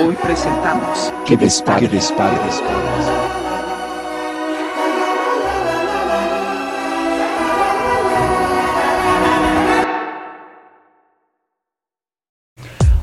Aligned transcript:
Hoy 0.00 0.16
presentamos 0.20 1.12
Que 1.24 1.36
Dispare, 1.36 1.88
que 1.88 1.94
Dispare, 1.94 2.36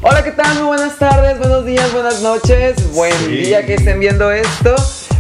Hola, 0.01 0.21
¿qué 0.21 0.31
tal? 0.31 0.55
Muy 0.55 0.63
buenas 0.65 0.97
tardes, 0.97 1.37
buenos 1.37 1.65
días, 1.65 1.93
buenas 1.93 2.21
noches, 2.21 2.93
buen 2.93 3.27
día 3.29 3.65
que 3.65 3.75
estén 3.75 4.01
viendo 4.01 4.29
esto. 4.29 4.75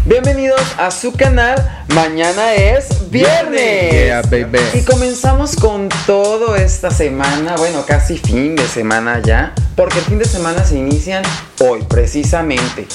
Bienvenidos 0.05 0.61
a 0.77 0.91
su 0.91 1.13
canal. 1.13 1.55
Mañana 1.95 2.53
es 2.53 3.00
viernes. 3.11 3.91
Yeah, 3.91 4.21
baby. 4.23 4.59
Y 4.73 4.81
comenzamos 4.83 5.55
con 5.55 5.89
todo 6.07 6.55
esta 6.55 6.89
semana, 6.89 7.55
bueno, 7.57 7.83
casi 7.85 8.17
fin 8.17 8.55
de 8.55 8.65
semana 8.65 9.21
ya, 9.21 9.53
porque 9.75 9.99
el 9.99 10.05
fin 10.05 10.17
de 10.17 10.25
semana 10.25 10.63
se 10.63 10.77
inician 10.77 11.23
hoy, 11.59 11.83
precisamente. 11.87 12.87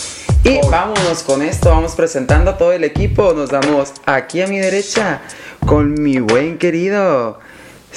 Y 0.43 0.59
vámonos 0.71 1.23
con 1.23 1.43
esto, 1.43 1.71
vamos 1.71 1.95
presentando 1.95 2.53
a 2.53 2.59
todo 2.59 2.73
el 2.73 2.85
equipo. 2.85 3.35
Nos 3.35 3.51
damos 3.51 3.93
aquí 4.07 4.41
a 4.41 4.47
mi 4.47 4.59
derecha 4.59 5.21
con 5.67 6.01
mi 6.01 6.19
buen 6.19 6.59
querido 6.59 7.39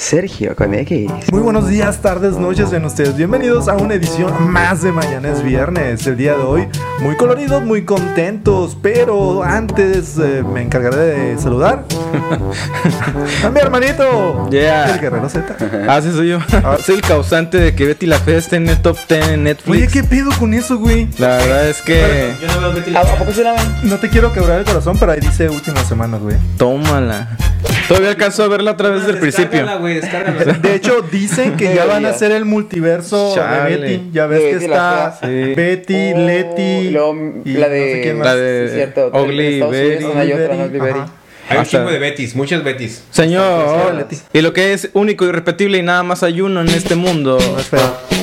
Sergio 0.00 0.56
con 0.56 0.72
X. 0.72 1.10
Muy 1.30 1.42
buenos 1.42 1.68
días, 1.68 2.00
tardes, 2.00 2.38
noches 2.38 2.72
en 2.72 2.86
ustedes. 2.86 3.14
Bienvenidos 3.18 3.68
a 3.68 3.74
una 3.74 3.92
edición 3.92 4.50
más 4.50 4.80
de 4.80 4.92
Mañana 4.92 5.28
es 5.28 5.42
Viernes. 5.42 6.06
El 6.06 6.16
día 6.16 6.32
de 6.32 6.42
hoy, 6.42 6.68
muy 7.00 7.16
coloridos, 7.16 7.62
muy 7.62 7.84
contentos. 7.84 8.78
Pero 8.80 9.42
antes 9.44 10.16
eh, 10.18 10.42
me 10.42 10.62
encargaré 10.62 10.96
de 10.96 11.38
saludar 11.38 11.84
a 13.44 13.50
mi 13.50 13.60
hermanito, 13.60 14.48
Yeah. 14.50 14.94
el 14.94 15.00
Guerrero 15.00 15.28
Z. 15.28 15.54
Ah, 15.86 16.00
sí, 16.02 16.10
soy 16.12 16.30
yo. 16.30 16.38
soy 16.82 16.94
el 16.94 17.02
causante 17.02 17.58
de 17.58 17.74
que 17.74 17.84
Betty 17.84 18.06
la 18.06 18.18
Fea 18.20 18.38
esté 18.38 18.56
en 18.56 18.70
el 18.70 18.80
top 18.80 18.96
10 19.06 19.28
en 19.28 19.44
Netflix. 19.44 19.68
Oye, 19.76 19.88
¿qué 19.88 20.02
pedo 20.02 20.30
con 20.38 20.54
eso, 20.54 20.78
güey? 20.78 21.08
La 21.18 21.36
verdad 21.36 21.68
es 21.68 21.82
que. 21.82 22.32
Yo 22.40 22.48
no 22.48 22.60
veo 22.62 22.72
Betty 22.72 22.96
¿A 22.96 23.04
la 23.04 23.16
poco 23.16 23.32
se 23.32 23.44
la 23.44 23.52
ven? 23.52 23.66
No 23.82 23.98
te 23.98 24.08
quiero 24.08 24.32
quebrar 24.32 24.60
el 24.60 24.64
corazón, 24.64 24.96
pero 24.98 25.12
ahí 25.12 25.20
dice 25.20 25.50
últimas 25.50 25.86
semanas, 25.86 26.20
güey. 26.22 26.36
Tómala. 26.56 27.36
Todavía 27.90 28.10
alcanzo 28.10 28.44
a 28.44 28.48
verla 28.48 28.70
otra 28.70 28.90
vez 28.90 29.04
del 29.04 29.18
principio. 29.18 29.66
De 30.62 30.74
hecho, 30.76 31.02
dicen 31.10 31.56
que 31.56 31.74
ya 31.74 31.86
van 31.86 32.06
a 32.06 32.10
hacer 32.10 32.30
el 32.30 32.44
multiverso 32.44 33.34
Chale. 33.34 33.70
de 33.70 33.76
Betty. 33.78 34.10
Ya 34.12 34.26
ves 34.28 34.40
que 34.58 34.64
está. 34.64 35.18
Sí. 35.20 35.54
Betty, 35.56 36.12
Oh, 36.14 36.18
Letty. 36.18 36.62
y 36.62 36.90
la 37.54 37.66
no 37.66 37.74
sé 37.74 37.78
de, 37.80 38.00
quién 38.02 38.18
más. 38.18 38.26
La 38.28 38.36
de 38.36 38.68
sí, 38.68 38.74
cierto, 38.76 39.10
Ugly 39.12 39.46
en 39.46 39.52
Estados 39.54 39.74
Unidos 39.74 40.14
Betty. 40.14 40.18
hay 40.18 40.32
otra, 40.32 40.54
no 40.54 41.10
un 41.58 41.64
chingo 41.64 41.90
de 41.90 41.98
Betis, 41.98 42.36
muchas 42.36 42.62
Betis. 42.62 43.02
Señor. 43.10 44.06
Y 44.32 44.40
lo 44.40 44.52
que 44.52 44.72
es 44.72 44.90
único 44.92 45.24
y 45.26 45.32
repetible 45.32 45.78
y 45.78 45.82
nada 45.82 46.04
más 46.04 46.22
hay 46.22 46.40
uno 46.42 46.60
en 46.60 46.68
este 46.68 46.94
mundo. 46.94 47.38
No 47.40 47.58
es 47.58 47.66
feo. 47.66 48.19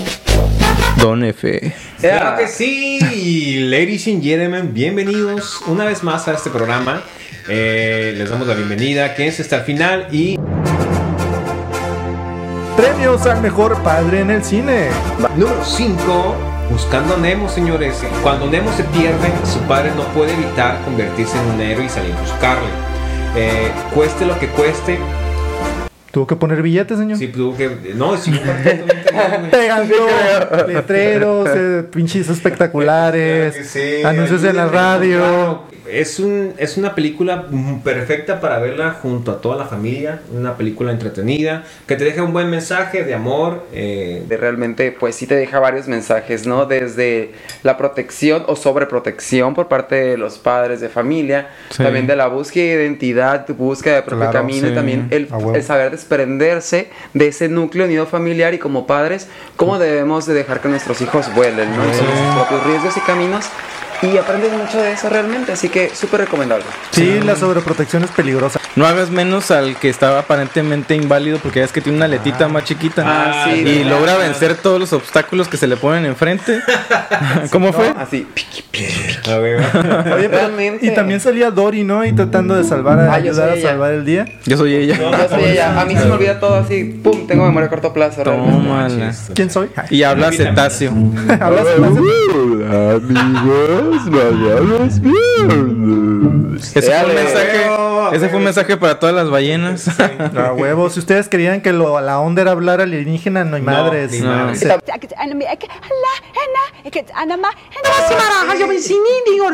Don 1.00 1.24
F. 1.24 1.74
Ya. 2.02 2.20
Claro 2.20 2.38
que 2.38 2.48
sí, 2.48 3.00
y 3.14 3.60
ladies 3.60 4.08
and 4.08 4.24
gentlemen, 4.24 4.74
bienvenidos 4.74 5.62
una 5.68 5.86
vez 5.86 6.04
más 6.04 6.28
a 6.28 6.34
este 6.34 6.50
programa. 6.50 7.02
Eh, 7.48 8.14
les 8.18 8.30
damos 8.30 8.48
la 8.48 8.56
bienvenida, 8.56 9.16
quédense 9.16 9.42
hasta 9.42 9.58
el 9.58 9.62
final 9.64 10.08
y 10.12 10.38
Premios 12.76 13.26
al 13.26 13.42
mejor 13.42 13.82
padre 13.84 14.22
en 14.22 14.32
el 14.32 14.44
cine. 14.44 14.90
número 15.36 15.64
5, 15.64 16.36
buscando 16.70 17.16
a 17.16 17.18
Nemo, 17.18 17.50
señores. 17.50 18.04
Cuando 18.22 18.48
Nemo 18.48 18.72
se 18.74 18.84
pierde, 18.84 19.32
su 19.52 19.60
padre 19.62 19.92
no 19.96 20.04
puede 20.14 20.34
evitar 20.34 20.80
convertirse 20.84 21.38
en 21.40 21.46
un 21.56 21.62
héroe 21.62 21.86
y 21.86 21.90
salir 21.90 22.14
a 22.14 22.22
buscarle. 22.22 22.70
Eh, 23.36 23.72
cueste 23.94 24.26
lo 24.26 24.38
que 24.40 24.48
cueste, 24.50 25.00
Tuvo 26.18 26.26
que 26.26 26.36
poner 26.36 26.64
billetes, 26.64 26.98
señor. 26.98 27.16
si 27.20 27.28
tuvo 27.28 27.56
que... 27.56 27.70
No, 27.94 28.08
güey. 28.18 29.52
Pegando 29.52 29.96
letreros, 30.68 31.48
eh, 31.56 31.84
pinches 31.92 32.28
espectaculares, 32.28 33.54
Claro 33.54 33.70
que 33.72 33.98
sí, 34.00 34.04
anuncios 34.04 34.44
en 34.44 34.56
la 34.56 34.66
radio. 34.68 35.20
claro. 35.20 35.78
Es, 35.90 36.20
un, 36.20 36.52
es 36.58 36.76
una 36.76 36.96
película 36.96 37.46
perfecta 37.82 38.42
para 38.42 38.60
verla 38.60 38.92
junto 39.02 39.32
a 39.32 39.40
toda 39.40 39.56
la 39.56 39.64
familia. 39.64 40.20
Una 40.36 40.58
película 40.58 40.92
entretenida 40.92 41.64
que 41.88 41.96
te 41.96 42.04
deja 42.04 42.24
un 42.24 42.34
buen 42.34 42.50
mensaje 42.50 43.06
de 43.06 43.14
amor. 43.14 43.64
eh, 43.72 44.22
de 44.28 44.36
realmente 44.36 44.92
pues 44.92 45.16
sí 45.16 45.28
te 45.28 45.36
deja 45.36 45.60
varios 45.60 45.88
mensajes, 45.88 46.46
¿no? 46.46 46.66
Desde 46.66 47.32
la 47.64 47.78
protección 47.78 48.44
o 48.48 48.58
sobreprotección 48.58 49.54
por 49.56 49.70
parte 49.70 49.96
de 49.96 50.18
los 50.18 50.38
padres 50.40 50.82
de 50.82 50.90
familia, 50.90 51.48
Sí. 51.70 51.82
también 51.84 52.06
de 52.06 52.18
la 52.18 52.28
búsqueda 52.28 52.76
de 52.80 52.84
identidad, 52.84 53.46
tu 53.46 53.54
búsqueda 53.54 53.96
de 53.96 54.02
propio 54.02 54.30
Claro, 54.30 54.34
camino 54.46 54.68
y 54.68 54.72
sí. 54.72 54.76
también 54.76 55.08
el, 55.10 55.30
el 55.56 55.64
saber 55.64 55.94
desprenderse 56.08 56.90
de 57.14 57.28
ese 57.28 57.50
núcleo 57.50 57.86
unido 57.86 58.06
familiar 58.06 58.54
y 58.54 58.60
como 58.60 58.88
padres, 58.88 59.28
cómo 59.58 59.78
debemos 59.78 60.26
de 60.26 60.34
dejar 60.34 60.62
que 60.62 60.70
nuestros 60.70 61.02
hijos 61.02 61.34
vuelen, 61.36 61.76
¿no? 61.76 61.84
Y 61.84 61.94
son 61.94 62.08
sus 62.08 62.36
propios 62.36 62.64
riesgos 62.66 62.98
y 62.98 63.00
caminos. 63.02 63.46
Y 64.02 64.16
aprendes 64.18 64.54
mucho 64.54 64.80
de 64.80 64.92
eso 64.92 65.10
realmente, 65.10 65.52
así 65.52 65.70
que 65.70 65.90
súper 65.90 66.22
recomendable. 66.22 66.66
Sí, 66.92 67.20
la 67.20 67.36
sobreprotección 67.36 68.04
es 68.04 68.12
peligrosa. 68.12 68.57
No 68.78 68.86
hagas 68.86 69.10
menos 69.10 69.50
al 69.52 69.76
que 69.76 69.90
estaba 69.90 70.20
aparentemente 70.20 70.96
inválido 70.96 71.40
porque 71.40 71.64
es 71.64 71.72
que 71.72 71.82
tiene 71.82 71.98
una 71.98 72.08
letita 72.08 72.48
más 72.48 72.64
chiquita. 72.64 73.04
Ah, 73.06 73.46
sí, 73.52 73.60
y 73.62 73.64
¿verdad? 73.80 73.90
logra 73.90 74.18
vencer 74.18 74.56
todos 74.56 74.80
los 74.80 74.94
obstáculos 74.94 75.48
que 75.48 75.58
se 75.58 75.66
le 75.68 75.76
ponen 75.78 76.06
enfrente. 76.06 76.60
¿Cómo 77.52 77.74
fue? 77.74 77.92
Así. 77.98 78.28
Oye, 79.28 79.58
pero- 80.30 80.30
Realmente. 80.30 80.86
y 80.86 80.94
también 80.94 81.20
salía 81.20 81.50
Dory, 81.52 81.84
¿no? 81.84 82.06
Y 82.06 82.14
tratando 82.14 82.56
de 82.56 82.64
salvar, 82.64 83.00
a, 83.00 83.12
Ah, 83.12 83.16
ayudar 83.16 83.50
a 83.50 83.56
ella. 83.56 83.70
salvar 83.70 83.94
el 83.94 84.06
día. 84.06 84.26
Yo 84.46 84.58
soy 84.58 84.76
ella. 84.76 84.96
Yo 84.98 85.30
soy 85.30 85.44
ella. 85.46 85.82
A 85.82 85.86
mí 85.86 85.96
se 85.96 86.06
me 86.06 86.12
olvida 86.12 86.40
todo 86.40 86.56
así, 86.56 86.84
pum, 87.04 87.26
tengo 87.28 87.46
memoria 87.46 87.66
a 87.68 87.70
corto 87.70 87.92
plazo. 87.94 88.24
realmente. 88.24 88.52
Tómala. 88.58 89.14
¿Quién 89.34 89.50
soy? 89.50 89.70
Y 89.90 90.04
habla 90.04 90.32
cetáceo. 90.32 90.92
Hablas 91.42 91.66
enlace. 91.76 92.00
Amigos, 92.70 94.06
mañana 94.08 94.86
es 94.86 95.00
viernes. 95.02 96.76
Ese 96.76 96.92
fue, 96.92 97.06
un 97.10 97.16
mensaje, 97.16 97.62
ese 98.14 98.30
fue 98.30 98.38
un 98.40 98.44
mensaje 98.44 98.78
para 98.78 99.00
todas 99.00 99.16
las 99.16 99.30
ballenas. 99.30 99.88
A 100.38 100.52
huevo. 100.54 100.90
Si 100.90 101.00
ustedes 101.00 101.30
creían 101.30 101.62
que 101.62 101.72
lo, 101.72 102.00
la 102.02 102.20
onda 102.20 102.42
era 102.42 102.52
hablar 102.52 102.82
alienígena, 102.82 103.46
no 103.46 103.56
hay 103.56 103.62
No, 103.62 103.72
madres. 103.72 104.20
No. 104.22 104.54
Sí, 104.56 104.66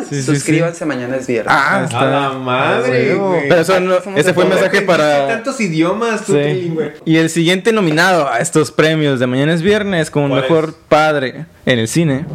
sí, 0.09 0.15
sí. 0.15 0.23
Suscríbanse, 0.23 0.85
mañana 0.85 1.17
es 1.17 1.27
viernes. 1.27 1.53
Ah, 1.55 1.87
A 1.93 2.05
la 2.05 2.29
madre, 2.31 3.15
güey. 3.15 3.47
Pero 3.49 3.61
eso 3.61 3.79
no- 3.79 3.97
ese 4.15 4.33
fue 4.33 4.43
un 4.43 4.49
mensaje 4.49 4.81
para. 4.81 5.27
tantos 5.27 5.59
idiomas, 5.59 6.25
tú, 6.25 6.33
Sí. 6.33 6.73
Y 7.05 7.17
el 7.17 7.29
siguiente 7.29 7.71
nominado 7.73 8.27
a 8.29 8.39
estos 8.39 8.71
premios 8.71 9.19
de 9.19 9.27
mañana 9.27 9.53
es 9.53 9.61
viernes 9.61 10.09
como 10.09 10.29
¿Cuál 10.29 10.41
mejor 10.41 10.63
es? 10.69 10.75
padre 10.89 11.45
en 11.65 11.79
el 11.79 11.87
cine. 11.87 12.25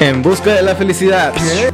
En 0.00 0.22
busca 0.22 0.54
de 0.54 0.62
la 0.62 0.76
felicidad. 0.76 1.32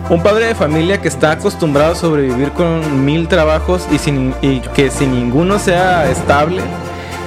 Un 0.09 0.23
padre 0.23 0.47
de 0.47 0.55
familia 0.55 1.01
que 1.01 1.09
está 1.09 1.33
acostumbrado 1.33 1.93
a 1.93 1.95
sobrevivir 1.95 2.53
con 2.53 3.05
mil 3.05 3.29
trabajos 3.29 3.87
y, 3.93 3.99
sin, 3.99 4.35
y 4.41 4.61
que 4.61 4.91
sin 4.91 5.13
ninguno 5.13 5.59
sea 5.59 6.11
estable. 6.11 6.63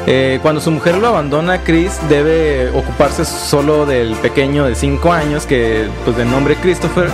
Eh, 0.07 0.39
cuando 0.41 0.59
su 0.59 0.71
mujer 0.71 0.97
lo 0.97 1.07
abandona, 1.07 1.63
Chris 1.63 1.99
debe 2.09 2.69
ocuparse 2.71 3.25
solo 3.25 3.85
del 3.85 4.15
pequeño 4.15 4.65
de 4.65 4.73
5 4.73 5.11
años, 5.11 5.45
que 5.45 5.87
pues 6.03 6.17
de 6.17 6.25
nombre 6.25 6.55
Christopher, 6.55 7.09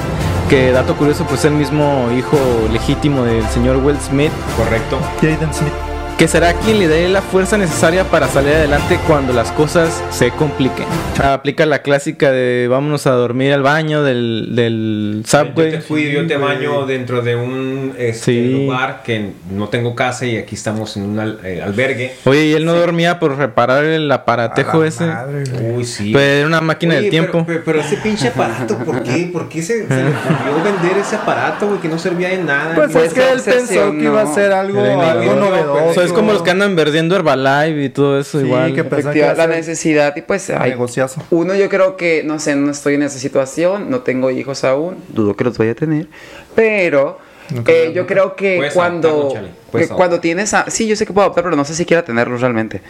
que 0.50 0.72
dato 0.72 0.96
curioso 0.96 1.26
pues 1.26 1.40
es 1.42 1.46
el 1.46 1.54
mismo 1.54 2.10
hijo 2.16 2.38
legítimo 2.72 3.24
del 3.24 3.46
señor 3.50 3.78
Will 3.78 4.00
Smith, 4.00 4.32
Correcto. 4.56 4.98
Jaden 5.22 5.54
Smith. 5.54 5.93
Que 6.24 6.30
será 6.30 6.54
quien 6.54 6.80
le 6.80 6.88
dé 6.88 7.10
la 7.10 7.22
fuerza 7.22 7.58
necesaria 7.58 8.06
para 8.06 8.30
salir 8.30 8.54
adelante 8.54 8.98
cuando 9.08 9.34
las 9.34 9.52
cosas 9.52 10.02
se 10.10 10.32
compliquen. 10.32 10.86
Aplica 11.22 11.66
la 11.66 11.80
clásica 11.82 12.32
de 12.32 12.68
vámonos 12.70 13.08
a 13.08 13.12
dormir 13.12 13.52
al 13.52 13.62
baño 13.62 14.04
del, 14.04 14.56
del 14.56 15.24
Yo 15.26 15.44
te 15.44 15.48
subway. 15.54 15.82
fui, 15.82 16.12
yo 16.14 16.26
te 16.26 16.38
baño 16.38 16.86
dentro 16.86 17.22
de 17.24 17.36
un 17.36 17.94
este, 17.98 18.24
Sí. 18.24 18.50
lugar 18.54 19.02
que 19.04 19.32
no 19.52 19.68
tengo 19.68 19.96
casa 19.96 20.26
y 20.26 20.38
aquí 20.38 20.56
estamos 20.56 20.96
en 20.96 21.04
un 21.04 21.20
al- 21.20 21.40
eh, 21.44 21.62
albergue. 21.62 22.16
Oye, 22.24 22.46
y 22.46 22.54
él 22.54 22.64
no 22.64 22.74
dormía 22.74 23.19
por 23.19 23.36
reparar 23.38 23.84
el 23.84 24.10
aparatejo 24.10 24.86
ese. 24.86 25.06
madre. 25.08 25.44
Uy, 25.76 25.84
sí. 25.84 26.12
Pero 26.14 26.38
era 26.38 26.48
una 26.48 26.62
máquina 26.62 26.94
Oye, 26.94 27.02
del 27.02 27.10
tiempo. 27.10 27.44
Pero, 27.46 27.64
pero- 27.66 27.80
pero 27.80 27.80
ese 27.81 27.98
pinche 27.98 28.30
aparato, 28.30 28.78
¿por 28.78 29.04
qué? 29.04 29.30
¿Por 29.34 29.50
qué 29.50 29.62
se, 29.62 29.90
se 29.90 29.94
le 29.94 30.04
ocurrió 30.08 30.64
vender 30.64 30.98
ese 31.00 31.18
aparato, 31.18 31.68
güey, 31.68 31.81
que 31.81 31.90
no 31.90 32.00
servía 32.00 32.30
de 32.30 32.38
nada? 32.38 32.76
Pues 32.76 32.96
es 32.96 33.14
que 33.14 33.30
él 33.30 33.42
pensó 33.44 33.92
que 33.92 34.04
iba 34.06 34.22
a 34.22 34.34
ser 34.34 34.54
algo, 34.54 34.81
algo 34.81 35.34
novedoso. 35.36 35.84
O 35.90 35.94
sea, 35.94 36.12
es 36.13 36.19
como 36.19 36.33
los 36.33 36.42
que 36.42 36.51
andan 36.51 36.75
perdiendo 36.75 37.15
Herbalife 37.15 37.83
y 37.83 37.89
todo 37.89 38.19
eso 38.19 38.39
Sí, 38.39 38.45
igual. 38.45 38.74
que 38.74 38.83
que 38.83 39.33
la 39.36 39.48
necesidad 39.48 40.15
y 40.15 40.21
pues 40.21 40.50
hay 40.50 40.71
negociazo. 40.71 41.21
uno 41.31 41.56
yo 41.56 41.69
creo 41.69 41.98
que 41.98 42.24
no 42.24 42.39
sé 42.39 42.56
no 42.56 42.71
estoy 42.71 42.95
en 42.95 43.04
esa 43.04 43.19
situación 43.19 43.89
no 43.89 44.01
tengo 44.01 44.31
hijos 44.31 44.63
aún 44.63 44.98
dudo 45.10 45.36
que 45.36 45.44
los 45.44 45.57
vaya 45.57 45.71
a 45.71 45.75
tener 45.75 46.07
pero 46.56 47.19
eh, 47.68 47.92
yo 47.94 48.07
creo 48.07 48.36
que 48.36 48.69
cuando 48.74 49.33
que 49.71 49.88
cuando 49.89 50.19
tienes 50.21 50.54
a, 50.54 50.69
sí 50.69 50.88
yo 50.88 50.95
sé 50.95 51.06
que 51.06 51.12
puedo 51.13 51.25
adoptar 51.25 51.44
pero 51.44 51.56
no 51.56 51.65
sé 51.65 51.75
si 51.75 51.86
quiera 51.86 52.04
tenerlos 52.06 52.39
realmente 52.42 52.81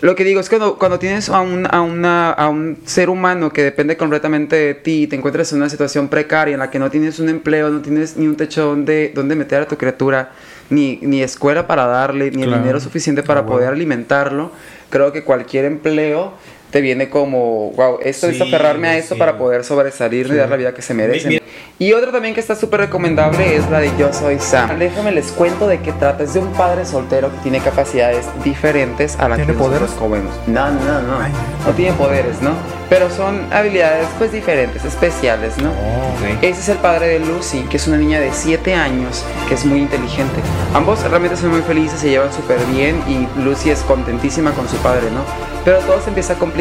lo 0.00 0.14
que 0.14 0.24
digo 0.24 0.40
es 0.40 0.48
que 0.48 0.56
cuando, 0.56 0.78
cuando 0.78 0.98
tienes 0.98 1.28
a 1.28 1.40
un, 1.40 1.66
a, 1.70 1.80
una, 1.82 2.30
a 2.30 2.48
un 2.48 2.78
ser 2.86 3.10
humano 3.10 3.52
que 3.52 3.62
depende 3.64 3.96
completamente 3.96 4.54
de 4.56 4.74
ti 4.74 5.02
y 5.02 5.06
te 5.08 5.16
encuentras 5.16 5.52
en 5.52 5.58
una 5.58 5.68
situación 5.68 6.08
precaria 6.08 6.54
en 6.54 6.60
la 6.60 6.70
que 6.70 6.78
no 6.78 6.90
tienes 6.90 7.18
un 7.18 7.28
empleo 7.28 7.68
no 7.70 7.80
tienes 7.82 8.16
ni 8.16 8.26
un 8.26 8.36
techo 8.36 8.64
donde, 8.66 9.12
donde 9.14 9.34
meter 9.34 9.62
a 9.62 9.66
tu 9.68 9.76
criatura 9.76 10.30
ni, 10.70 10.98
ni 11.02 11.22
escuela 11.22 11.66
para 11.66 11.86
darle 11.86 12.30
ni 12.30 12.42
el 12.42 12.52
dinero 12.52 12.80
suficiente 12.80 13.22
para 13.22 13.46
poder 13.46 13.68
alimentarlo 13.68 14.50
creo 14.90 15.12
que 15.12 15.24
cualquier 15.24 15.64
empleo 15.64 16.32
te 16.70 16.80
viene 16.80 17.08
como, 17.08 17.70
wow, 17.72 17.98
esto 18.02 18.30
Sí, 18.30 18.40
aferrarme 18.42 18.88
a 18.88 18.96
esto 18.98 19.14
sí. 19.14 19.18
para 19.18 19.38
poder 19.38 19.64
sobresalir 19.64 20.26
y 20.26 20.34
dar 20.36 20.48
la 20.50 20.56
vida 20.56 20.74
que 20.74 20.82
se 20.82 20.92
merecen. 20.94 21.30
Mi- 21.30 21.40
Y 21.80 21.92
otra 21.92 22.10
también 22.10 22.34
que 22.34 22.40
está 22.40 22.56
súper 22.56 22.80
recomendable 22.80 23.54
es 23.56 23.70
la 23.70 23.78
de 23.78 23.90
Yo 23.98 24.12
Soy 24.12 24.38
Sam. 24.40 24.78
Déjame 24.78 25.12
les 25.12 25.26
cuento 25.32 25.68
de 25.68 25.78
qué 25.80 25.92
trata. 25.92 26.24
Es 26.24 26.34
de 26.34 26.40
un 26.40 26.52
padre 26.54 26.84
soltero 26.84 27.30
que 27.30 27.38
tiene 27.44 27.60
capacidades 27.60 28.26
diferentes 28.44 29.16
a 29.18 29.28
las 29.28 29.38
¿Tiene 29.38 29.52
que 29.52 29.58
nosotros 29.58 29.90
jóvenes. 29.98 30.30
No, 30.48 30.70
no, 30.72 31.00
no. 31.02 31.20
Ay. 31.20 31.30
No 31.66 31.72
tiene 31.74 31.92
poderes, 31.92 32.42
¿no? 32.42 32.50
Pero 32.90 33.08
son 33.10 33.46
habilidades 33.52 34.06
pues 34.18 34.32
diferentes, 34.32 34.84
especiales, 34.84 35.56
¿no? 35.58 35.68
Ok. 35.70 36.42
Ese 36.42 36.60
es 36.60 36.68
el 36.70 36.78
padre 36.78 37.06
de 37.08 37.20
Lucy, 37.20 37.60
que 37.70 37.76
es 37.76 37.86
una 37.86 37.96
niña 37.98 38.18
de 38.18 38.30
7 38.32 38.74
años, 38.74 39.22
que 39.48 39.54
es 39.54 39.64
muy 39.64 39.78
inteligente. 39.78 40.40
Ambos 40.74 41.02
realmente 41.08 41.36
son 41.36 41.50
muy 41.50 41.62
felices, 41.62 42.00
se 42.00 42.10
llevan 42.10 42.32
súper 42.32 42.58
bien 42.72 43.00
y 43.06 43.28
Lucy 43.40 43.70
es 43.70 43.80
contentísima 43.80 44.50
con 44.52 44.68
su 44.68 44.76
padre, 44.78 45.10
¿no? 45.12 45.20
Pero 45.64 45.78
todo 45.80 46.00
se 46.00 46.08
empieza 46.08 46.32
a 46.32 46.36
complicar 46.36 46.57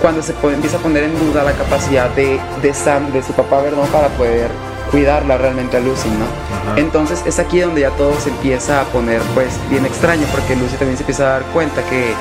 cuando 0.00 0.22
se 0.22 0.32
pone- 0.34 0.54
empieza 0.54 0.76
a 0.76 0.80
poner 0.80 1.04
en 1.04 1.18
duda 1.18 1.42
la 1.42 1.52
capacidad 1.52 2.08
de, 2.10 2.38
de 2.62 2.74
Sam, 2.74 3.12
de 3.12 3.22
su 3.22 3.32
papá, 3.32 3.60
¿verdad? 3.62 3.84
Para 3.92 4.08
poder 4.08 4.48
cuidarla 4.90 5.36
realmente 5.38 5.76
a 5.76 5.80
Lucy, 5.80 6.08
¿no? 6.08 6.24
Ajá. 6.70 6.78
Entonces 6.78 7.22
es 7.26 7.38
aquí 7.38 7.60
donde 7.60 7.80
ya 7.80 7.90
todo 7.90 8.18
se 8.20 8.30
empieza 8.30 8.80
a 8.80 8.84
poner 8.84 9.20
pues 9.34 9.48
bien 9.70 9.84
extraño, 9.84 10.26
porque 10.30 10.54
Lucy 10.54 10.76
también 10.76 10.96
se 10.96 11.02
empieza 11.02 11.24
a 11.24 11.30
dar 11.40 11.42
cuenta 11.52 11.82
que 11.88 12.12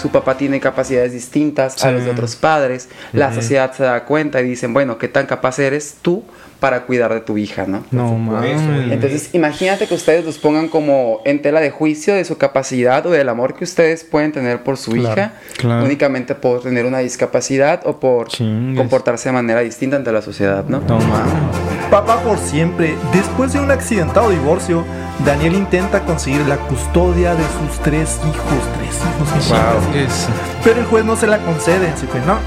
su 0.00 0.08
papá 0.10 0.36
tiene 0.36 0.58
capacidades 0.58 1.12
distintas 1.12 1.84
a 1.84 1.90
los 1.92 2.04
de 2.04 2.10
otros 2.10 2.34
padres, 2.34 2.88
la 3.12 3.28
sociedad 3.34 3.72
se 3.72 3.84
da 3.84 4.04
cuenta 4.04 4.40
y 4.40 4.44
dicen, 4.44 4.72
bueno, 4.74 4.98
¿qué 4.98 5.06
tan 5.08 5.26
capaz 5.26 5.58
eres 5.60 5.96
tú 6.02 6.24
para 6.64 6.86
cuidar 6.86 7.12
de 7.12 7.20
tu 7.20 7.36
hija, 7.36 7.66
no? 7.66 7.84
No 7.90 8.14
mames. 8.16 8.58
Entonces, 8.90 9.28
imagínate 9.34 9.86
que 9.86 9.92
ustedes 9.92 10.24
los 10.24 10.38
pongan 10.38 10.68
como 10.68 11.20
en 11.26 11.42
tela 11.42 11.60
de 11.60 11.70
juicio 11.70 12.14
de 12.14 12.24
su 12.24 12.38
capacidad 12.38 13.04
o 13.04 13.10
del 13.10 13.28
amor 13.28 13.52
que 13.52 13.64
ustedes 13.64 14.02
pueden 14.02 14.32
tener 14.32 14.62
por 14.62 14.78
su 14.78 14.92
Claro, 14.92 15.12
hija, 15.12 15.32
claro. 15.58 15.84
únicamente 15.84 16.34
por 16.34 16.62
tener 16.62 16.86
una 16.86 17.00
discapacidad 17.00 17.82
o 17.84 18.00
por 18.00 18.28
Chingues. 18.28 18.78
comportarse 18.78 19.28
de 19.28 19.34
manera 19.34 19.60
distinta 19.60 19.96
ante 19.96 20.10
la 20.10 20.22
sociedad, 20.22 20.64
¿no? 20.66 20.80
No 20.80 20.98
mames. 21.00 21.34
Papá 21.90 22.22
por 22.22 22.38
siempre. 22.38 22.94
Después 23.12 23.52
de 23.52 23.60
un 23.60 23.70
accidentado 23.70 24.30
divorcio, 24.30 24.86
Daniel 25.26 25.52
intenta 25.56 26.00
conseguir 26.06 26.40
la 26.46 26.56
custodia 26.56 27.34
de 27.34 27.42
sus 27.42 27.78
tres 27.82 28.18
hijos. 28.22 28.62
Tres 28.78 29.52
hijos. 29.52 29.96
Es- 29.96 30.28
Pero 30.64 30.80
el 30.80 30.86
juez 30.86 31.04
no 31.04 31.14
se 31.14 31.26
la 31.26 31.36
concede. 31.40 31.88
Así 31.88 32.06
que 32.06 32.18
no, 32.20 32.38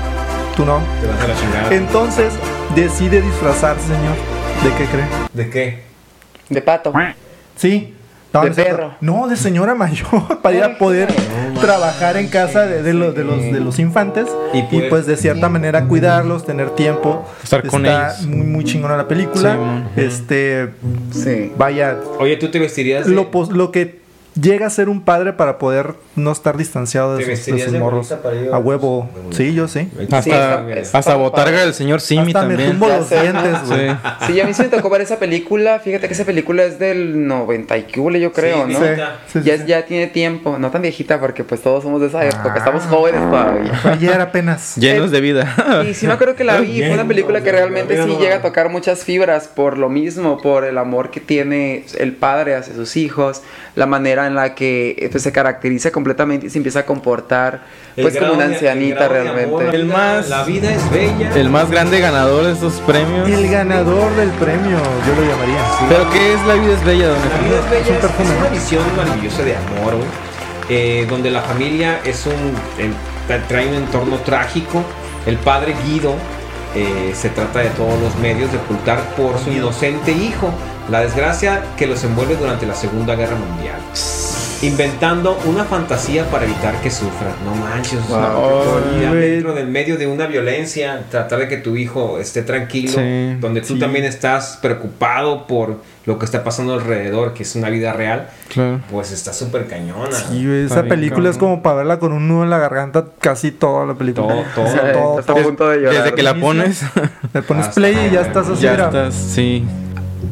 tú 0.58 0.66
no. 0.66 0.80
Te 1.00 1.08
vas 1.08 1.22
a 1.24 1.28
la 1.28 1.36
chingada. 1.36 1.74
Entonces 1.74 2.34
decide 2.76 3.22
disfrazarse, 3.22 3.84
señor. 3.84 4.16
¿De 4.64 4.70
qué 4.78 4.86
cree? 4.92 5.06
¿De 5.34 5.50
qué? 5.50 5.84
De 6.50 6.62
pato. 6.62 6.92
Sí. 7.56 7.94
No, 8.34 8.42
De 8.44 8.52
perro. 8.52 8.94
No, 9.00 9.28
de 9.28 9.38
señora 9.38 9.74
mayor, 9.74 10.40
para 10.44 10.56
ir 10.58 10.64
a 10.64 10.78
poder 10.78 11.08
trabajar 11.62 12.18
en 12.18 12.28
casa 12.28 12.66
de, 12.66 12.84
de 12.84 12.94
los, 12.94 13.16
de, 13.16 13.24
los, 13.24 13.42
de 13.42 13.60
los 13.62 13.80
infantes 13.80 14.28
Y 14.54 14.62
pues 14.90 15.06
de 15.08 15.16
cierta 15.16 15.48
manera 15.50 15.86
cuidarlos, 15.86 16.46
tener 16.46 16.72
tiempo. 16.72 17.26
Estar 17.42 17.66
con 17.66 17.86
Está 17.86 18.14
ellos. 18.16 18.28
muy, 18.28 18.46
muy 18.46 18.64
chingona 18.66 18.98
la 18.98 19.08
película. 19.08 19.86
Sí, 19.96 20.02
este, 20.02 20.70
Sí. 21.12 21.52
vaya, 21.58 21.98
Oye, 22.20 22.36
¿tú 22.38 22.50
te 22.52 22.60
vestirías 22.60 23.06
de, 23.08 23.14
lo, 23.14 23.32
pos- 23.32 23.50
lo 23.52 23.72
que 23.72 24.02
llega 24.40 24.68
a 24.68 24.70
ser 24.70 24.90
un 24.90 25.02
padre 25.02 25.34
para 25.34 25.58
poder 25.58 25.96
no 26.16 26.32
estar 26.32 26.58
distanciado 26.58 27.18
¿Te 27.18 27.26
de 27.26 27.36
sus, 27.38 27.72
de 27.72 27.80
morros. 27.80 28.12
a- 28.12 28.58
huevo. 28.58 29.10
Sí, 29.32 29.54
yo 29.54 29.68
sí. 29.68 29.90
Hasta, 30.02 30.22
Sí, 30.22 30.30
está- 30.32 30.70
está 30.72 30.98
hasta 30.98 31.16
botarga 31.16 31.62
del 31.62 31.74
señor 31.74 32.02
Simi 32.02 32.28
Hasta 32.28 32.44
me 32.44 32.50
también. 32.56 32.72
tumbo 32.72 32.88
Ya 32.88 32.98
los 32.98 33.08
sé. 33.08 33.22
dientes, 33.22 33.56
güey. 33.68 33.90
Sí. 33.90 33.98
Sí, 34.34 34.42
a 34.42 34.46
mí 34.46 34.54
sí 34.54 34.62
me 34.64 34.68
tocó 34.70 34.90
ver 34.90 35.02
esa 35.02 35.18
película. 35.20 35.80
Fíjate 35.80 36.08
que 36.08 36.14
esa 36.14 36.26
película 36.26 36.64
es 36.64 36.80
del 36.80 37.28
90 37.28 37.78
y 37.78 37.86
hubo, 37.98 38.10
yo 38.12 38.32
creo, 38.32 38.66
Sí, 38.68 38.74
¿no? 38.74 38.80
Ya, 38.96 39.20
sí. 39.58 39.64
ya 39.68 39.86
tiene 39.86 40.08
tiempo, 40.08 40.58
no 40.58 40.72
tan 40.72 40.82
viejita 40.82 41.20
porque 41.20 41.44
pues 41.44 41.62
todos 41.62 41.84
somos 41.84 42.02
de 42.02 42.08
esa 42.08 42.24
época, 42.26 42.54
Ah. 42.56 42.58
estamos 42.58 42.84
jóvenes 42.84 43.22
todavía. 43.22 43.72
Ayer 43.84 44.20
apenas. 44.22 44.76
Llenos 44.78 45.12
de 45.12 45.22
vida. 45.22 45.84
Y 45.90 45.94
sí 45.94 46.08
me 46.08 46.14
acuerdo 46.14 46.36
que 46.36 46.44
la 46.44 46.58
vi, 46.62 46.80
fue 46.84 46.94
una 46.94 47.08
película 47.08 47.42
que 47.42 47.52
realmente 47.52 48.02
sí 48.04 48.18
llega 48.20 48.38
a 48.38 48.42
tocar 48.42 48.70
muchas 48.70 49.04
fibras 49.04 49.48
por 49.48 49.78
lo 49.78 49.90
mismo, 49.90 50.38
por 50.42 50.64
el 50.66 50.78
amor 50.78 51.12
que 51.12 51.20
tiene 51.20 51.86
el 51.98 52.14
padre 52.14 52.56
hacia 52.56 52.74
sus 52.76 52.96
hijos, 52.98 53.42
la 53.76 53.86
manera 53.86 54.27
en 54.28 54.36
la 54.36 54.54
que 54.54 54.96
eh, 55.00 55.10
pues, 55.12 55.24
se 55.24 55.32
caracteriza 55.32 55.92
completamente 55.92 56.48
y 56.48 56.50
se 56.50 56.58
empieza 56.60 56.80
a 56.82 56.86
comportar 56.86 57.62
El 57.96 58.04
pues 58.04 58.18
como 58.18 58.34
una 58.34 58.46
ancianita 58.46 59.06
el 59.08 59.28
amor, 59.28 59.64
realmente. 59.64 59.76
El 59.76 59.88
la 59.88 59.94
más- 59.98 60.26
vida- 60.28 60.38
La 60.38 60.44
vida 60.44 60.72
es 60.74 60.92
bella. 60.92 61.32
El 61.36 61.50
más 61.50 61.72
grande 61.72 62.00
ganador 62.00 62.46
de 62.46 62.52
estos 62.52 62.74
premios. 62.86 63.28
El 63.28 63.50
ganador 63.50 64.16
del 64.16 64.30
premio, 64.32 64.78
yo 65.08 65.16
lo 65.22 65.28
llamaría. 65.28 65.58
¿Pero 65.90 66.10
qué 66.12 66.34
es 66.34 66.46
La 66.46 66.54
vida 66.54 66.74
es 66.74 66.86
bella, 66.86 67.08
don 67.08 67.18
La 67.18 67.48
vida 67.48 67.60
es 67.60 67.70
bella, 67.72 67.98
Es 67.98 68.04
un 68.04 68.26
es, 68.26 68.38
una 68.40 68.50
visión 68.50 68.84
maravillosa 68.96 69.44
de 69.44 69.56
amor, 69.56 69.94
eh, 70.70 71.06
donde 71.10 71.32
la 71.32 71.42
familia 71.42 72.00
es 72.06 72.26
un 72.26 72.34
tra- 73.28 73.42
trae 73.48 73.68
un 73.68 73.74
entorno 73.76 74.18
trágico. 74.18 74.84
El 75.26 75.38
padre 75.38 75.76
Guido 75.86 76.14
eh, 76.76 77.14
se 77.16 77.30
trata 77.30 77.60
de 77.60 77.70
todos 77.72 78.00
los 78.02 78.16
medios 78.18 78.52
de 78.52 78.58
ocultar 78.58 79.02
por 79.16 79.38
su 79.40 79.52
inocente 79.52 80.12
hijo 80.12 80.50
la 80.90 81.02
desgracia 81.02 81.64
que 81.76 81.88
los 81.88 82.04
envuelve 82.04 82.36
durante 82.36 82.66
la 82.66 82.76
Segunda 82.76 83.16
Guerra 83.16 83.36
Mundial. 83.36 83.80
Inventando 84.64 85.38
una 85.46 85.66
fantasía 85.66 86.26
para 86.32 86.46
evitar 86.46 86.74
que 86.82 86.90
sufran. 86.90 87.32
No 87.46 87.54
manches, 87.56 88.00
una 88.10 88.30
Wow. 88.30 89.14
dentro 89.14 89.54
del 89.54 89.68
medio 89.68 89.98
de 89.98 90.08
una 90.08 90.26
violencia, 90.26 91.04
tratar 91.12 91.40
de 91.40 91.48
que 91.48 91.58
tu 91.58 91.76
hijo 91.78 92.18
esté 92.18 92.42
tranquilo, 92.42 92.94
Sí, 92.94 93.36
donde 93.40 93.62
tú 93.62 93.76
sí. 93.76 93.80
también 93.80 94.04
estás 94.06 94.58
preocupado 94.60 95.46
por 95.46 95.76
lo 96.08 96.18
que 96.18 96.26
está 96.26 96.44
pasando 96.44 96.74
alrededor, 96.74 97.34
que 97.36 97.44
es 97.44 97.56
una 97.56 97.70
vida 97.70 97.94
real, 97.94 98.30
Claro. 98.52 98.80
pues 98.90 99.12
está 99.12 99.32
súper 99.32 99.68
cañona. 99.68 100.10
Está 100.18 100.34
esa 100.80 100.84
película 100.84 101.30
es 101.30 101.38
como 101.38 101.62
para 101.62 101.76
verla 101.78 102.00
con 102.00 102.12
un 102.14 102.28
nudo 102.28 102.44
en 102.44 102.50
la 102.50 102.58
garganta 102.58 103.06
casi 103.20 103.52
toda 103.52 103.86
la 103.86 103.94
película. 103.94 104.28
Todo, 104.28 104.44
todo. 104.56 104.66
O 104.66 104.72
sea, 104.72 104.92
todo, 104.94 105.22
todo. 105.22 105.44
punto 105.44 105.70
de 105.70 105.82
llorar. 105.82 106.04
Desde 106.04 106.16
que 106.16 106.24
la 106.24 106.34
pones, 106.34 106.82
Le 107.34 107.42
pones 107.44 107.68
play 107.70 108.08
y 108.10 108.14
ya 108.14 108.22
estás 108.22 108.48
así. 108.50 108.62
ya 108.64 108.74
estás, 108.74 109.14
sí. 109.14 109.64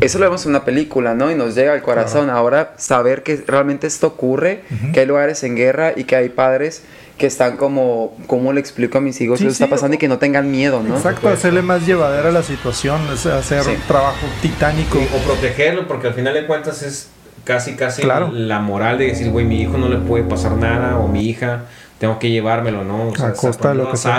Eso 0.02 0.20
lo 0.20 0.26
vemos 0.26 0.44
en 0.46 0.50
una 0.52 0.66
película, 0.66 1.14
¿no? 1.16 1.32
Y 1.32 1.36
nos 1.36 1.56
llega 1.56 1.74
al 1.74 1.82
corazón. 1.82 2.30
Ahora, 2.30 2.74
saber 2.78 3.24
que 3.24 3.44
realmente 3.48 3.88
esto 3.88 4.08
ocurre, 4.08 4.64
que 4.94 5.02
hay 5.02 5.06
lugares 5.06 5.44
en 5.44 5.56
guerra 5.56 5.94
y 5.96 6.04
que 6.04 6.16
hay 6.16 6.30
padres 6.30 6.84
que 7.18 7.28
están 7.28 7.56
como, 7.56 8.16
¿cómo 8.28 8.52
le 8.52 8.60
explico 8.60 8.98
a 8.98 9.02
mis 9.02 9.20
hijos 9.22 9.40
Sí, 9.40 9.46
qué 9.46 9.52
está 9.52 9.66
sí, 9.66 9.72
pasando 9.72 9.94
o- 9.94 9.96
y 9.96 9.98
que 9.98 10.10
no 10.10 10.18
tengan 10.18 10.52
miedo, 10.52 10.84
¿no? 10.84 10.98
Exacto, 10.98 11.30
hacerle 11.30 11.62
más 11.62 11.86
llevadera 11.88 12.30
la 12.30 12.44
situación, 12.44 13.00
es 13.14 13.26
hacer 13.26 13.64
Sí. 13.64 13.70
un 13.72 13.82
trabajo 13.88 14.26
titánico. 14.42 14.98
O 15.00 15.18
protegerlo, 15.26 15.88
porque 15.88 16.08
al 16.08 16.14
final 16.14 16.34
de 16.34 16.46
cuentas 16.46 16.84
es 16.84 17.08
casi, 17.46 17.76
casi 17.76 18.02
Claro. 18.02 18.32
la 18.34 18.60
moral 18.60 18.98
de 18.98 19.08
decir, 19.08 19.30
güey, 19.30 19.46
mi 19.46 19.62
hijo 19.62 19.78
no 19.78 19.88
le 19.88 19.98
puede 19.98 20.26
pasar 20.26 20.52
nada, 20.58 20.98
o 20.98 21.08
mi 21.08 21.26
hija, 21.30 21.62
tengo 22.00 22.20
que 22.20 22.30
llevármelo, 22.30 22.84
¿no? 22.84 23.08
O 23.10 23.14
A 23.24 23.32
costa 23.32 23.70
de 23.70 23.76
lo 23.76 23.86
que 23.88 23.94
a 23.94 23.96
sea. 23.96 24.12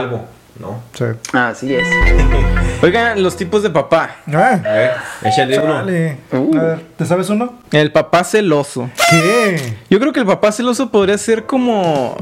¿No? 0.60 0.82
Sí. 0.94 1.04
Así 1.32 1.74
es. 1.74 1.86
Oigan, 2.82 3.22
los 3.22 3.36
tipos 3.36 3.62
de 3.62 3.70
papá. 3.70 4.16
Ah, 4.32 4.60
A 4.64 4.72
ver, 4.72 4.90
échale 5.24 5.58
uno. 5.58 5.82
Uh. 6.32 6.58
A 6.58 6.62
ver, 6.62 6.80
¿te 6.96 7.06
sabes 7.06 7.30
uno? 7.30 7.54
El 7.72 7.90
papá 7.92 8.22
celoso. 8.24 8.90
¿Qué? 9.10 9.74
Yo 9.90 9.98
creo 9.98 10.12
que 10.12 10.20
el 10.20 10.26
papá 10.26 10.52
celoso 10.52 10.90
podría 10.90 11.16
ser 11.18 11.44
como 11.46 12.16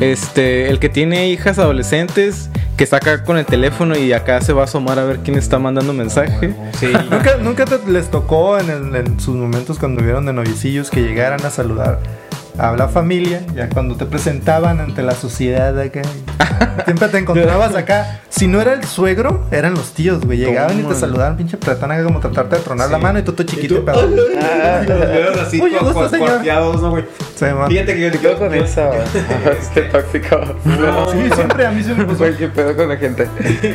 este 0.00 0.68
el 0.70 0.78
que 0.78 0.88
tiene 0.88 1.28
hijas 1.28 1.58
adolescentes 1.58 2.50
que 2.76 2.84
está 2.84 2.96
acá 2.96 3.24
con 3.24 3.36
el 3.36 3.44
teléfono 3.44 3.96
y 3.96 4.12
acá 4.14 4.40
se 4.40 4.52
va 4.54 4.62
a 4.62 4.64
asomar 4.64 4.98
a 4.98 5.04
ver 5.04 5.18
quién 5.18 5.36
está 5.36 5.58
mandando 5.58 5.92
mensaje. 5.92 6.54
Sí. 6.78 6.86
¿Nunca, 7.10 7.36
nunca 7.36 7.64
te- 7.66 7.90
les 7.90 8.10
tocó 8.10 8.58
en, 8.58 8.70
el- 8.70 8.96
en 8.96 9.20
sus 9.20 9.36
momentos 9.36 9.78
cuando 9.78 10.02
vieron 10.02 10.24
de 10.26 10.32
novicillos 10.32 10.90
que 10.90 11.02
llegaran 11.02 11.44
a 11.44 11.50
saludar 11.50 11.98
a 12.60 12.76
la 12.76 12.88
familia, 12.88 13.40
ya 13.54 13.68
cuando 13.68 13.96
te 13.96 14.04
presentaban 14.06 14.80
ante 14.80 15.02
la 15.02 15.14
sociedad 15.14 15.78
acá? 15.78 16.02
Siempre 16.84 17.08
te 17.08 17.18
encontrabas 17.18 17.74
acá. 17.74 18.20
Si 18.28 18.46
no 18.46 18.60
era 18.60 18.72
el 18.74 18.84
suegro, 18.84 19.46
eran 19.50 19.74
los 19.74 19.92
tíos, 19.92 20.24
güey. 20.24 20.38
Llegaban 20.38 20.78
y 20.78 20.82
te 20.82 20.94
saludaban, 20.94 21.36
pinche 21.36 21.56
pretón, 21.56 21.90
acá 21.92 22.02
como 22.04 22.20
tratarte 22.20 22.56
de 22.56 22.62
tronar 22.62 22.90
la 22.90 22.96
Sí. 22.98 23.02
mano 23.02 23.18
y 23.18 23.22
tú 23.22 23.32
todo 23.32 23.42
Y 23.44 23.46
chiquito, 23.46 23.76
tú, 23.76 23.84
pero. 23.84 24.02
Los 24.06 25.00
dedos 25.08 25.38
así, 25.40 25.58
cu- 25.58 25.68
gusto, 25.68 26.08
señor. 26.08 26.28
cuarteados, 26.28 26.80
¿no, 26.82 26.90
güey? 26.90 27.04
Sí, 27.36 27.44
man. 27.46 27.68
Fíjate 27.68 27.94
que 27.94 28.00
yo 28.00 28.10
¿Qué 28.12 28.18
pedo 28.18 28.38
con 28.38 28.54
eso? 28.54 28.90
Este 29.60 29.82
tóxico. 29.82 30.40
No, 30.64 31.10
Sí, 31.12 31.18
siempre 31.34 31.66
a 31.66 31.70
mí 31.70 31.82
se 31.82 31.94
me 31.94 32.04
puso. 32.06 32.18
Güey, 32.18 32.36
¿qué 32.36 32.48
pedo 32.48 32.76
con 32.76 32.88
la 32.88 32.96
gente? 32.96 33.28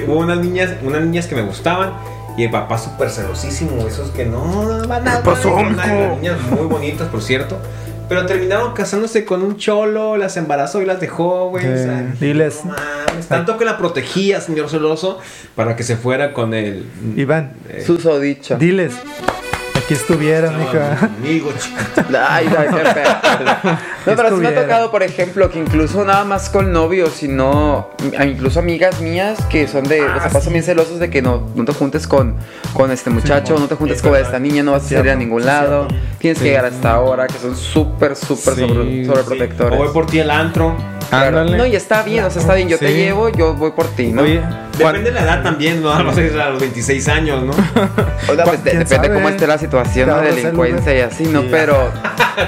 Hubo 0.08 0.20
unas 0.20 0.40
niñas, 0.40 0.72
unas 0.84 1.02
niñas 1.02 1.28
que 1.28 1.36
me 1.36 1.42
gustaban 1.42 1.94
y 2.38 2.44
el 2.44 2.52
papá 2.52 2.78
súper 2.78 3.10
celosísimo, 3.10 3.88
esos 3.88 4.10
que 4.12 4.26
no 4.26 4.88
van 4.88 5.08
a 5.08 5.22
pasó, 5.22 5.54
van 5.54 5.68
a 5.68 5.70
nadie, 5.86 5.94
mijo? 5.94 6.08
las 6.10 6.18
niñas 6.18 6.38
muy 6.52 6.68
bonitas, 6.68 7.08
por 7.08 7.22
cierto. 7.22 7.58
Pero 8.08 8.26
terminaron 8.26 8.74
casándose 8.74 9.26
con 9.26 9.42
un 9.42 9.58
cholo, 9.58 10.16
las 10.18 10.38
embarazó 10.38 10.82
y 10.82 10.86
las 10.86 11.00
dejó, 11.00 11.50
güey. 11.50 11.66
o 11.68 11.76
sea, 11.78 12.14
Sí, 12.20 12.26
diles. 12.28 12.64
no 12.64 12.74
mames, 12.74 13.28
tanto 13.28 13.58
que 13.58 13.66
la 13.66 13.78
protegía, 13.78 14.42
señor 14.42 14.70
celoso, 14.70 15.20
para 15.56 15.76
que 15.76 15.84
se 15.84 15.96
fuera 15.98 16.32
con 16.34 16.54
el. 16.54 16.86
Iván, 17.16 17.54
eh, 17.70 17.84
Susodicho. 17.86 18.58
diles. 18.58 18.94
Aquí 19.86 19.94
estuvieran, 19.94 20.60
hija. 20.64 20.98
Amigo. 21.20 21.52
Ay, 22.28 22.48
ay, 22.58 22.68
qué. 22.74 23.04
No, 24.12 24.16
pero 24.16 24.30
sí 24.30 24.36
me 24.36 24.48
ha 24.48 24.50
Estuviera. 24.50 24.62
tocado, 24.64 24.92
por 24.92 25.04
ejemplo, 25.04 25.50
que 25.52 25.60
incluso 25.60 26.04
nada 26.04 26.24
más 26.24 26.50
con 26.50 26.72
novios, 26.74 27.12
sino 27.14 27.90
a- 28.18 28.26
incluso 28.26 28.60
amigas 28.60 29.00
mías 29.02 29.38
que 29.50 29.68
son 29.68 29.84
de, 29.84 30.02
Ah, 30.02 30.14
los 30.16 30.24
papás 30.24 30.44
son 30.44 30.54
bien 30.54 30.66
celosos 30.66 31.00
de 31.00 31.10
que 31.12 31.22
no, 31.22 31.48
no 31.56 31.66
te 31.66 31.74
juntes 31.74 32.08
con, 32.08 32.36
con 32.74 32.90
este 32.92 33.12
muchacho, 33.12 33.58
no 33.60 33.68
te 33.68 33.76
juntes 33.76 33.98
Es 33.98 34.02
con 34.04 34.12
verdad. 34.14 34.28
esta 34.28 34.40
niña, 34.40 34.64
no 34.64 34.72
vas 34.72 34.86
a 34.86 34.90
salir 34.90 35.12
a 35.12 35.16
ningún 35.16 35.42
sí, 35.42 35.48
lado, 35.48 35.88
tienes 36.18 36.40
Sí. 36.40 36.46
que 36.46 36.50
llegar 36.50 36.66
hasta 36.66 36.92
ahora, 36.94 37.28
que 37.28 37.38
son 37.38 37.56
súper, 37.56 38.16
súper 38.16 38.56
Sí, 38.56 38.62
sobre, 38.62 38.74
sí. 38.74 38.80
O 38.80 38.82
voy 38.82 39.06
sobreprotectores. 39.06 39.92
por 39.92 40.06
ti 40.08 40.20
al 40.20 40.32
antro. 40.32 40.76
Ándale. 41.12 41.58
No, 41.58 41.66
y 41.66 41.76
está 41.76 42.04
bien, 42.04 42.24
o 42.26 42.30
sea, 42.30 42.42
está 42.42 42.56
bien. 42.56 42.68
Yo 42.70 42.78
te 42.80 42.94
llevo, 42.94 43.30
yo 43.30 43.54
voy 43.54 43.72
por 43.72 43.88
ti, 43.88 44.08
¿no? 44.08 44.24
Oye, 44.24 44.42
Depende 44.78 45.04
de 45.04 45.12
la 45.14 45.22
edad 45.24 45.42
también, 45.44 45.82
¿no? 45.82 45.90
A 45.94 46.04
los, 46.04 46.18
a 46.18 46.50
los 46.50 46.60
26 46.60 47.08
años, 47.08 47.44
¿no? 47.44 47.54
O 48.28 48.34
sea, 48.36 48.44
pues, 48.44 48.64
de- 48.64 48.72
¿Quién 48.72 48.80
depende 48.84 49.08
sabe? 49.08 49.14
cómo 49.14 49.30
esté 49.30 49.48
la 49.48 49.58
situación 49.58 50.10
de 50.22 50.32
delincuencia 50.34 50.98
y 50.98 51.00
así, 51.02 51.24
¿no? 51.26 51.42
Sí. 51.44 51.48
Pero, 51.56 51.92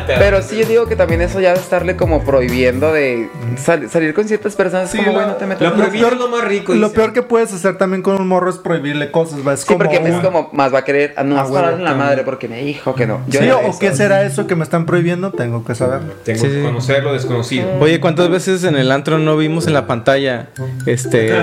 pero 0.05 0.41
sí, 0.41 0.57
yo 0.59 0.65
digo 0.65 0.85
que 0.85 0.97
también 0.97 1.21
eso 1.21 1.39
ya 1.39 1.53
de 1.53 1.59
estarle 1.59 1.95
como 1.95 2.21
prohibiendo 2.25 2.91
de 2.91 3.29
sal- 3.55 3.89
salir 3.89 4.13
con 4.13 4.27
ciertas 4.27 4.53
personas. 4.53 4.91
Sí, 4.91 4.97
como, 4.97 5.11
lo- 5.11 5.13
bueno, 5.13 5.33
te 5.35 5.45
metas 5.45 5.61
Lo 5.69 5.77
prohibido 5.77 6.09
es 6.09 6.17
lo 6.17 6.27
más 6.27 6.43
rico. 6.43 6.73
Lo 6.73 6.87
dice. 6.89 6.99
peor 6.99 7.13
que 7.13 7.21
puedes 7.21 7.53
hacer 7.53 7.77
también 7.77 8.01
con 8.01 8.19
un 8.19 8.27
morro 8.27 8.49
es 8.49 8.57
prohibirle 8.57 9.11
cosas, 9.11 9.39
¿va? 9.47 9.53
Es 9.53 9.61
Sí, 9.61 9.67
como 9.67 9.77
porque 9.79 9.95
es 10.03 10.15
como 10.19 10.49
más 10.51 10.73
va 10.73 10.79
a 10.79 10.83
querer, 10.83 11.13
ah, 11.15 11.23
no, 11.23 11.37
Ah, 11.37 11.43
vas 11.43 11.51
a 11.51 11.53
parar 11.53 11.65
huevo, 11.69 11.77
en 11.77 11.83
la 11.85 11.91
claro. 11.93 12.05
madre 12.05 12.23
porque 12.23 12.49
me 12.49 12.61
dijo 12.63 12.95
que 12.95 13.07
no. 13.07 13.21
Yo 13.27 13.39
Sí, 13.39 13.49
o 13.49 13.61
eso. 13.61 13.79
qué 13.79 13.95
será 13.95 14.23
eso 14.23 14.45
que 14.45 14.55
me 14.57 14.63
están 14.65 14.85
prohibiendo, 14.85 15.31
tengo 15.31 15.63
que 15.63 15.73
saberlo. 15.73 16.13
Tengo 16.25 16.41
que 16.43 16.49
sí. 16.49 16.61
conocer 16.63 17.03
lo 17.05 17.13
desconocido. 17.13 17.69
Oye, 17.79 18.01
¿cuántas 18.01 18.29
veces 18.29 18.46
en 18.47 18.75
el 18.75 18.91
antro 18.91 19.17
no 19.19 19.35
vimos 19.37 19.67
en 19.67 19.73
la 19.73 19.85
pantalla? 19.87 20.47
Este. 20.85 21.33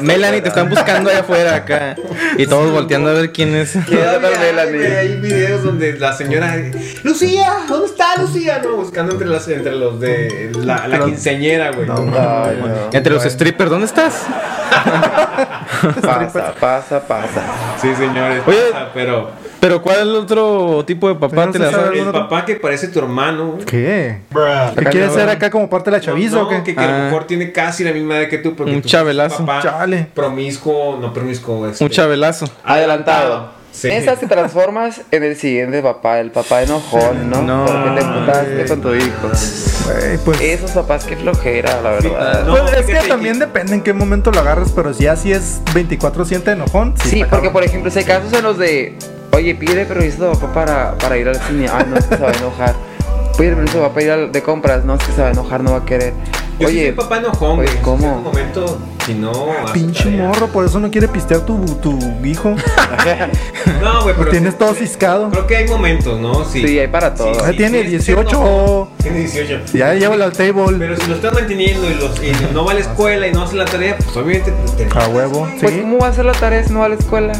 Melanie, 0.00 0.40
te 0.40 0.48
están 0.48 0.68
buscando 0.70 1.10
allá 1.10 1.20
afuera 1.20 1.54
acá. 1.56 1.96
Y 2.38 2.46
todos 2.46 2.70
volteando 2.70 3.10
a 3.10 3.12
ver 3.14 3.32
quién 3.32 3.54
es. 3.54 3.72
¿Quién 3.86 3.98
es 4.00 4.06
la 4.06 4.14
Todavía 4.20 4.38
hay, 4.40 4.52
Melanie? 4.52 4.96
hay 4.96 5.16
videos 5.20 5.62
donde 5.64 5.98
la 5.98 6.12
señora 6.12 6.56
Lucía, 7.02 7.52
¿dónde 7.68 7.86
está 7.86 8.16
Lucía? 8.20 8.60
No, 8.62 8.76
buscando 8.76 9.12
entre 9.12 9.28
las 9.28 9.46
entre 9.48 9.72
los 9.74 9.98
de 10.00 10.50
la, 10.62 10.86
la 10.86 10.96
Pero- 10.96 11.06
quinceañera, 11.06 11.72
güey. 11.72 11.86
No, 11.86 11.96
Ay, 11.96 12.58
no. 12.60 12.90
Entre 12.92 13.12
los 13.12 13.22
strippers, 13.24 13.70
¿dónde 13.70 13.86
estás? 13.86 14.22
Pasa, 16.02 16.54
pasa, 16.60 17.06
pasa. 17.06 17.42
Sí, 17.80 17.94
señores. 17.94 18.42
Oye, 18.46 18.58
pasa, 18.72 18.88
pero 18.94 19.30
Pero 19.64 19.80
¿cuál 19.80 19.96
es 19.96 20.02
el 20.02 20.14
otro 20.16 20.84
tipo 20.86 21.08
de 21.08 21.14
papá? 21.14 21.50
¿Te 21.50 21.58
no 21.58 21.64
la 21.64 21.70
sabe 21.70 21.98
el 21.98 22.10
papá 22.12 22.44
que 22.44 22.56
parece 22.56 22.88
tu 22.88 22.98
hermano. 22.98 23.56
¿Qué? 23.64 24.18
¿Qué 24.90 25.00
no. 25.06 25.14
ser 25.14 25.26
acá 25.30 25.48
como 25.50 25.70
parte 25.70 25.90
de 25.90 25.96
la 25.96 26.02
chaviza 26.02 26.36
no, 26.36 26.42
o 26.42 26.48
qué? 26.50 26.62
que, 26.62 26.74
que 26.74 26.80
a 26.82 26.86
lo 26.86 26.92
Ah. 26.92 27.04
mejor 27.06 27.24
tiene 27.26 27.50
casi 27.50 27.82
la 27.82 27.92
misma 27.92 28.18
edad 28.18 28.28
que 28.28 28.36
tú, 28.36 28.54
porque 28.54 28.72
Un 28.74 28.82
tú 28.82 28.88
chavelazo. 28.90 29.38
papá 29.46 29.62
Chale. 29.62 30.06
promiscuo, 30.12 30.98
no 31.00 31.14
promiscuo, 31.14 31.66
este, 31.66 31.82
Un 31.82 31.88
chavelazo. 31.88 32.44
Adelantado. 32.62 33.52
Sí. 33.72 33.88
Esa 33.88 34.16
te 34.16 34.26
transformas 34.26 35.00
en 35.10 35.24
el 35.24 35.34
siguiente 35.34 35.80
papá, 35.82 36.20
el 36.20 36.30
papá 36.30 36.62
enojón, 36.62 37.30
¿no? 37.30 37.40
No. 37.40 37.64
Porque 37.64 38.00
te 38.02 38.06
putaste 38.06 38.66
con 38.68 38.80
tu 38.82 38.94
hijo. 38.94 39.28
Güey, 39.28 40.18
pues. 40.26 40.40
Esos 40.42 40.72
papás, 40.72 41.06
qué 41.06 41.16
flojera, 41.16 41.80
la 41.80 41.90
verdad. 41.92 42.44
No, 42.44 42.54
pues 42.58 42.72
es 42.74 42.84
que 43.02 43.08
también 43.08 43.38
que- 43.38 43.46
depende 43.46 43.72
en 43.76 43.80
qué 43.80 43.94
momento 43.94 44.30
lo 44.30 44.40
agarras, 44.40 44.72
pero 44.72 44.92
si 44.92 45.04
ya 45.04 45.16
si 45.16 45.32
es 45.32 45.62
24-7 45.72 46.52
enojón. 46.52 46.92
Sí, 47.02 47.22
está 47.22 47.30
porque 47.30 47.48
por 47.48 47.64
ejemplo, 47.64 47.90
si 47.90 48.00
hay 48.00 48.04
casos 48.04 48.30
en 48.34 48.44
los 48.44 48.58
de, 48.58 48.94
oye, 49.34 49.54
pide 49.54 49.84
permiso 49.86 50.30
a 50.30 50.34
papá 50.34 50.52
para, 50.52 50.94
para 50.98 51.16
ir 51.18 51.28
al 51.28 51.36
cine, 51.42 51.66
ay, 51.72 51.84
no, 51.88 51.96
es 51.96 52.04
que 52.06 52.16
se 52.16 52.22
va 52.22 52.30
a 52.30 52.34
enojar. 52.34 52.74
Pide 53.36 53.54
permiso 53.54 53.78
a 53.78 53.82
papá 53.82 53.94
para 53.94 54.04
ir 54.06 54.10
al- 54.12 54.32
de 54.32 54.42
compras, 54.42 54.84
no, 54.84 54.94
es 54.94 55.02
que 55.04 55.12
se 55.12 55.20
va 55.22 55.28
a 55.28 55.30
enojar, 55.32 55.62
no 55.62 55.72
va 55.72 55.78
a 55.78 55.84
querer. 55.84 56.12
Yo 56.60 56.68
sí 56.68 56.76
Oye, 56.76 56.86
soy 56.86 56.92
papá 56.92 57.18
enojón, 57.18 57.58
oye. 57.58 57.68
¿cómo? 57.82 58.06
En 58.06 58.12
un 58.18 58.22
momento, 58.22 58.78
si 59.04 59.14
no. 59.14 59.32
Pinche 59.72 60.04
tarea. 60.04 60.28
morro, 60.28 60.46
por 60.46 60.64
eso 60.64 60.78
no 60.78 60.88
quiere 60.88 61.08
pistear 61.08 61.40
tu, 61.40 61.58
tu 61.82 61.98
hijo. 62.24 62.54
No, 63.82 64.02
güey, 64.02 64.14
pero. 64.16 64.30
tienes 64.30 64.56
todo 64.56 64.72
ciscado. 64.74 65.30
Creo 65.30 65.46
que 65.46 65.56
hay 65.56 65.68
momentos, 65.68 66.18
¿no? 66.20 66.44
Sí. 66.44 66.66
Sí, 66.66 66.78
hay 66.78 66.86
para 66.88 67.14
todo. 67.14 67.32
Ah, 67.44 67.50
tiene 67.56 67.82
sí, 67.82 67.88
18. 67.88 68.20
enojón. 68.30 68.88
Tiene 69.02 69.18
18. 69.20 69.60
Ya 69.76 69.94
llévalo 69.94 70.24
al 70.24 70.32
table. 70.32 70.76
Pero 70.78 70.96
si 70.96 71.06
lo 71.08 71.16
estás 71.16 71.34
manteniendo 71.34 71.90
y, 71.90 71.94
los, 71.94 72.22
y 72.22 72.32
no 72.54 72.64
va 72.64 72.70
a 72.72 72.74
la 72.74 72.80
escuela 72.80 73.26
y 73.26 73.32
no 73.32 73.42
hace 73.42 73.56
la 73.56 73.64
tarea, 73.64 73.96
pues 73.98 74.16
obviamente 74.16 74.52
te, 74.76 74.84
te- 74.84 74.98
A 74.98 75.08
huevo. 75.08 75.46
Pues, 75.60 75.72
Sí. 75.74 75.80
¿cómo 75.80 75.98
va 75.98 76.06
a 76.06 76.10
hacer 76.10 76.24
la 76.24 76.32
tarea 76.32 76.62
si 76.64 76.72
no 76.72 76.78
va 76.80 76.86
a 76.86 76.90
la 76.90 76.94
escuela? 76.94 77.32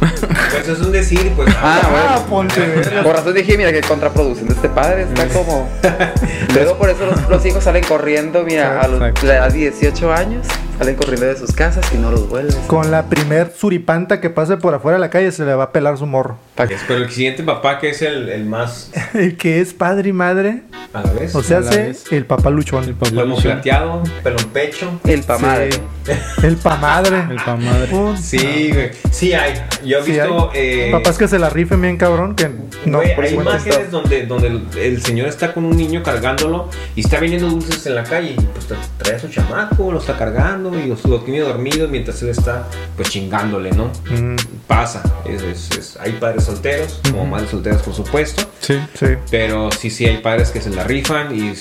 Pues 0.00 0.68
es 0.68 0.80
un 0.80 0.92
decir, 0.92 1.32
pues. 1.36 1.48
Ah, 1.60 1.80
Ah, 1.82 1.88
bueno. 1.90 2.26
ponte. 2.28 2.60
verga. 2.60 3.02
Por 3.02 3.14
razón 3.14 3.34
dije, 3.34 3.56
mira, 3.56 3.70
que 3.72 3.80
contraproducente 3.82 4.54
este 4.54 4.68
padre, 4.68 5.02
está 5.02 5.26
como... 5.28 5.68
Luego 6.54 6.76
por 6.78 6.90
eso 6.90 7.06
los, 7.06 7.28
los 7.28 7.44
hijos 7.46 7.62
salen 7.64 7.84
corriendo, 7.84 8.42
mira, 8.44 8.80
a 8.80 8.88
los 8.88 9.00
de 9.22 9.50
18 9.52 10.12
años, 10.12 10.46
salen 10.80 10.96
corriendo 10.96 11.26
de 11.26 11.36
sus 11.36 11.52
casas 11.52 11.84
y 11.92 11.98
no 11.98 12.10
los 12.10 12.26
vuelves. 12.30 12.54
Con 12.66 12.90
la 12.90 13.04
primer 13.10 13.52
suripanta 13.54 14.18
que 14.18 14.30
pase 14.30 14.56
por 14.56 14.74
afuera 14.74 14.96
de 14.96 15.00
la 15.00 15.10
calle 15.10 15.30
se 15.30 15.44
le 15.44 15.52
va 15.54 15.64
a 15.64 15.72
pelar 15.72 15.98
su 15.98 16.06
morro. 16.06 16.38
Pero 16.56 17.04
el 17.04 17.10
siguiente 17.10 17.42
papá, 17.42 17.78
que 17.78 17.90
es 17.90 18.00
el, 18.02 18.28
el 18.30 18.44
más 18.46 18.90
El 19.14 19.36
que 19.36 19.60
es 19.60 19.74
padre 19.74 20.08
y 20.08 20.12
madre, 20.14 20.62
a 20.94 21.02
la 21.02 21.12
vez. 21.12 21.34
o 21.34 21.42
sea, 21.42 21.58
hace 21.58 21.82
vez. 21.88 22.04
el 22.12 22.24
papá 22.24 22.48
luchón. 22.50 22.84
El 22.84 22.94
papá 22.94 23.10
lomo 23.12 23.36
luchón. 23.36 23.52
plateado, 23.52 24.02
pelo 24.22 24.38
en 24.38 24.48
pecho. 24.48 25.00
El 25.06 25.22
pa' 25.22 25.38
madre. 25.38 25.70
Sí. 25.72 25.80
El 26.42 26.56
pa 26.56 26.76
madre. 26.76 27.24
El 27.30 27.36
pa' 27.36 27.56
madre. 27.56 27.86
Puta. 27.88 28.16
Sí, 28.16 28.70
güey. 28.72 28.90
Sí 29.10 29.32
hay. 29.34 29.54
Yo 29.84 29.98
he 29.98 30.02
Sí 30.02 30.12
visto. 30.12 30.50
eh, 30.54 30.88
Papás 30.90 31.18
que 31.18 31.28
se 31.28 31.38
la 31.38 31.50
rifen 31.50 31.80
bien 31.82 31.96
cabrón, 31.98 32.34
que 32.34 32.50
no, 32.86 32.98
güey, 32.98 33.14
por 33.14 33.24
hay 33.24 33.34
imágenes 33.34 33.90
donde, 33.90 34.24
donde 34.26 34.48
el, 34.48 34.62
el 34.78 35.02
señor 35.02 35.28
está 35.28 35.52
con 35.52 35.64
un 35.66 35.76
niño 35.76 36.02
cargándolo 36.02 36.68
y 36.96 37.00
está 37.02 37.20
vendiendo 37.20 37.48
dulces 37.50 37.84
en 37.86 37.94
la 37.94 38.02
calle 38.04 38.30
y 38.38 38.40
pues 38.42 38.68
tra- 38.68 38.76
trae 38.98 39.16
a 39.16 39.18
su 39.18 39.28
chamaco, 39.28 39.92
lo 39.92 39.98
está 39.98 40.16
cargando 40.16 40.69
y 40.78 40.86
lo, 40.86 40.96
tiene 41.20 41.40
dormido 41.40 41.88
mientras 41.88 42.22
él 42.22 42.28
está 42.30 42.68
pues 42.96 43.10
chingándole, 43.10 43.70
¿no? 43.72 43.86
Mm, 44.10 44.36
Pasa. 44.66 45.02
Es, 45.28 45.42
es- 45.42 45.70
es- 45.78 45.96
hay 46.00 46.12
padres 46.12 46.44
solteros, 46.44 47.00
como 47.10 47.26
madres 47.26 47.50
solteras 47.50 47.82
por 47.82 47.92
supuesto, 47.94 48.42
Sí. 48.60 48.78
sí. 48.94 49.06
pero 49.30 49.70
sí, 49.72 49.90
sí 49.90 50.06
hay 50.06 50.18
padres 50.18 50.50
que 50.50 50.60
se 50.60 50.70
la 50.70 50.84
rifan 50.84 51.34
y 51.36 51.52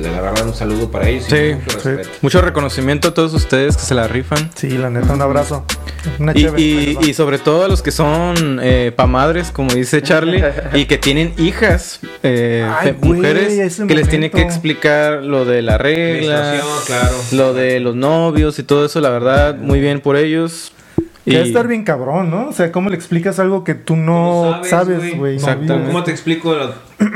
la 0.00 0.20
verdad 0.20 0.46
un 0.46 0.54
saludo 0.54 0.90
para 0.90 1.08
ellos 1.08 1.26
y 1.28 1.30
Sí, 1.30 1.54
mucho 1.54 1.80
sí. 1.80 1.88
respeto. 1.88 2.08
Mucho 2.20 2.40
reconocimiento 2.42 3.08
a 3.08 3.14
todos 3.14 3.32
ustedes 3.34 3.76
que 3.76 3.82
se 3.82 3.94
la 3.94 4.06
rifan. 4.06 4.50
Sí, 4.54 4.68
la 4.70 4.90
neta, 4.90 5.12
un 5.14 5.22
abrazo. 5.22 5.64
Una 6.18 6.32
Y, 6.32 6.42
chévere, 6.42 6.62
y- 6.62 6.98
y 7.08 7.14
sobre 7.14 7.38
todo 7.38 7.64
a 7.64 7.68
los 7.68 7.82
que 7.82 7.90
son 7.90 8.60
eh, 8.62 8.92
pa' 8.94 9.06
madres, 9.06 9.50
como 9.50 9.72
dice 9.74 10.02
Charlie, 10.02 10.42
y 10.74 10.84
que 10.86 10.98
tienen 10.98 11.34
hijas, 11.38 12.00
eh, 12.22 12.66
Ay, 12.80 12.96
mujeres, 13.00 13.76
que 13.86 13.94
les 13.94 14.08
tiene 14.08 14.30
que 14.30 14.42
explicar 14.42 15.22
lo 15.24 15.44
de 15.44 15.62
la 15.62 15.76
regla, 15.78 16.60
claro. 16.86 17.14
lo 17.32 17.54
de 17.54 17.80
los 17.80 17.94
novios 17.96 18.57
y 18.58 18.62
todo 18.62 18.84
eso, 18.84 19.00
la 19.00 19.10
verdad, 19.10 19.56
muy 19.56 19.80
bien 19.80 20.00
por 20.00 20.16
ellos. 20.16 20.72
Que 21.28 21.34
debe 21.36 21.46
Y- 21.46 21.48
estar 21.50 21.66
bien 21.68 21.84
cabrón, 21.84 22.30
¿no? 22.30 22.48
O 22.48 22.52
sea, 22.52 22.72
¿cómo 22.72 22.88
le 22.90 22.96
explicas 22.96 23.38
algo 23.38 23.64
que 23.64 23.74
tú 23.74 23.96
no 23.96 24.58
No 24.58 24.64
sabes, 24.64 24.98
güey? 25.16 25.16
No 25.16 25.26
Exactamente. 25.42 25.86
¿Cómo 25.92 26.04
te 26.04 26.10
explico? 26.10 26.54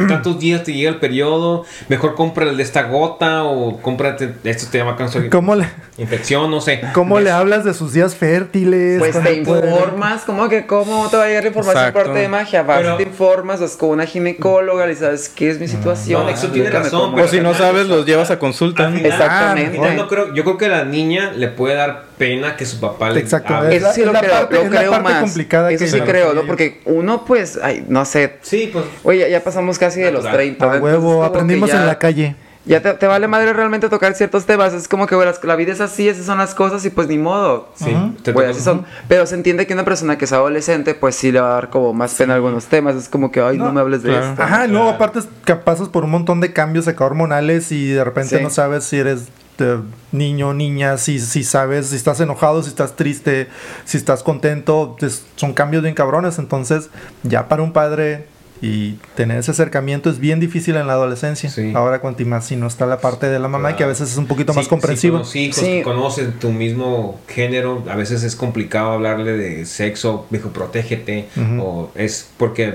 Tantos 0.08 0.38
días 0.38 0.62
te 0.62 0.72
llega 0.72 0.90
el 0.90 0.96
periodo. 1.00 1.64
Mejor 1.88 2.14
compra 2.14 2.44
el 2.48 2.56
de 2.56 2.62
esta 2.62 2.84
gota 2.84 3.42
o 3.44 3.78
cómprate. 3.80 4.32
Esto 4.44 4.68
te 4.70 4.78
llama 4.78 4.94
cáncer. 4.96 5.28
¿Cómo 5.28 5.56
le, 5.56 5.66
Infección, 5.98 6.50
no 6.52 6.60
sé. 6.60 6.82
cómo 6.94 7.18
le 7.18 7.30
hablas 7.32 7.64
de 7.64 7.74
sus 7.74 7.92
días 7.92 8.14
fértiles? 8.14 9.00
Pues 9.00 9.10
¿Cuándo 9.12 9.30
te 9.30 9.36
informas, 9.38 10.22
¿cómo 10.24 10.48
que 10.48 10.66
cómo 10.66 11.08
te 11.08 11.16
va 11.16 11.24
a 11.24 11.26
llegar 11.26 11.42
la 11.42 11.48
información 11.48 11.78
Exacto. 11.84 11.98
por 11.98 12.06
parte 12.08 12.20
de 12.20 12.28
magia? 12.28 12.62
Vas, 12.62 12.78
Pero- 12.80 12.96
te 12.96 13.02
informas, 13.02 13.60
vas 13.60 13.76
con 13.76 13.88
una 13.90 14.06
ginecóloga, 14.06 14.86
le 14.86 14.94
sabes 14.94 15.28
qué 15.28 15.50
es 15.50 15.58
mi 15.58 15.66
situación, 15.66 16.24
No, 16.24 16.28
eso 16.28 16.48
tiene 16.48 16.68
explícame 16.68 16.84
razón, 16.84 17.00
cómo 17.00 17.14
pero 17.16 17.26
o 17.26 17.30
si 17.30 17.40
no 17.40 17.54
sabes, 17.54 17.88
los 17.88 18.06
llevas 18.06 18.30
a 18.30 18.38
consulta. 18.38 18.86
Al 18.86 18.94
final- 18.94 19.10
Exactamente. 19.10 19.66
al 19.66 19.72
final 19.72 19.96
no 19.96 20.06
creo, 20.08 20.32
yo 20.34 20.44
creo 20.44 20.58
que 20.58 20.66
a 20.66 20.68
la 20.68 20.84
niña 20.84 21.32
le 21.32 21.48
puede 21.48 21.74
dar 21.74 22.04
pena 22.22 22.56
que 22.56 22.64
su 22.66 22.78
papá 22.78 23.10
le 23.10 23.20
Exacto, 23.20 23.54
hable. 23.54 23.76
es 23.76 23.82
Eso 23.82 23.92
sí 23.92 24.00
la- 24.00 24.06
lo 24.06 24.12
la 24.12 24.20
creo, 24.20 24.32
parte- 24.32 24.54
lo 24.54 24.62
es 24.62 24.70
la 24.70 24.78
creo 24.80 24.90
parte 24.92 25.08
más. 25.10 25.20
complicada 25.22 25.72
Eso 25.72 25.84
que 25.84 25.90
sí 25.90 26.00
creo. 26.00 26.34
¿no? 26.34 26.42
Porque 26.42 26.80
uno, 26.84 27.24
pues, 27.24 27.58
ay, 27.62 27.84
no 27.88 28.04
sé. 28.04 28.38
Sí, 28.42 28.70
pues. 28.72 28.84
Oye, 29.02 29.28
ya, 29.30 29.42
pasamos 29.42 29.78
casi 29.78 30.00
de 30.00 30.12
los 30.12 30.22
Natural. 30.24 30.36
30. 30.56 30.72
A 30.74 30.78
huevo, 30.78 31.24
aprendimos 31.24 31.68
ya- 31.70 31.80
en 31.80 31.86
la 31.86 31.98
calle. 31.98 32.36
Ya 32.64 32.80
te, 32.80 32.94
te 32.94 33.08
vale 33.08 33.26
madre 33.26 33.52
realmente 33.52 33.88
tocar 33.88 34.14
ciertos 34.14 34.46
temas. 34.46 34.72
Es 34.72 34.86
como 34.86 35.08
que, 35.08 35.16
güey, 35.16 35.26
las- 35.26 35.42
la 35.42 35.56
vida 35.56 35.72
es 35.72 35.80
así, 35.80 36.08
esas 36.08 36.26
son 36.26 36.38
las 36.38 36.54
cosas 36.54 36.84
y 36.84 36.90
pues 36.90 37.08
ni 37.08 37.18
modo. 37.18 37.68
Sí, 37.74 37.92
toca- 38.22 38.48
así 38.50 38.60
son. 38.60 38.84
Pero 39.08 39.26
se 39.26 39.34
entiende 39.34 39.66
que 39.66 39.74
una 39.74 39.84
persona 39.84 40.16
que 40.16 40.26
es 40.26 40.32
adolescente, 40.32 40.94
pues 40.94 41.16
sí 41.16 41.32
le 41.32 41.40
va 41.40 41.50
a 41.50 41.54
dar 41.54 41.70
como 41.70 41.92
más 41.92 42.14
pena 42.14 42.34
algunos 42.36 42.66
temas. 42.66 42.94
Es 42.94 43.08
como 43.08 43.32
que, 43.32 43.40
ay, 43.40 43.58
no, 43.58 43.64
No, 43.64 43.72
me 43.72 43.80
hables 43.80 44.04
de 44.04 44.10
claro. 44.10 44.26
esto. 44.30 44.42
Ajá, 44.44 44.68
luego 44.68 44.90
aparte 44.90 45.18
es 45.18 45.28
que 45.44 45.56
pasas 45.56 45.88
por 45.88 46.04
un 46.04 46.10
montón 46.12 46.40
de 46.40 46.52
cambios 46.52 46.86
acá 46.86 47.04
hormonales 47.04 47.72
y 47.72 47.88
de 47.88 48.04
repente 48.04 48.38
Sí. 48.38 48.42
no 48.44 48.48
sabes 48.50 48.84
si 48.84 48.96
eres 48.98 49.24
eh, 49.62 49.78
niño, 50.12 50.52
niña, 50.52 50.98
si, 50.98 51.18
si 51.20 51.44
sabes, 51.44 51.86
si 51.88 51.96
estás 51.96 52.20
enojado, 52.20 52.62
si 52.62 52.68
estás 52.68 52.96
triste, 52.96 53.48
si 53.84 53.96
estás 53.96 54.22
contento, 54.22 54.96
es- 55.00 55.24
son 55.36 55.54
cambios 55.54 55.82
bien 55.82 55.94
cabrones, 55.94 56.38
entonces 56.38 56.90
ya 57.22 57.48
para 57.48 57.62
un 57.62 57.72
padre 57.72 58.26
y 58.64 58.92
tener 59.16 59.38
ese 59.38 59.50
acercamiento 59.50 60.08
es 60.08 60.20
bien 60.20 60.38
difícil 60.38 60.76
en 60.76 60.86
la 60.86 60.92
adolescencia. 60.92 61.50
Sí. 61.50 61.72
Ahora 61.74 62.00
cuanto 62.00 62.24
más 62.26 62.44
si 62.46 62.54
no 62.54 62.68
está 62.68 62.86
la 62.86 63.00
parte 63.00 63.28
de 63.28 63.40
la 63.40 63.48
mamá 63.48 63.74
que 63.74 63.82
a 63.82 63.88
veces 63.88 64.12
es 64.12 64.16
un 64.18 64.26
poquito 64.26 64.54
más 64.54 64.68
comprensivo. 64.68 65.24
Sí, 65.24 65.50
con 65.50 65.56
los 65.56 65.56
hijos 65.56 65.56
Sí. 65.56 65.66
que 65.78 65.82
conocen 65.82 66.32
tu 66.38 66.50
mismo 66.52 67.20
género, 67.26 67.82
a 67.90 67.96
veces 67.96 68.22
es 68.22 68.36
complicado 68.36 68.92
hablarle 68.92 69.32
de 69.32 69.66
sexo, 69.66 70.26
dijo, 70.30 70.50
protégete, 70.50 71.28
o 71.60 71.90
es 71.96 72.28
porque 72.36 72.74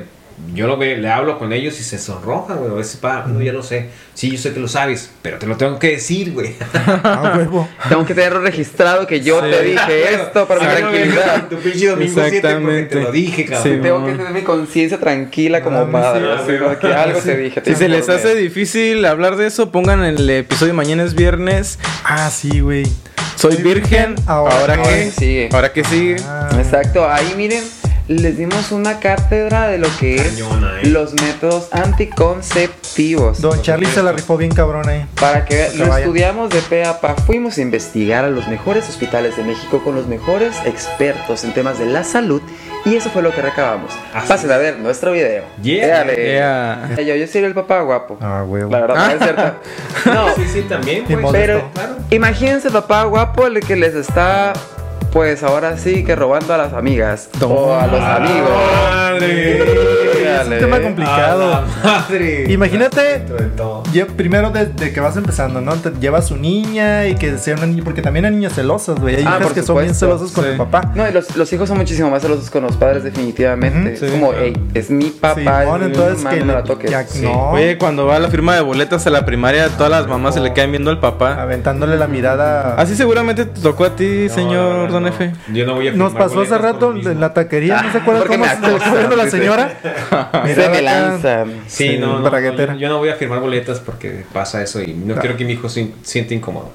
yo 0.53 0.67
lo 0.67 0.77
ve, 0.77 0.97
le 0.97 1.09
hablo 1.09 1.39
con 1.39 1.51
ellos 1.51 1.79
y 1.79 1.83
se 1.83 1.97
sonrojan, 1.97 2.57
güey, 2.57 2.71
a 2.71 2.75
veces, 2.75 2.97
pa, 2.97 3.25
no, 3.27 3.41
ya 3.41 3.51
lo 3.53 3.63
sé, 3.63 3.89
sí, 4.13 4.31
yo 4.31 4.37
sé 4.37 4.53
que 4.53 4.59
lo 4.59 4.67
sabes, 4.67 5.09
pero 5.21 5.39
te 5.39 5.47
lo 5.47 5.57
tengo 5.57 5.79
que 5.79 5.91
decir, 5.91 6.31
güey. 6.33 6.55
Ah, 7.03 7.33
huevo. 7.37 7.67
Tengo 7.89 8.05
que 8.05 8.13
tenerlo 8.13 8.41
registrado 8.41 9.07
que 9.07 9.21
yo 9.21 9.41
Sí. 9.41 9.49
te 9.51 9.63
dije 9.63 10.13
esto 10.13 10.47
para 10.47 10.59
mi 10.61 10.67
no 10.67 10.73
tranquilidad. 10.73 11.47
Tu 11.47 11.55
pinche 11.57 11.87
domingo 11.87 12.11
7 12.13 12.21
porque 12.21 12.37
Exactamente. 12.37 12.95
te 12.95 13.01
lo 13.01 13.11
dije, 13.11 13.45
cabrón. 13.45 13.63
Sí. 13.75 13.79
Tengo 13.81 14.05
que 14.05 14.11
no. 14.11 14.17
tener 14.17 14.33
mi 14.33 14.41
conciencia 14.41 14.99
tranquila 14.99 15.61
como 15.63 15.79
Ah, 15.79 15.85
sí, 15.85 15.91
padre. 15.91 16.77
que 16.79 16.87
algo 16.93 17.19
te 17.19 17.37
dije. 17.37 17.61
te 17.61 17.71
Si 17.71 17.75
se 17.77 17.89
les 17.89 18.07
hace 18.09 18.35
difícil 18.35 19.03
hablar 19.05 19.35
de 19.37 19.47
eso, 19.47 19.71
pongan 19.71 20.03
el 20.03 20.29
episodio 20.29 20.73
mañana 20.73 21.03
es 21.03 21.15
viernes. 21.15 21.79
Ah, 22.03 22.29
sí, 22.29 22.59
güey. 22.59 22.85
Soy 23.35 23.55
virgen, 23.57 24.15
ahora 24.25 24.55
ahora 24.59 24.73
Ahora 24.75 24.83
que 24.83 24.89
que 25.05 25.11
sigue. 25.11 25.49
ahora 25.51 25.73
que 25.73 25.83
sigue. 25.83 26.15
Ah. 26.25 26.49
Exacto, 26.57 27.07
ahí 27.09 27.33
miren, 27.37 27.63
les 28.07 28.37
dimos 28.37 28.71
una 28.71 28.99
cátedra 28.99 29.67
de 29.67 29.77
lo 29.79 29.87
que 29.99 30.15
Cañona, 30.17 30.79
es 30.81 30.87
¿eh? 30.87 30.91
los 30.91 31.13
métodos 31.21 31.67
anticonceptivos. 31.73 33.41
Don 33.41 33.61
Charlie 33.61 33.87
se 33.87 34.01
la 34.01 34.11
rifó 34.13 34.37
bien 34.37 34.51
cabrón 34.53 34.87
ahí. 34.87 35.05
Para 35.19 35.43
que 35.45 35.55
vean, 35.55 35.71
Que 35.71 35.77
lo 35.79 35.87
vaya. 35.87 36.05
estudiamos 36.05 36.49
de 36.49 36.61
pe 36.61 36.85
a 36.85 36.99
pa. 37.01 37.15
Fuimos 37.15 37.57
a 37.57 37.61
investigar 37.61 38.23
a 38.25 38.29
los 38.29 38.47
mejores 38.47 38.87
hospitales 38.89 39.35
de 39.35 39.43
México 39.43 39.81
con 39.83 39.95
los 39.95 40.07
mejores 40.07 40.55
expertos 40.65 41.43
en 41.43 41.53
temas 41.53 41.79
de 41.79 41.85
la 41.87 42.03
salud 42.03 42.41
y 42.85 42.95
eso 42.95 43.09
fue 43.09 43.21
lo 43.21 43.31
que 43.33 43.41
recabamos. 43.41 43.91
Así 44.13 44.27
Pasen 44.29 44.51
a 44.51 44.57
ver 44.57 44.77
nuestro 44.79 45.11
video. 45.11 45.43
Yeah. 45.61 45.85
Éale. 46.03 46.15
Yeah. 46.33 46.95
Yo, 47.05 47.15
yo 47.15 47.27
soy 47.27 47.43
el 47.43 47.53
papá 47.53 47.81
guapo. 47.81 48.17
Ah, 48.21 48.43
huevo. 48.47 48.71
La 48.71 48.81
verdad, 48.81 48.95
no 49.07 49.11
es 49.13 49.19
cierto. 49.21 49.53
No, 50.13 50.33
Sí, 50.35 50.43
sí, 50.47 50.61
también, 50.61 51.03
pues. 51.03 51.25
pero 51.33 51.69
Claro. 51.73 51.95
imagínense 52.11 52.67
el 52.67 52.73
papá 52.73 53.03
guapo 53.03 53.47
el 53.47 53.59
que 53.59 53.75
les 53.75 53.93
está, 53.95 54.53
pues 55.11 55.43
ahora 55.43 55.77
sí 55.77 56.03
que 56.03 56.15
robando 56.15 56.53
a 56.53 56.57
las 56.57 56.73
amigas 56.73 57.29
o 57.41 57.73
a 57.73 57.87
los 57.87 58.01
amigos. 58.01 58.49
Madre. 58.91 59.96
Es 60.41 60.47
un 60.47 60.57
tema 60.59 60.79
complicado. 60.81 61.63
Madre. 61.83 62.45
Imagínate, 62.51 63.23
de 63.93 64.05
primero 64.05 64.49
desde 64.51 64.91
que 64.93 64.99
vas 64.99 65.15
empezando, 65.17 65.61
¿no? 65.61 65.73
Te 65.75 65.91
llevas 65.99 66.27
su 66.27 66.35
niña 66.37 67.05
y 67.07 67.15
que 67.15 67.37
sea 67.37 67.55
una 67.55 67.65
niña, 67.65 67.81
porque 67.83 68.01
también 68.01 68.25
hay 68.25 68.31
niñas 68.31 68.53
celosas, 68.53 68.99
güey. 68.99 69.15
Hay 69.15 69.23
Ah, 69.27 69.37
hijas 69.39 69.53
que 69.53 69.63
son 69.63 69.77
bien 69.81 69.93
celosas 69.95 70.31
con 70.31 70.43
Sí. 70.45 70.51
el 70.51 70.57
papá. 70.57 70.91
No, 70.95 71.07
y 71.07 71.11
los, 71.11 71.35
los 71.35 71.51
hijos 71.53 71.67
son 71.67 71.77
muchísimo 71.77 72.09
más 72.09 72.21
celosos 72.21 72.49
con 72.49 72.63
los 72.63 72.75
padres, 72.77 73.03
definitivamente. 73.03 73.93
Es 73.93 73.99
sí, 73.99 74.07
como, 74.07 74.31
hey, 74.37 74.53
es 74.73 74.89
mi 74.89 75.05
papá, 75.09 75.63
es 75.63 75.79
mi 75.79 75.85
entonces 75.85 76.25
que 76.25 76.39
no 76.43 76.53
la 76.53 76.63
toques. 76.63 76.89
ya- 76.91 77.03
Sí. 77.07 77.21
no, 77.23 77.51
Oye, 77.51 77.77
cuando 77.77 78.05
va 78.05 78.17
a 78.17 78.19
la 78.19 78.29
firma 78.29 78.55
de 78.55 78.61
boletas 78.61 79.05
a 79.07 79.09
la 79.09 79.25
primaria, 79.25 79.69
todas 79.69 79.91
las 79.91 80.07
mamás 80.07 80.33
se 80.35 80.41
le 80.41 80.53
quedan 80.53 80.71
viendo 80.71 80.89
al 80.91 80.99
papá. 80.99 81.41
aventándole 81.41 81.97
la 81.97 82.07
mirada. 82.07 82.75
Así 82.75 82.95
seguramente 82.95 83.45
te 83.45 83.61
tocó 83.61 83.85
a 83.85 83.95
ti, 83.95 84.25
No, 84.29 84.33
señor 84.33 84.91
Don 84.91 85.03
no. 85.03 85.09
F. 85.09 85.31
Yo 85.53 85.65
no 85.65 85.75
voy 85.75 85.87
a 85.89 85.91
Nos 85.93 86.13
pasó 86.13 86.41
hace 86.41 86.57
rato 86.57 86.93
en 86.93 87.19
la 87.19 87.33
taquería, 87.33 87.81
¿no 87.81 87.91
se 87.91 87.97
acuerdan 87.99 88.23
porque 88.27 88.37
cómo 88.37 88.79
se 88.79 88.97
viendo 88.97 89.15
la 89.15 89.29
señora? 89.29 89.71
Se 90.55 90.69
me 90.69 90.81
lanzan. 90.81 91.61
Sí, 91.67 91.87
Sí, 91.89 91.97
no, 91.97 92.19
no, 92.19 92.77
yo 92.77 92.89
no 92.89 92.97
voy 92.97 93.09
a 93.09 93.15
firmar 93.15 93.39
boletas 93.39 93.79
porque 93.79 94.23
pasa 94.33 94.61
eso 94.61 94.81
y 94.81 94.93
no 94.93 95.15
quiero 95.15 95.37
que 95.37 95.45
mi 95.45 95.53
hijo 95.53 95.69
se 95.69 95.91
siente 96.03 96.33
incómodo. 96.35 96.71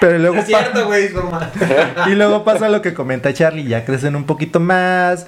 Pero 0.00 0.18
luego 0.18 0.36
Es 0.36 0.46
cierto, 0.46 0.88
y 2.08 2.10
luego 2.14 2.44
pasa 2.44 2.68
lo 2.68 2.82
que 2.82 2.94
comenta 2.94 3.32
Charlie, 3.32 3.64
ya 3.66 3.84
crecen 3.84 4.14
un 4.16 4.24
poquito 4.24 4.60
más, 4.60 5.26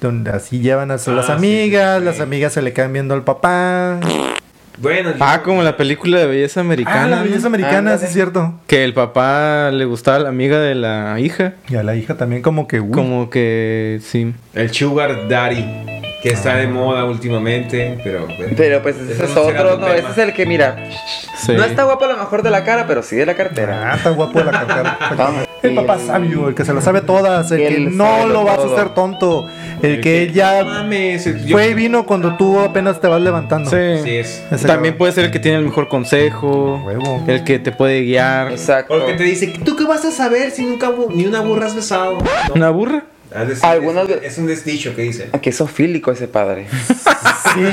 donde 0.00 0.30
así 0.30 0.58
llevan 0.60 0.90
a 0.90 0.94
las 0.94 1.08
Ah, 1.08 1.22
sí, 1.26 1.32
amigas, 1.32 1.94
sí, 1.96 2.00
sí. 2.00 2.04
las 2.04 2.20
amigas 2.20 2.52
se 2.52 2.62
le 2.62 2.72
quedan 2.72 2.92
viendo 2.92 3.14
al 3.14 3.22
papá. 3.22 3.98
Bueno, 4.80 5.10
yo- 5.10 5.16
Ah, 5.18 5.42
como 5.42 5.62
la 5.64 5.76
película 5.76 6.18
de 6.20 6.26
belleza 6.26 6.60
americana. 6.60 7.02
Ah, 7.04 7.08
la 7.08 7.22
belleza 7.22 7.46
americana, 7.48 7.98
sí 7.98 8.04
es 8.06 8.12
cierto. 8.12 8.54
Que 8.68 8.84
el 8.84 8.94
papá 8.94 9.70
le 9.72 9.84
gustaba 9.86 10.18
a 10.18 10.20
la 10.20 10.28
amiga 10.28 10.60
de 10.60 10.74
la 10.76 11.18
hija. 11.18 11.54
Y 11.68 11.74
a 11.76 11.82
la 11.82 11.96
hija 11.96 12.16
también 12.16 12.42
como 12.42 12.68
que, 12.68 12.78
uy, 12.80 12.92
Como 12.92 13.28
que 13.30 13.98
sí. 14.02 14.32
el 14.54 14.72
Sugar 14.72 15.26
Daddy, 15.28 15.64
que 16.22 16.30
está 16.30 16.56
de 16.56 16.66
moda 16.66 17.04
últimamente, 17.04 17.98
pero... 18.02 18.26
Pero 18.56 18.82
pues 18.82 18.96
ese 18.96 19.24
es 19.24 19.36
otro, 19.36 19.78
no, 19.78 19.86
tema. 19.86 19.94
ese 19.94 20.10
es 20.10 20.18
el 20.18 20.32
que 20.34 20.46
mira. 20.46 20.90
Sí. 21.36 21.52
No 21.52 21.64
está 21.64 21.84
guapo 21.84 22.04
a 22.06 22.08
lo 22.08 22.16
mejor 22.16 22.42
de 22.42 22.50
la 22.50 22.64
cara, 22.64 22.86
pero 22.88 23.02
sí 23.02 23.14
de 23.16 23.24
la 23.26 23.34
cartera. 23.34 23.92
ah, 23.92 23.96
está 23.96 24.10
guapo 24.10 24.38
de 24.40 24.44
la 24.46 24.50
cartera. 24.50 24.98
El 25.60 25.74
papá 25.74 25.98
sabio, 25.98 26.48
el 26.48 26.54
que 26.54 26.64
se 26.64 26.72
lo 26.72 26.80
sabe 26.80 27.00
todas, 27.00 27.50
el 27.50 27.58
que 27.58 27.80
no 27.90 28.28
lo 28.28 28.44
vas 28.44 28.60
a 28.60 28.66
hacer 28.72 28.90
tonto, 28.94 29.48
el, 29.82 29.90
El 29.94 30.00
que 30.00 30.28
que- 30.28 30.32
ya 30.32 30.62
Mames, 30.64 31.24
yo- 31.44 31.56
fue 31.56 31.70
y 31.70 31.74
vino 31.74 32.06
cuando 32.06 32.36
tú 32.36 32.60
apenas 32.60 33.00
te 33.00 33.08
vas 33.08 33.20
levantando. 33.20 33.68
Sí. 33.68 33.76
Sí 34.04 34.16
es. 34.18 34.44
Ese 34.52 34.68
También 34.68 34.96
puede 34.96 35.10
ser 35.12 35.24
el 35.24 35.30
que 35.32 35.40
tiene 35.40 35.58
el 35.58 35.64
mejor 35.64 35.88
consejo. 35.88 36.80
Huevo. 36.86 37.24
El 37.26 37.42
que 37.42 37.58
te 37.58 37.72
puede 37.72 38.02
guiar. 38.02 38.52
Exacto. 38.52 38.94
O 38.94 38.98
el 38.98 39.06
que 39.06 39.14
te 39.14 39.24
dice, 39.24 39.48
¿tú 39.64 39.74
qué 39.74 39.84
vas 39.84 40.04
a 40.04 40.12
saber 40.12 40.52
si 40.52 40.64
nunca 40.64 40.92
ni 41.10 41.26
una 41.26 41.40
burra 41.40 41.66
has 41.66 41.74
besado? 41.74 42.18
No. 42.18 42.54
¿Una 42.54 42.70
burra? 42.70 43.02
Es 43.34 43.48
decir, 43.48 43.64
Algunas 43.64 44.08
es, 44.08 44.20
ve- 44.20 44.26
es 44.26 44.38
un 44.38 44.46
desdicho 44.46 44.94
que 44.96 45.02
dice. 45.02 45.28
Ah, 45.32 45.40
que 45.40 45.52
sofílico 45.52 46.10
ese 46.12 46.28
padre. 46.28 46.66
Sí. 47.54 47.64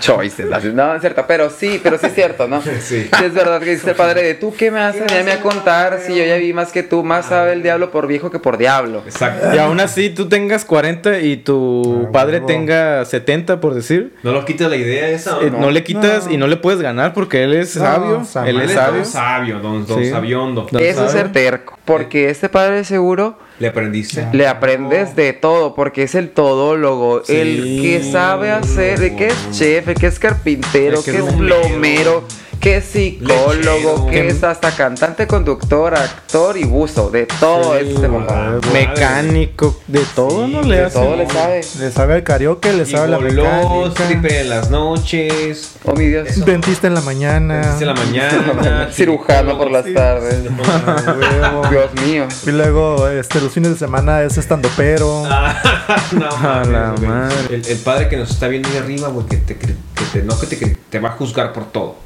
Choices. 0.00 0.46
No, 0.74 0.94
es 0.94 1.00
cierto, 1.00 1.24
pero 1.28 1.48
sí, 1.48 1.80
pero 1.82 1.96
sí 1.96 2.06
es 2.06 2.14
cierto, 2.14 2.48
¿no? 2.48 2.60
Sí. 2.80 3.08
es 3.24 3.32
verdad 3.34 3.60
que 3.60 3.70
dice 3.70 3.90
el 3.90 3.96
padre 3.96 4.22
de 4.22 4.34
tú 4.34 4.52
qué 4.56 4.70
me 4.70 4.80
haces, 4.80 5.04
ya 5.06 5.22
me 5.22 5.32
a 5.32 5.40
contar 5.40 6.00
si 6.04 6.14
yo 6.16 6.24
ya 6.24 6.36
vi 6.36 6.52
más 6.52 6.72
que 6.72 6.82
tú, 6.82 7.04
más 7.04 7.26
sabe 7.26 7.52
el 7.52 7.62
diablo 7.62 7.90
por 7.90 8.06
viejo 8.06 8.30
que 8.30 8.38
por 8.40 8.58
diablo. 8.58 9.02
Exacto. 9.06 9.54
Y 9.54 9.58
aún 9.58 9.78
así 9.80 10.10
tú 10.10 10.28
tengas 10.28 10.64
40 10.64 11.20
y 11.20 11.36
tu 11.38 12.06
Ah, 12.08 12.12
padre 12.12 12.40
tenga 12.40 13.04
70, 13.04 13.60
por 13.60 13.74
decir. 13.74 14.14
No 14.22 14.32
lo 14.32 14.44
quites 14.44 14.68
la 14.68 14.76
idea 14.76 15.08
esa, 15.08 15.38
¿o 15.38 15.42
eh, 15.42 15.50
no? 15.50 15.60
no, 15.60 15.70
le 15.70 15.84
quitas 15.84 16.26
No. 16.26 16.32
y 16.32 16.36
no 16.36 16.46
le 16.48 16.56
puedes 16.56 16.80
ganar 16.80 17.14
porque 17.14 17.44
él 17.44 17.54
es 17.54 17.76
No, 17.76 18.24
sabio. 18.24 18.48
Él 18.48 18.60
es 18.60 18.70
es 18.70 18.74
sabio. 18.76 18.96
don 18.96 19.06
sabio, 19.06 19.58
don, 19.60 19.86
don 19.86 20.02
Sí. 20.02 20.10
sabiondo. 20.10 20.66
Don 20.70 20.82
Eso 20.82 21.06
es 21.06 21.12
ser 21.12 21.30
terco, 21.32 21.78
porque 21.84 22.28
este 22.30 22.48
padre 22.48 22.84
seguro 22.84 23.38
¿Le 23.58 23.68
aprendiste? 23.68 24.26
le 24.32 24.46
aprendes 24.48 25.14
de 25.14 25.32
todo, 25.32 25.74
porque 25.74 26.02
es 26.02 26.14
el 26.14 26.30
todólogo, 26.30 27.22
Sí. 27.24 27.34
el 27.36 27.78
que 27.82 28.02
sabe 28.02 28.50
hacer, 28.50 29.00
el 29.02 29.14
que 29.16 29.28
es 29.28 29.50
chef, 29.52 29.88
el 29.88 29.94
que 29.94 30.06
es 30.08 30.18
carpintero, 30.18 30.98
El 30.98 31.04
que 31.04 31.12
que 31.12 31.18
es 31.18 31.24
es 31.24 31.32
plomero. 31.34 32.24
Que 32.64 32.80
psicólogo, 32.80 33.52
Lechero. 33.52 34.06
que 34.06 34.28
es 34.28 34.42
hasta 34.42 34.70
cantante, 34.74 35.26
conductor, 35.26 35.94
actor 35.94 36.56
y 36.56 36.64
buzo, 36.64 37.10
de 37.10 37.26
todo 37.26 37.78
Sí. 37.78 37.90
este 37.94 38.08
papá. 38.08 38.54
Mecánico, 38.72 39.76
de 39.86 40.00
todo, 40.14 40.48
¿no? 40.48 40.62
Le 40.62 40.76
De 40.76 40.84
hace. 40.84 40.98
todo 40.98 41.14
le 41.16 41.28
sabe. 41.28 41.60
Le 41.78 41.90
sabe 41.90 42.16
el 42.16 42.22
karaoke, 42.24 42.72
le 42.72 42.84
Y 42.84 42.86
sabe 42.86 43.08
la 43.08 43.18
mecánica. 43.18 43.90
stripper 43.90 44.32
en 44.32 44.48
las 44.48 44.70
noches. 44.70 45.76
Oh 45.84 45.92
mi 45.94 46.06
Dios. 46.06 46.42
Dentista 46.44 46.86
en 46.86 46.94
la 46.94 47.02
mañana. 47.02 47.72
Desde 47.72 47.84
la 47.84 47.94
mañana. 47.94 48.88
Cirujano 48.90 49.58
por 49.58 49.70
las 49.70 49.84
Sí. 49.84 49.92
tardes. 49.92 50.38
Ah. 50.86 51.68
Dios 51.70 51.90
mío. 52.06 52.26
Y 52.46 52.50
luego, 52.50 53.08
este, 53.08 53.40
los 53.42 53.52
fines 53.52 53.72
de 53.72 53.76
semana 53.78 54.22
es 54.22 54.38
estando 54.38 54.68
pero. 54.76 55.22
no, 56.12 56.26
A 56.26 56.64
la 56.64 56.94
madre. 56.98 57.56
El, 57.56 57.66
el 57.66 57.78
padre 57.78 58.08
que 58.08 58.16
nos 58.16 58.30
está 58.30 58.48
viendo 58.48 58.68
ahí 58.70 58.78
arriba, 58.78 59.08
güey, 59.08 59.26
que 59.26 59.36
te, 59.36 59.58
cri- 59.58 59.76
que 59.94 60.04
te- 60.12 60.22
no 60.22 60.38
que 60.40 60.46
te 60.88 60.98
va 60.98 61.10
a 61.10 61.12
juzgar 61.12 61.52
por 61.52 61.64
todo. 61.66 61.96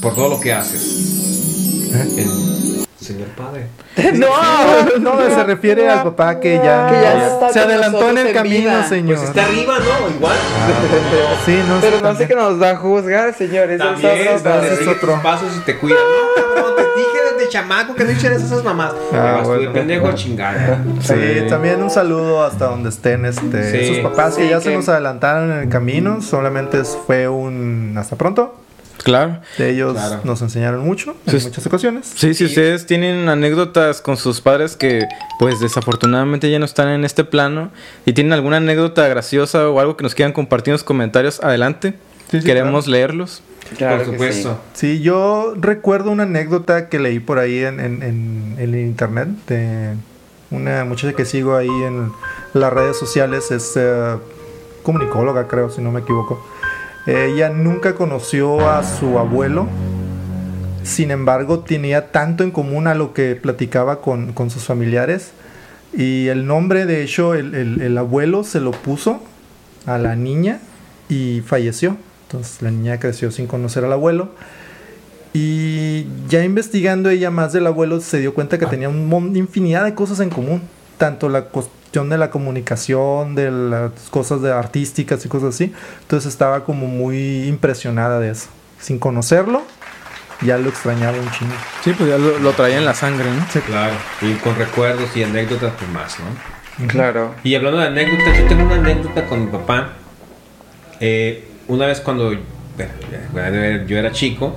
Por 0.00 0.14
todo 0.14 0.28
lo 0.30 0.40
que 0.40 0.52
haces. 0.52 1.90
¿Eh? 1.94 2.26
El 3.00 3.06
señor 3.06 3.28
padre. 3.28 3.66
No, 4.14 4.28
No, 5.00 5.18
se 5.30 5.44
refiere 5.44 5.88
al 5.88 6.02
papá 6.02 6.38
que 6.40 6.56
ya, 6.56 6.88
Que 6.90 7.00
ya 7.00 7.14
no 7.16 7.24
está 7.26 7.48
se 7.52 7.60
adelantó 7.60 8.10
en 8.10 8.18
el 8.18 8.26
en 8.28 8.34
camino, 8.34 8.58
vida. 8.70 8.88
señor. 8.88 9.16
Pues 9.16 9.28
está 9.30 9.44
arriba, 9.44 9.78
¿no? 9.78 10.14
Igual. 10.16 10.36
Sí, 11.44 11.62
no 11.68 11.78
Pero 11.80 11.96
sé 11.98 12.02
no 12.02 12.14
sé 12.16 12.28
que 12.28 12.34
nos 12.34 12.60
va 12.60 12.70
a 12.70 12.76
juzgar, 12.76 13.32
señores. 13.34 13.80
Eso 13.80 13.88
es 13.90 14.02
También, 14.02 14.28
otro 14.36 14.62
es 14.80 14.88
otro. 14.88 15.20
pasos 15.22 15.56
y 15.56 15.60
te 15.60 15.76
cuida. 15.78 15.96
No, 15.96 16.42
cabrón, 16.54 16.74
te 16.76 16.82
dije 16.82 17.18
desde 17.36 17.48
chamaco 17.50 17.94
que 17.94 18.04
no 18.04 18.10
echaras 18.10 18.42
esas 18.42 18.62
mamás. 18.64 18.92
Vas 19.12 19.42
tú 19.44 19.50
de 19.52 19.56
bueno. 19.58 19.72
pendejo 19.72 20.08
a 20.08 20.14
chingar. 20.14 20.78
Sí, 21.00 21.14
también 21.48 21.82
un 21.82 21.90
saludo 21.90 22.44
hasta 22.44 22.66
donde 22.66 22.88
estén 22.90 23.24
este, 23.24 23.70
Sí. 23.86 23.94
sus 23.94 23.98
papás 24.00 24.34
que 24.36 24.44
Sí, 24.44 24.50
ya 24.50 24.60
se 24.60 24.74
nos 24.74 24.88
adelantaron 24.88 25.52
en 25.52 25.58
el 25.60 25.68
camino. 25.68 26.20
Solamente 26.20 26.82
fue 26.84 27.28
un 27.28 27.94
hasta 27.98 28.16
pronto. 28.16 28.56
Claro. 29.06 29.38
De 29.56 29.70
ellos 29.70 29.94
Claro. 29.94 30.20
nos 30.24 30.42
enseñaron 30.42 30.84
mucho 30.84 31.14
en 31.26 31.32
muchas 31.42 31.64
ocasiones. 31.66 32.12
Sí, 32.16 32.34
si 32.34 32.44
ustedes 32.44 32.84
tienen 32.86 33.28
anécdotas 33.28 34.02
con 34.02 34.16
sus 34.16 34.40
padres 34.40 34.76
que 34.76 35.06
pues 35.38 35.60
desafortunadamente 35.60 36.50
ya 36.50 36.58
no 36.58 36.64
están 36.64 36.88
en 36.88 37.04
este 37.04 37.22
plano 37.24 37.70
y 38.04 38.12
tienen 38.14 38.32
alguna 38.32 38.56
anécdota 38.56 39.06
graciosa 39.06 39.68
o 39.70 39.78
algo 39.78 39.96
que 39.96 40.02
nos 40.02 40.14
quieran 40.16 40.32
compartir 40.32 40.72
en 40.72 40.74
los 40.74 40.82
comentarios, 40.84 41.40
adelante. 41.42 41.94
Sí, 42.30 42.40
sí, 42.40 42.44
Queremos 42.46 42.88
leerlos. 42.88 43.42
Claro 43.78 43.96
Por 43.98 44.04
que 44.06 44.12
supuesto. 44.12 44.58
Sí, 44.74 45.00
yo 45.00 45.54
recuerdo 45.56 46.10
una 46.10 46.24
anécdota 46.24 46.88
que 46.88 46.98
leí 46.98 47.20
por 47.20 47.38
ahí 47.38 47.60
en, 47.64 47.78
en- 47.80 48.02
en- 48.02 48.54
en 48.58 48.74
el 48.74 48.74
internet 48.80 49.28
de 49.46 49.94
una 50.50 50.84
muchacha 50.84 51.14
que 51.16 51.24
sigo 51.24 51.54
ahí 51.56 51.68
en 51.68 52.10
las 52.54 52.72
redes 52.72 52.96
sociales, 52.98 53.50
es 53.52 53.72
eh, 53.76 54.16
comunicóloga 54.82 55.48
creo, 55.48 55.70
si 55.70 55.80
no 55.80 55.90
me 55.92 56.00
equivoco. 56.00 56.44
Ella 57.06 57.50
nunca 57.50 57.94
conoció 57.94 58.68
a 58.68 58.82
su 58.82 59.18
abuelo, 59.18 59.68
sin 60.82 61.10
embargo 61.10 61.60
tenía 61.60 62.10
tanto 62.10 62.42
en 62.42 62.50
común 62.50 62.86
a 62.88 62.94
lo 62.94 63.12
que 63.14 63.36
platicaba 63.36 64.00
con, 64.00 64.32
con 64.32 64.50
sus 64.50 64.64
familiares 64.64 65.30
y 65.96 66.26
el 66.28 66.46
nombre 66.46 66.84
de 66.86 67.02
hecho 67.02 67.34
el, 67.34 67.54
el- 67.54 67.80
el 67.80 67.96
abuelo 67.98 68.42
se 68.44 68.60
lo 68.60 68.72
puso 68.72 69.22
a 69.86 69.98
la 69.98 70.16
niña 70.16 70.58
y 71.08 71.42
falleció. 71.46 71.96
Entonces 72.26 72.60
la 72.60 72.72
niña 72.72 72.98
creció 72.98 73.30
sin 73.30 73.46
conocer 73.46 73.84
al 73.84 73.92
abuelo. 73.92 74.30
Y 75.32 76.06
ya 76.28 76.42
investigando 76.44 77.08
ella 77.10 77.30
más 77.30 77.52
del 77.52 77.66
abuelo 77.68 78.00
se 78.00 78.18
dio 78.18 78.34
cuenta 78.34 78.58
que 78.58 78.66
tenía 78.66 78.88
un 78.88 79.06
mon- 79.08 79.36
infinidad 79.36 79.84
de 79.84 79.94
cosas 79.94 80.18
en 80.20 80.30
común. 80.30 80.62
Tanto 80.98 81.28
la 81.28 81.44
cuestión 81.96 82.10
de 82.10 82.18
la 82.18 82.28
comunicación, 82.28 83.34
de 83.34 83.50
las 83.50 83.90
cosas 84.10 84.42
de 84.42 84.52
artísticas 84.52 85.24
y 85.24 85.28
cosas 85.30 85.54
así. 85.54 85.72
Entonces 86.02 86.30
estaba 86.30 86.62
como 86.62 86.86
muy 86.88 87.44
impresionada 87.44 88.20
de 88.20 88.32
eso. 88.32 88.48
Sin 88.78 88.98
conocerlo, 88.98 89.62
ya 90.42 90.58
lo 90.58 90.68
extrañaba 90.68 91.16
un 91.18 91.30
chingo. 91.30 91.54
Sí, 91.82 91.94
pues 91.96 92.10
ya 92.10 92.18
lo, 92.18 92.38
lo 92.38 92.52
traía 92.52 92.76
en 92.76 92.84
la 92.84 92.92
sangre, 92.92 93.24
¿no? 93.30 93.62
Claro. 93.62 93.94
Y 94.20 94.34
con 94.34 94.56
recuerdos 94.56 95.16
y 95.16 95.22
anécdotas, 95.22 95.72
pues 95.78 95.90
más, 95.90 96.18
¿no? 96.18 96.86
Claro. 96.86 97.34
Y 97.42 97.54
hablando 97.54 97.78
de 97.78 97.86
anécdotas, 97.86 98.40
yo 98.40 98.46
tengo 98.46 98.64
una 98.64 98.74
anécdota 98.74 99.24
con 99.24 99.46
mi 99.46 99.50
papá. 99.50 99.94
Eh, 101.00 101.48
una 101.66 101.86
vez 101.86 102.02
cuando 102.02 102.36
bueno, 103.32 103.86
yo 103.86 103.96
era 103.96 104.12
chico, 104.12 104.54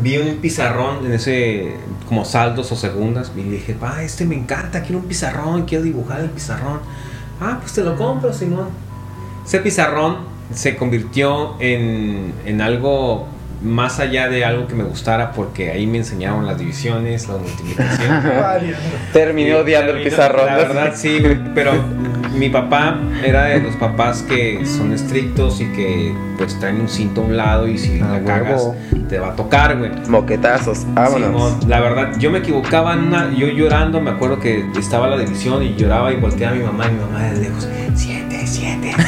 vi 0.00 0.18
un 0.18 0.36
pizarrón 0.36 1.06
en 1.06 1.12
ese, 1.12 1.74
como 2.08 2.24
saldos 2.24 2.70
o 2.72 2.76
segundas, 2.76 3.32
y 3.36 3.42
dije, 3.42 3.74
pa, 3.74 4.02
este 4.02 4.24
me 4.24 4.34
encanta, 4.34 4.82
quiero 4.82 4.98
un 4.98 5.06
pizarrón, 5.06 5.64
quiero 5.64 5.84
dibujar 5.84 6.20
el 6.20 6.30
pizarrón. 6.30 6.80
Ah, 7.40 7.58
pues 7.60 7.72
te 7.72 7.82
lo 7.82 7.96
compro, 7.96 8.32
Simón. 8.32 8.68
Ese 9.44 9.58
pizarrón 9.58 10.18
se 10.54 10.76
convirtió 10.76 11.56
en, 11.60 12.32
en 12.44 12.60
algo 12.60 13.26
más 13.62 14.00
allá 14.00 14.28
de 14.28 14.44
algo 14.44 14.66
que 14.66 14.74
me 14.74 14.84
gustara 14.84 15.32
porque 15.32 15.70
ahí 15.70 15.86
me 15.86 15.98
enseñaron 15.98 16.46
las 16.46 16.58
divisiones, 16.58 17.28
la 17.28 17.36
multiplicación. 17.36 18.22
Terminé 19.12 19.54
odiando 19.54 19.92
el 19.92 20.02
pizarrón. 20.02 20.46
La 20.46 20.56
verdad, 20.56 20.92
sí, 20.96 21.22
pero 21.54 21.72
mi 22.36 22.48
papá 22.48 22.98
era 23.24 23.44
de 23.44 23.60
los 23.60 23.76
papás 23.76 24.22
que 24.22 24.64
son 24.64 24.92
estrictos 24.92 25.60
y 25.60 25.66
que 25.66 26.12
pues 26.38 26.58
traen 26.58 26.80
un 26.80 26.88
cinto 26.88 27.20
a 27.20 27.24
un 27.24 27.36
lado 27.36 27.68
y 27.68 27.78
si 27.78 28.00
Ah, 28.00 28.18
la 28.18 28.24
cagas 28.24 28.62
huevo. 28.62 28.76
te 29.08 29.18
va 29.18 29.28
a 29.28 29.36
tocar, 29.36 29.76
güey. 29.78 29.90
Moquetazos, 30.08 30.86
vámonos. 30.94 31.28
Simón, 31.52 31.68
la 31.68 31.80
verdad, 31.80 32.12
yo 32.18 32.30
me 32.30 32.38
equivocaba, 32.38 32.94
en 32.94 33.00
una- 33.00 33.32
yo 33.34 33.46
llorando, 33.48 34.00
me 34.00 34.10
acuerdo 34.10 34.40
que 34.40 34.64
estaba 34.78 35.06
la 35.08 35.18
división 35.18 35.62
y 35.62 35.74
lloraba 35.76 36.12
y 36.12 36.16
volteaba 36.16 36.54
a 36.54 36.58
mi 36.58 36.64
mamá 36.64 36.86
y 36.88 36.92
mi 36.92 37.00
mamá 37.00 37.22
de 37.30 37.40
lejos, 37.40 37.68
siete, 37.94 38.42
siete. 38.46 38.92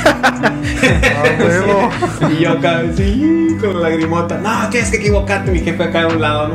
Ah, 0.84 1.24
huevo. 1.40 1.90
y 2.38 2.42
yo 2.42 2.50
acá, 2.52 2.82
sí, 2.94 3.48
con 3.60 3.80
la 3.80 3.88
lagrimota, 3.88 4.38
no, 4.38 4.68
tienes 4.70 4.90
que 4.90 4.98
equivocarte, 4.98 5.50
mi 5.50 5.60
jefe 5.60 5.82
acá 5.82 6.00
de 6.00 6.14
un 6.14 6.20
lado, 6.20 6.48
¿no? 6.48 6.54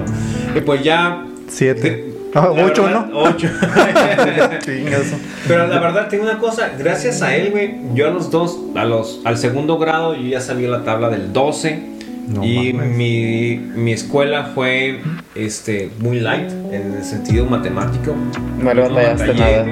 Y 0.55 0.61
pues 0.61 0.83
ya... 0.83 1.23
Siete. 1.47 2.08
Ah, 2.35 2.51
la 2.55 2.65
ocho, 2.65 2.83
verdad, 2.83 3.07
¿no? 3.07 3.19
Ocho. 3.21 3.49
Pero 5.47 5.67
la 5.67 5.79
verdad, 5.79 6.07
tengo 6.09 6.23
una 6.23 6.37
cosa, 6.37 6.71
gracias 6.77 7.21
a 7.21 7.35
él, 7.35 7.51
güey, 7.51 7.75
yo 7.95 8.07
a 8.07 8.11
los 8.11 8.29
dos, 8.29 8.59
a 8.75 8.85
los, 8.85 9.21
al 9.25 9.37
segundo 9.37 9.77
grado, 9.77 10.13
yo 10.15 10.27
ya 10.27 10.41
sabía 10.41 10.69
la 10.69 10.83
tabla 10.83 11.09
del 11.09 11.33
12. 11.33 11.97
No 12.27 12.45
y 12.45 12.73
mi, 12.73 13.57
mi 13.57 13.91
escuela 13.91 14.51
fue 14.53 15.01
este, 15.33 15.89
muy 15.97 16.19
light 16.19 16.51
en 16.71 16.93
el 16.93 17.03
sentido 17.03 17.47
matemático. 17.47 18.15
No 18.61 18.71
le 18.71 18.81
batallaste 18.83 19.27
batallé, 19.29 19.63
nada. 19.63 19.65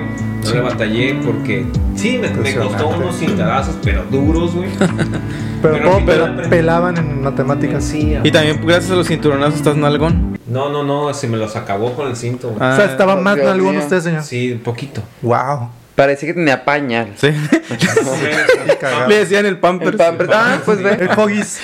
No 0.44 0.54
le 0.54 0.62
batallé 0.62 1.16
porque 1.24 1.66
sí, 1.96 2.18
me, 2.18 2.30
me 2.30 2.56
costó 2.56 2.88
unos 2.88 3.16
cintarazos, 3.20 3.78
pero 3.84 4.04
duros, 4.10 4.56
güey. 4.56 4.70
Pero, 5.72 5.84
Pero 5.84 5.86
¿cómo 5.92 5.98
al 5.98 6.02
final 6.04 6.16
pela- 6.20 6.32
aprendí. 6.34 6.50
pelaban 6.50 6.98
en 6.98 7.22
matemáticas? 7.22 7.84
Sí, 7.84 8.18
Y 8.24 8.32
también 8.32 8.60
gracias 8.66 8.92
a 8.92 8.96
los 8.96 9.08
cinturonazos 9.08 9.56
estás 9.56 9.76
nalgón. 9.76 10.38
no, 10.48 10.70
no, 10.70 10.84
no, 10.84 11.14
se 11.14 11.28
me 11.28 11.38
los 11.38 11.56
acabó 11.56 11.94
con 11.94 12.08
el 12.08 12.16
cinto. 12.16 12.56
Ah. 12.60 12.72
O 12.74 12.76
sea, 12.76 12.86
estaba 12.86 13.16
Oh, 13.16 13.22
más 13.22 13.36
Dios 13.36 13.48
nalgón 13.48 13.78
usted, 13.78 14.00
señor. 14.02 14.24
Sí, 14.24 14.52
un 14.54 14.60
poquito. 14.60 15.02
Wow. 15.22 15.70
Parecía 15.96 16.28
que 16.30 16.34
tenía 16.36 16.64
pañal. 16.64 17.14
Sí. 17.16 17.30
Le 19.08 19.18
decían 19.18 19.48
el 19.48 19.58
Pampers. 19.60 19.92
El 19.94 19.98
Pampers. 19.98 20.30
Ah, 20.34 20.60
pues 20.64 20.82
ve. 20.84 20.92
El 21.00 21.10
Hoggies. 21.18 21.60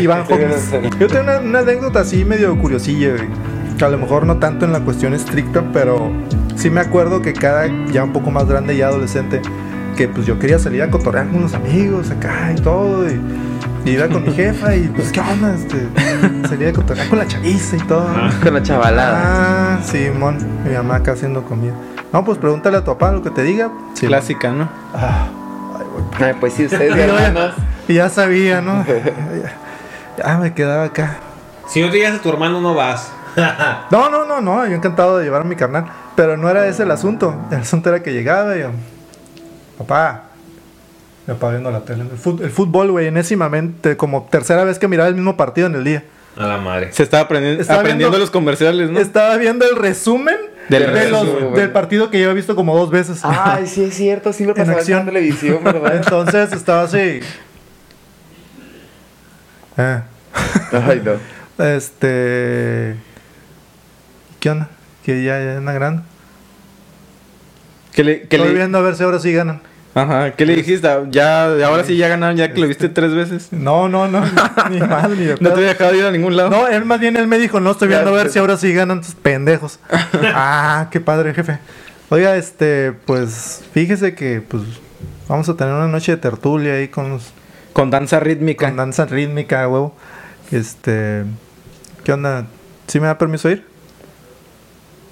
Iván 0.00 0.22
Hoggies. 0.22 0.70
Yo 0.98 1.06
tengo 1.08 1.22
una, 1.22 1.38
una 1.38 1.58
anécdota 1.60 2.00
así 2.00 2.24
medio 2.24 2.56
curiosilla, 2.58 3.10
güey. 3.16 3.28
Que 3.78 3.84
a 3.84 3.88
lo 3.88 3.98
mejor 3.98 4.26
no 4.26 4.38
tanto 4.38 4.64
en 4.64 4.72
la 4.72 4.80
cuestión 4.80 5.12
estricta, 5.12 5.62
pero 5.72 6.10
sí 6.56 6.70
me 6.70 6.80
acuerdo 6.80 7.20
que 7.20 7.32
cada 7.34 7.66
ya 7.92 8.04
un 8.04 8.12
poco 8.12 8.30
más 8.30 8.46
grande, 8.48 8.76
ya 8.76 8.86
adolescente, 8.88 9.42
que 9.96 10.08
pues 10.08 10.26
yo 10.26 10.38
quería 10.38 10.58
salir 10.58 10.82
a 10.82 10.90
cotorrear 10.90 11.26
con 11.26 11.36
unos 11.36 11.54
amigos 11.54 12.10
acá 12.10 12.52
y 12.56 12.60
todo. 12.60 13.08
Y, 13.08 13.20
y 13.84 13.90
iba 13.90 14.08
con 14.08 14.24
mi 14.24 14.32
jefa 14.34 14.74
y 14.76 14.88
pues, 14.88 15.10
¿qué 15.12 15.20
onda? 15.20 15.54
Este, 15.54 15.88
salía 16.48 16.68
a 16.68 16.72
cotorrear 16.72 17.08
con 17.08 17.18
la 17.18 17.26
chaviza 17.26 17.76
y 17.76 17.80
todo. 17.80 18.06
Con 18.42 18.54
la 18.54 18.62
chavalada. 18.62 19.76
Ah, 19.76 19.78
Simón. 19.82 20.38
Mi 20.64 20.74
mamá 20.74 20.96
acá 20.96 21.12
haciendo 21.12 21.42
comida. 21.44 21.72
No, 22.12 22.24
pues 22.24 22.38
pregúntale 22.38 22.76
a 22.76 22.80
tu 22.84 22.92
papá 22.92 23.12
lo 23.12 23.22
que 23.22 23.30
te 23.30 23.42
diga. 23.42 23.70
Clásica, 23.98 24.52
¿no? 24.52 24.68
Ah, 24.94 25.26
Ay, 26.18 26.34
pues 26.38 26.52
sí, 26.54 26.64
ustedes, 26.66 26.94
ya- 27.36 27.54
ya 27.88 28.08
sabía, 28.08 28.60
¿no? 28.60 28.84
ya, 28.86 29.54
ya 30.24 30.38
me 30.38 30.52
quedaba 30.54 30.84
acá. 30.84 31.16
Si 31.68 31.80
no 31.80 31.90
te 31.90 31.96
llegas 31.98 32.14
a 32.14 32.22
tu 32.22 32.28
hermano, 32.28 32.60
no 32.60 32.74
vas. 32.74 33.10
No, 33.90 34.08
no, 34.08 34.24
no, 34.24 34.40
no, 34.40 34.66
yo 34.66 34.74
encantado 34.74 35.18
de 35.18 35.24
llevar 35.24 35.42
a 35.42 35.44
mi 35.44 35.56
carnal. 35.56 35.86
Pero 36.14 36.36
no 36.36 36.48
era 36.48 36.66
ese 36.68 36.84
el 36.84 36.90
asunto. 36.90 37.34
El 37.50 37.58
asunto 37.58 37.90
era 37.90 38.02
que 38.02 38.12
llegaba 38.12 38.56
y 38.56 38.60
yo, 38.60 38.70
papá, 39.78 40.24
me 41.26 41.34
papá 41.34 41.50
viendo 41.50 41.70
la 41.70 41.80
tele. 41.80 42.02
El, 42.02 42.50
fútbol, 42.50 42.90
güey, 42.92 43.06
enésimamente, 43.06 43.96
como 43.96 44.28
tercera 44.30 44.64
vez 44.64 44.78
que 44.78 44.88
miraba 44.88 45.08
el 45.08 45.14
mismo 45.14 45.36
partido 45.36 45.66
en 45.66 45.74
el 45.76 45.84
día. 45.84 46.04
A 46.36 46.46
la 46.46 46.58
madre. 46.58 46.92
Se 46.92 47.02
estaba 47.02 47.26
aprendi- 47.28 47.58
Estaba 47.58 47.80
aprendiendo 47.80 48.10
viendo- 48.10 48.18
los 48.18 48.30
comerciales, 48.30 48.90
¿no? 48.90 49.00
Estaba 49.00 49.36
viendo 49.38 49.64
el 49.68 49.74
resumen 49.76 50.36
Del 50.68 50.92
de 50.92 51.08
los- 51.10 51.26
resumen. 51.26 51.54
del 51.54 51.70
partido 51.70 52.10
que 52.10 52.20
yo 52.20 52.30
he 52.30 52.34
visto 52.34 52.54
como 52.54 52.76
dos 52.76 52.90
veces. 52.90 53.20
Ay, 53.22 53.66
sí 53.66 53.84
es 53.84 53.94
cierto, 53.94 54.32
siempre 54.34 54.60
En 54.62 54.68
pasaba 54.68 54.74
en 54.74 54.78
acción. 54.80 55.06
televisión, 55.06 55.64
¿verdad? 55.64 55.96
Entonces 56.04 56.52
estaba 56.52 56.82
así. 56.82 57.20
Eh, 59.78 60.00
Ay, 60.72 61.02
no. 61.04 61.64
este. 61.64 62.96
¿Qué 64.40 64.50
onda? 64.50 64.68
Que 65.04 65.22
ya, 65.24 65.42
ya 65.42 65.56
anda 65.56 65.72
grande. 65.72 66.02
¿Qué 67.96 68.04
le, 68.04 68.20
qué 68.28 68.36
Estoy 68.36 68.50
le- 68.52 68.54
viendo 68.58 68.78
a 68.78 68.82
ver 68.82 68.94
si 68.94 69.02
ahora 69.02 69.18
sí 69.18 69.32
ganan. 69.32 69.60
Ajá, 69.94 70.32
¿qué 70.32 70.44
le 70.44 70.54
dijiste? 70.56 70.86
Ya, 71.10 71.44
ahora 71.66 71.82
sí 71.82 71.96
ya 71.96 72.06
ganaron, 72.08 72.36
ya 72.36 72.52
que 72.52 72.60
lo 72.60 72.68
viste 72.68 72.90
tres 72.90 73.14
veces. 73.14 73.48
No, 73.50 73.88
no, 73.88 74.06
no, 74.06 74.22
ni 74.70 74.78
mal, 74.80 75.18
ni 75.18 75.24
de 75.24 75.36
No 75.40 75.48
te 75.48 75.54
había 75.54 75.68
dejado 75.68 75.94
ir 75.94 76.04
a 76.04 76.10
ningún 76.10 76.36
lado. 76.36 76.50
No, 76.50 76.68
él 76.68 76.84
más 76.84 77.00
bien 77.00 77.16
él 77.16 77.26
me 77.26 77.38
dijo, 77.38 77.58
no 77.60 77.70
estoy 77.70 77.88
viendo 77.88 78.10
a 78.10 78.12
ver 78.12 78.28
si 78.28 78.38
ahora 78.38 78.58
sí 78.58 78.72
ganan 78.74 79.00
tus 79.00 79.14
pendejos. 79.14 79.80
ah, 80.34 80.88
qué 80.90 81.00
padre, 81.00 81.32
jefe. 81.32 81.58
Oiga, 82.10 82.36
este, 82.36 82.92
pues, 83.06 83.64
fíjese 83.72 84.14
que 84.14 84.42
pues 84.46 84.62
vamos 85.28 85.48
a 85.48 85.56
tener 85.56 85.72
una 85.72 85.88
noche 85.88 86.12
de 86.12 86.18
tertulia 86.18 86.74
ahí 86.74 86.88
con, 86.88 87.08
los- 87.08 87.32
Con 87.72 87.90
danza 87.90 88.20
rítmica. 88.20 88.66
con 88.66 88.76
danza 88.76 89.06
rítmica, 89.06 89.66
huevo. 89.66 89.96
Este, 90.52 91.24
¿qué 92.04 92.12
onda? 92.12 92.44
¿Sí 92.86 93.00
me 93.00 93.06
da 93.06 93.16
permiso 93.16 93.50
ir? 93.50 93.64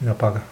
Me 0.00 0.10
apaga. 0.10 0.42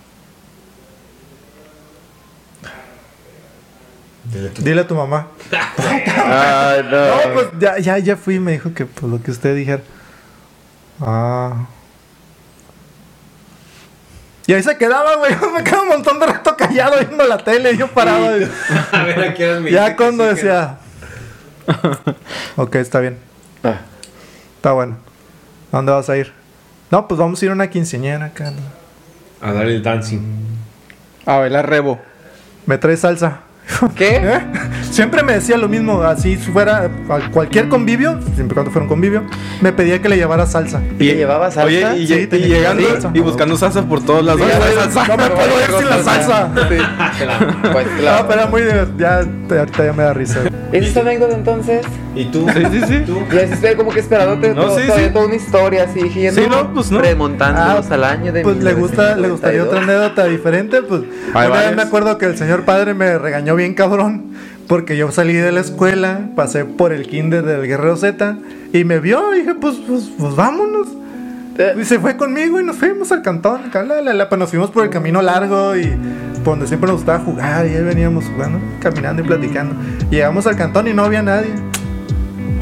Dile 4.58 4.80
a 4.82 4.86
tu 4.86 4.94
mamá. 4.94 5.28
Ay, 5.50 6.82
no. 6.90 7.06
No, 7.06 7.34
pues 7.34 7.46
ya, 7.58 7.78
ya, 7.78 7.98
ya 7.98 8.16
fui 8.16 8.36
y 8.36 8.40
me 8.40 8.52
dijo 8.52 8.72
que 8.72 8.86
pues 8.86 9.10
lo 9.12 9.20
que 9.22 9.30
usted 9.32 9.54
dijera. 9.56 9.82
Ah. 11.00 11.66
Y 14.46 14.52
ahí 14.54 14.62
se 14.62 14.76
quedaba, 14.76 15.16
güey. 15.16 15.32
Me 15.54 15.62
quedaba 15.64 15.82
un 15.82 15.88
montón 15.88 16.18
de 16.20 16.26
rato 16.26 16.56
callado 16.56 16.98
viendo 16.98 17.24
la 17.26 17.38
tele, 17.38 17.76
yo 17.76 17.88
parado. 17.88 18.40
y- 18.40 18.48
A 18.92 19.02
ver, 19.04 19.20
¿a 19.20 19.34
qué 19.34 19.48
horas 19.48 19.62
me 19.62 19.70
ya 19.70 19.96
cuando 19.96 20.24
decía. 20.24 20.78
ok, 22.56 22.74
está 22.76 23.00
bien. 23.00 23.18
Ah, 23.62 23.80
Está 24.56 24.72
bueno. 24.72 24.96
¿A 25.72 25.76
dónde 25.76 25.92
vas 25.92 26.08
a 26.10 26.16
ir? 26.16 26.32
No, 26.90 27.08
pues 27.08 27.18
vamos 27.18 27.40
a 27.40 27.44
ir 27.44 27.50
a 27.50 27.54
una 27.54 27.70
quinceañera 27.70 28.26
acá. 28.26 28.52
A 29.40 29.52
dar 29.52 29.66
el 29.66 29.82
dancing. 29.82 30.20
A 31.26 31.36
bailar 31.38 31.68
rebo. 31.68 32.00
Me 32.66 32.78
trae 32.78 32.96
salsa. 32.96 33.40
¿Qué? 33.94 34.16
¿Eh? 34.16 34.40
Siempre 34.90 35.22
me 35.22 35.34
decía 35.34 35.56
lo 35.56 35.68
mismo, 35.68 36.02
así 36.02 36.36
fuera 36.36 36.90
a 37.08 37.30
cualquier 37.30 37.68
convivio, 37.68 38.18
siempre 38.34 38.54
cuando 38.54 38.70
fuera 38.70 38.84
un 38.84 38.88
convivio, 38.88 39.22
me 39.60 39.72
pedía 39.72 40.00
que 40.02 40.08
le 40.08 40.16
llevara 40.16 40.46
salsa. 40.46 40.80
¿Y 40.98 41.04
le 41.04 41.16
llevaba 41.16 41.50
salsa? 41.50 41.66
Oye, 41.66 41.98
y, 41.98 42.06
Sí, 42.06 42.14
y 42.14 42.26
tenía 42.26 42.46
llegando 42.48 42.88
salsa. 42.88 43.10
y 43.14 43.20
buscando 43.20 43.56
salsa 43.56 43.82
por 43.82 44.04
todos 44.04 44.24
lados. 44.24 44.40
Sí, 44.42 44.98
no 45.08 45.16
me 45.16 45.30
puedo 45.30 45.60
ir 45.60 45.78
sin 45.78 45.88
la 45.90 46.02
salsa. 46.02 46.48
Sí. 46.68 46.76
Pues 47.72 47.86
No, 47.86 47.98
claro. 47.98 48.26
pero 48.28 48.40
era 48.40 48.50
muy. 48.50 48.62
Ya, 48.98 49.18
ahorita 49.58 49.84
ya 49.84 49.92
me 49.92 50.02
da 50.02 50.12
risa. 50.12 50.40
¿Es 50.72 50.86
esta 50.86 51.00
anécdota 51.00 51.34
entonces? 51.34 51.84
¿Y 52.14 52.24
tú? 52.26 52.46
Sí, 52.54 52.62
sí, 52.72 52.80
sí. 52.88 53.02
¿Tú? 53.06 53.18
Y 53.32 53.38
así 53.38 53.52
estoy 53.54 53.74
como 53.74 53.90
que 53.90 54.00
esperándote 54.00 54.54
No, 54.54 54.64
todo- 54.66 54.78
sí, 54.78 54.84
sí. 54.96 55.10
toda 55.12 55.26
una 55.26 55.34
historia 55.36 55.84
así, 55.84 56.02
diciendo, 56.02 56.40
Sí, 56.42 56.48
no, 56.50 56.72
pues 56.72 56.90
no. 56.90 57.00
remontándonos 57.00 57.90
Ah, 57.90 57.94
al 57.94 58.04
año 58.04 58.32
de 58.32 58.42
Pues 58.42 58.56
le 58.56 58.72
gusta, 58.74 59.16
le 59.16 59.28
gustaría 59.28 59.62
otra 59.64 59.80
1992. 59.80 59.82
anécdota 59.82 60.24
diferente. 60.24 60.82
Pues 60.82 61.02
una 61.34 61.48
vez 61.60 61.76
me 61.76 61.82
acuerdo 61.82 62.16
que 62.18 62.26
el 62.26 62.36
señor 62.38 62.64
padre 62.64 62.94
me 62.94 63.18
regañó 63.18 63.54
bien 63.54 63.61
cabrón. 63.74 64.32
Porque 64.68 64.96
yo 64.96 65.10
salí 65.10 65.34
de 65.34 65.52
la 65.52 65.60
escuela, 65.60 66.30
pasé 66.36 66.64
por 66.64 66.92
el 66.92 67.06
kinder 67.06 67.44
del 67.44 67.66
Guerrero 67.66 67.96
Z 67.96 68.38
y 68.72 68.84
me 68.84 69.00
vio 69.00 69.34
y 69.34 69.40
dije, 69.40 69.54
pues, 69.54 69.76
pues, 69.86 70.10
pues 70.18 70.34
vámonos. 70.36 70.88
Eh, 71.58 71.74
Y 71.80 71.84
se 71.84 71.98
fue 71.98 72.16
conmigo 72.16 72.58
y 72.60 72.64
nos 72.64 72.76
fuimos 72.76 73.12
al 73.12 73.22
cantón. 73.22 73.60
la, 73.74 74.00
la, 74.00 74.12
la, 74.14 74.28
pues 74.28 74.38
nos 74.38 74.50
fuimos 74.50 74.70
por 74.70 74.84
el 74.84 74.90
camino 74.90 75.20
largo 75.20 75.76
y 75.76 75.84
por 76.42 76.54
donde 76.54 76.66
siempre 76.66 76.88
nos 76.88 76.96
gustaba 76.98 77.18
jugar. 77.18 77.66
Y 77.66 77.70
ahí 77.76 77.82
veníamos 77.82 78.24
jugando, 78.24 78.58
caminando 78.80 79.22
y 79.22 79.26
platicando. 79.26 79.74
Llegamos 80.10 80.46
al 80.46 80.56
cantón 80.56 80.88
y 80.88 80.94
no 80.94 81.04
había 81.04 81.22
nadie. 81.22 81.50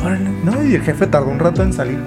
Órale, 0.02 0.30
No, 0.44 0.64
y 0.64 0.74
el 0.74 0.82
jefe 0.82 1.06
tardó 1.06 1.28
un 1.30 1.38
rato 1.38 1.62
en 1.62 1.72
salir. 1.72 1.98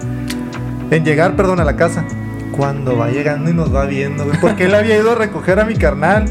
En 0.92 1.06
llegar, 1.06 1.36
perdón, 1.36 1.60
a 1.60 1.64
la 1.64 1.76
casa. 1.78 2.04
Cuando 2.52 2.98
va 2.98 3.10
llegando 3.10 3.50
y 3.50 3.54
nos 3.54 3.74
va 3.74 3.86
viendo, 3.86 4.26
Porque 4.42 4.66
él 4.66 4.76
había 4.76 4.98
ido 4.98 5.12
a 5.12 5.16
recoger 5.16 5.60
a 5.60 5.66
mi 5.66 5.76
carnal. 5.76 6.26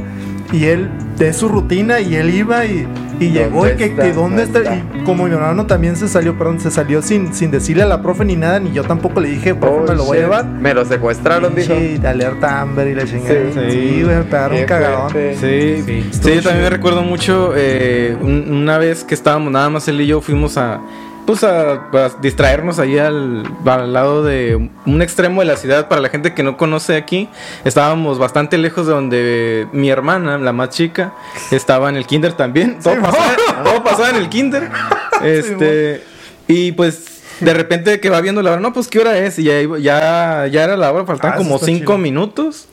Y 0.52 0.66
él, 0.66 0.90
de 1.18 1.32
su 1.32 1.48
rutina, 1.48 2.00
y 2.00 2.14
él 2.16 2.30
iba 2.34 2.64
y, 2.64 2.86
y 3.20 3.30
llegó. 3.30 3.66
Y 3.68 3.76
que, 3.76 3.84
está? 3.86 4.02
que 4.02 4.12
dónde 4.12 4.42
está. 4.44 4.60
¿Dónde 4.60 4.82
Y 5.00 5.04
como 5.04 5.24
mi 5.26 5.32
hermano 5.32 5.66
también 5.66 5.96
se 5.96 6.08
salió, 6.08 6.36
perdón, 6.36 6.58
se 6.60 6.70
salió 6.70 7.02
sin, 7.02 7.32
sin 7.34 7.50
decirle 7.50 7.82
a 7.82 7.86
la 7.86 8.02
profe 8.02 8.24
ni 8.24 8.34
nada, 8.36 8.58
ni 8.60 8.72
yo 8.72 8.82
tampoco 8.84 9.20
le 9.20 9.28
dije, 9.30 9.54
profe, 9.54 9.80
oh, 9.84 9.88
me 9.88 9.94
lo 9.94 10.04
voy 10.04 10.16
a 10.16 10.20
shit. 10.20 10.24
llevar. 10.28 10.44
Me 10.46 10.74
lo 10.74 10.84
secuestraron, 10.84 11.54
dijo. 11.54 11.74
Sí, 11.74 11.98
de 11.98 12.08
alerta 12.08 12.60
Amber 12.60 12.88
y 12.88 12.94
la 12.94 13.04
chingada. 13.04 13.34
Sí, 13.52 13.60
Sí, 13.70 13.70
sí. 13.70 14.02
güey, 14.02 14.16
me 14.16 14.22
pegaron 14.24 14.58
un 14.58 14.64
cagadón. 14.64 15.12
Sí, 15.12 15.82
Sí. 15.84 16.04
sí, 16.10 16.34
yo 16.36 16.42
también 16.42 16.62
me 16.64 16.70
recuerdo 16.70 17.02
mucho 17.02 17.52
eh, 17.56 18.16
un- 18.20 18.50
una 18.52 18.78
vez 18.78 19.04
que 19.04 19.14
estábamos 19.14 19.52
nada 19.52 19.68
más 19.70 19.86
él 19.88 20.00
y 20.00 20.06
yo 20.06 20.20
fuimos 20.20 20.56
a 20.56 20.80
pues 21.26 21.44
a, 21.44 21.72
a 21.72 22.10
distraernos 22.20 22.78
ahí 22.78 22.98
al, 22.98 23.44
al 23.64 23.92
lado 23.92 24.24
de 24.24 24.70
un 24.86 25.02
extremo 25.02 25.40
de 25.40 25.46
la 25.46 25.56
ciudad. 25.56 25.88
Para 25.88 26.00
la 26.00 26.08
gente 26.08 26.34
que 26.34 26.42
no 26.42 26.56
conoce 26.56 26.96
aquí, 26.96 27.28
estábamos 27.64 28.18
bastante 28.18 28.58
lejos 28.58 28.86
de 28.86 28.92
donde 28.92 29.68
mi 29.72 29.88
hermana, 29.90 30.38
la 30.38 30.52
más 30.52 30.70
chica, 30.70 31.12
estaba 31.50 31.88
en 31.88 31.96
el 31.96 32.06
kinder 32.06 32.32
también. 32.32 32.78
Todo, 32.82 33.00
pasaba, 33.00 33.36
todo 33.64 33.84
pasaba 33.84 34.10
en 34.10 34.16
el 34.16 34.28
kinder. 34.28 34.68
Este, 35.22 36.02
y 36.48 36.72
pues 36.72 37.22
de 37.38 37.54
repente 37.54 38.00
que 38.00 38.10
va 38.10 38.20
viendo 38.20 38.42
la 38.42 38.50
hora, 38.52 38.60
no, 38.60 38.72
pues 38.72 38.88
qué 38.88 38.98
hora 38.98 39.16
es, 39.18 39.38
y 39.38 39.44
ya, 39.44 39.60
ya, 39.78 40.48
ya 40.48 40.64
era 40.64 40.76
la 40.76 40.92
hora, 40.92 41.04
faltaban 41.04 41.34
Ah, 41.34 41.38
como 41.38 41.58
cinco 41.60 41.92
chido. 41.92 41.98
minutos. 41.98 42.66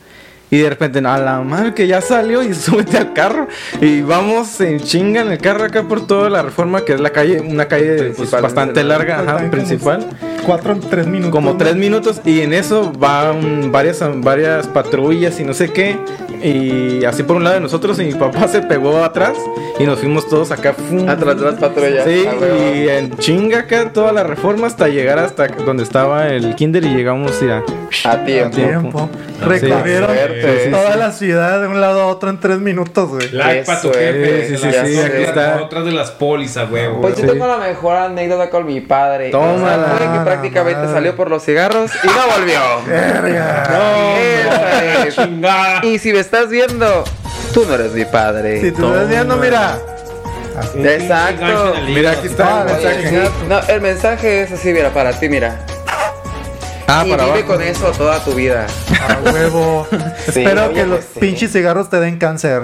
Y 0.51 0.57
de 0.57 0.69
repente, 0.69 0.99
a 0.99 1.17
la 1.17 1.41
madre 1.41 1.73
que 1.73 1.87
ya 1.87 2.01
salió 2.01 2.41
y 2.41 2.53
súbete 2.55 2.97
al 2.97 3.13
carro. 3.13 3.47
Y 3.81 4.01
vamos 4.01 4.59
en 4.61 4.79
chinga 4.79 5.21
en 5.21 5.31
el 5.31 5.37
carro 5.37 5.65
acá 5.65 5.83
por 5.83 6.07
toda 6.07 6.29
la 6.29 6.41
reforma, 6.41 6.83
que 6.85 6.93
es 6.93 6.99
la 6.99 7.11
calle, 7.11 7.41
una 7.41 7.67
calle 7.67 8.13
pues, 8.15 8.31
bastante 8.31 8.83
larga, 8.83 9.19
ajá, 9.19 9.51
principal. 9.51 10.07
Cuatro 10.45 10.73
en 10.73 10.79
tres 10.79 11.05
minutos. 11.07 11.31
Como 11.31 11.51
¿no? 11.51 11.57
tres 11.57 11.75
minutos 11.75 12.21
y 12.25 12.41
en 12.41 12.53
eso 12.53 12.91
van 12.97 13.71
varias, 13.71 13.99
varias 14.21 14.67
patrullas 14.67 15.39
y 15.39 15.43
no 15.43 15.53
sé 15.53 15.71
qué. 15.71 15.97
Y 16.41 17.03
así 17.05 17.23
por 17.23 17.35
un 17.35 17.43
lado 17.43 17.55
de 17.55 17.61
nosotros 17.61 17.99
y 17.99 18.05
mi 18.05 18.13
papá 18.13 18.47
se 18.47 18.61
pegó 18.61 19.03
atrás 19.03 19.33
y 19.77 19.83
nos 19.83 19.99
fuimos 19.99 20.27
todos 20.27 20.51
acá. 20.51 20.73
¡fum! 20.73 21.07
Atrás 21.09 21.37
de 21.39 21.45
las 21.45 21.55
patrullas. 21.55 22.05
Sí, 22.05 22.25
Ah, 22.27 22.75
y 22.75 22.87
en 22.89 23.17
chinga 23.17 23.59
acá 23.59 23.91
toda 23.91 24.11
la 24.13 24.23
reforma 24.23 24.67
hasta 24.67 24.87
llegar 24.87 25.19
hasta 25.19 25.47
donde 25.47 25.83
estaba 25.83 26.27
el 26.29 26.55
kinder 26.55 26.83
y 26.85 26.95
llegamos 26.95 27.39
ya. 27.41 27.61
A 28.05 28.23
tiempo. 28.23 29.09
Recorrieron 29.45 30.09
Suerte. 30.09 30.41
Sí, 30.41 30.65
sí, 30.65 30.71
toda 30.71 30.93
sí. 30.93 30.99
la 30.99 31.11
ciudad 31.11 31.61
de 31.61 31.67
un 31.67 31.81
lado 31.81 32.01
a 32.01 32.07
otro 32.07 32.29
en 32.29 32.39
tres 32.39 32.59
minutos, 32.59 33.09
güey. 33.09 33.31
Like 33.31 33.63
para 33.65 33.81
tu 33.81 33.89
jefe. 33.89 34.47
Sí, 34.47 34.57
sí, 34.57 34.67
sí, 34.71 34.99
aquí 34.99 35.23
está. 35.23 35.61
Otras 35.63 35.85
de 35.85 35.91
las 35.91 36.11
a 36.11 36.65
huevo. 36.65 37.01
Pues 37.01 37.15
yo 37.17 37.21
Sí. 37.23 37.27
tengo 37.27 37.47
la 37.47 37.57
mejor 37.57 37.95
anécdota 37.97 38.49
con 38.49 38.65
mi 38.65 38.81
padre. 38.81 39.29
Tómala. 39.29 39.97
Prácticamente 40.33 40.79
madre. 40.81 40.93
salió 40.93 41.15
por 41.15 41.29
los 41.29 41.43
cigarros 41.43 41.91
y 42.03 42.07
no 42.07 42.27
volvió. 42.37 42.59
Verga. 42.87 44.17
Esa 44.19 45.07
es. 45.07 45.15
Chingada. 45.15 45.85
Y 45.85 45.99
si 45.99 46.13
me 46.13 46.19
estás 46.19 46.49
viendo, 46.49 47.03
tú 47.53 47.65
no 47.67 47.75
eres 47.75 47.91
mi 47.93 48.05
padre. 48.05 48.61
Si 48.61 48.71
te 48.71 48.81
estás 48.81 49.07
viendo, 49.09 49.37
mira. 49.37 49.77
Exacto. 50.75 51.73
Mira, 51.87 52.11
aquí 52.11 52.27
está 52.27 52.61
el 52.61 52.67
mensaje. 52.67 53.09
Sí, 53.09 53.29
No, 53.47 53.59
el 53.67 53.81
mensaje 53.81 54.41
es 54.43 54.51
así, 54.51 54.73
mira, 54.73 54.89
para 54.91 55.13
ti, 55.13 55.29
mira. 55.29 55.59
Ah, 56.87 57.03
y 57.05 57.11
para 57.11 57.25
vive 57.25 57.39
abajo. 57.39 57.53
con 57.53 57.61
eso 57.61 57.91
toda 57.91 58.19
tu 58.23 58.33
vida. 58.33 58.65
A 59.07 59.31
huevo. 59.31 59.87
Sí, 60.31 60.41
Espero 60.41 60.73
que 60.73 60.85
los 60.85 60.99
sí. 61.13 61.19
pinches 61.19 61.51
cigarros 61.51 61.89
te 61.89 61.99
den 61.99 62.17
cáncer. 62.17 62.63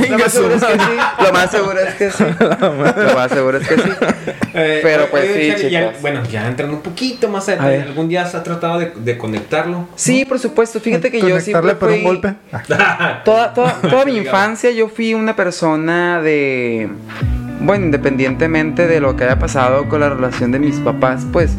Lo 0.00 0.18
más 0.18 0.32
seguro 0.32 0.54
es 0.54 0.62
que 0.64 0.78
sí. 0.78 1.24
Lo 1.24 1.32
más 1.32 1.50
seguro 1.50 1.80
es 1.80 1.94
que 1.94 2.10
sí. 2.10 2.24
Lo 2.40 3.14
más 3.14 3.30
seguro 3.30 3.58
es 3.58 3.68
que 3.68 3.76
sí. 3.76 3.88
Eh, 4.54 4.80
Pero, 4.82 5.06
pues, 5.10 5.30
oye, 5.30 5.56
sí, 5.56 5.70
ya- 5.70 5.86
chicos. 5.88 6.02
bueno, 6.02 6.22
ya 6.30 6.46
entrando 6.46 6.76
un 6.76 6.82
poquito 6.82 7.26
más 7.30 7.48
A. 7.48 7.54
¿algún 7.54 8.06
día 8.10 8.20
has 8.22 8.32
tratado 8.44 8.78
de, 8.80 8.92
de 8.96 9.16
conectarlo? 9.16 9.88
Sí, 9.96 10.26
por 10.26 10.38
supuesto. 10.38 10.78
Fíjate 10.78 11.10
que 11.10 11.20
yo 11.20 11.30
Conectarle 11.30 11.72
siempre 11.72 11.74
por 11.76 11.88
un 11.88 11.94
fui... 11.94 12.04
golpe. 12.04 12.34
Toda, 13.24 13.54
toda, 13.54 13.80
toda 13.80 14.04
mi 14.04 14.14
infancia 14.18 14.70
yo 14.70 14.88
fui 14.88 15.14
una 15.14 15.34
persona 15.34 16.20
de... 16.20 16.90
Bueno, 17.64 17.86
independientemente 17.86 18.86
de 18.86 19.00
lo 19.00 19.16
que 19.16 19.24
haya 19.24 19.38
pasado 19.38 19.88
con 19.88 20.00
la 20.00 20.10
relación 20.10 20.50
de 20.52 20.58
mis 20.58 20.76
papás, 20.80 21.26
pues 21.32 21.56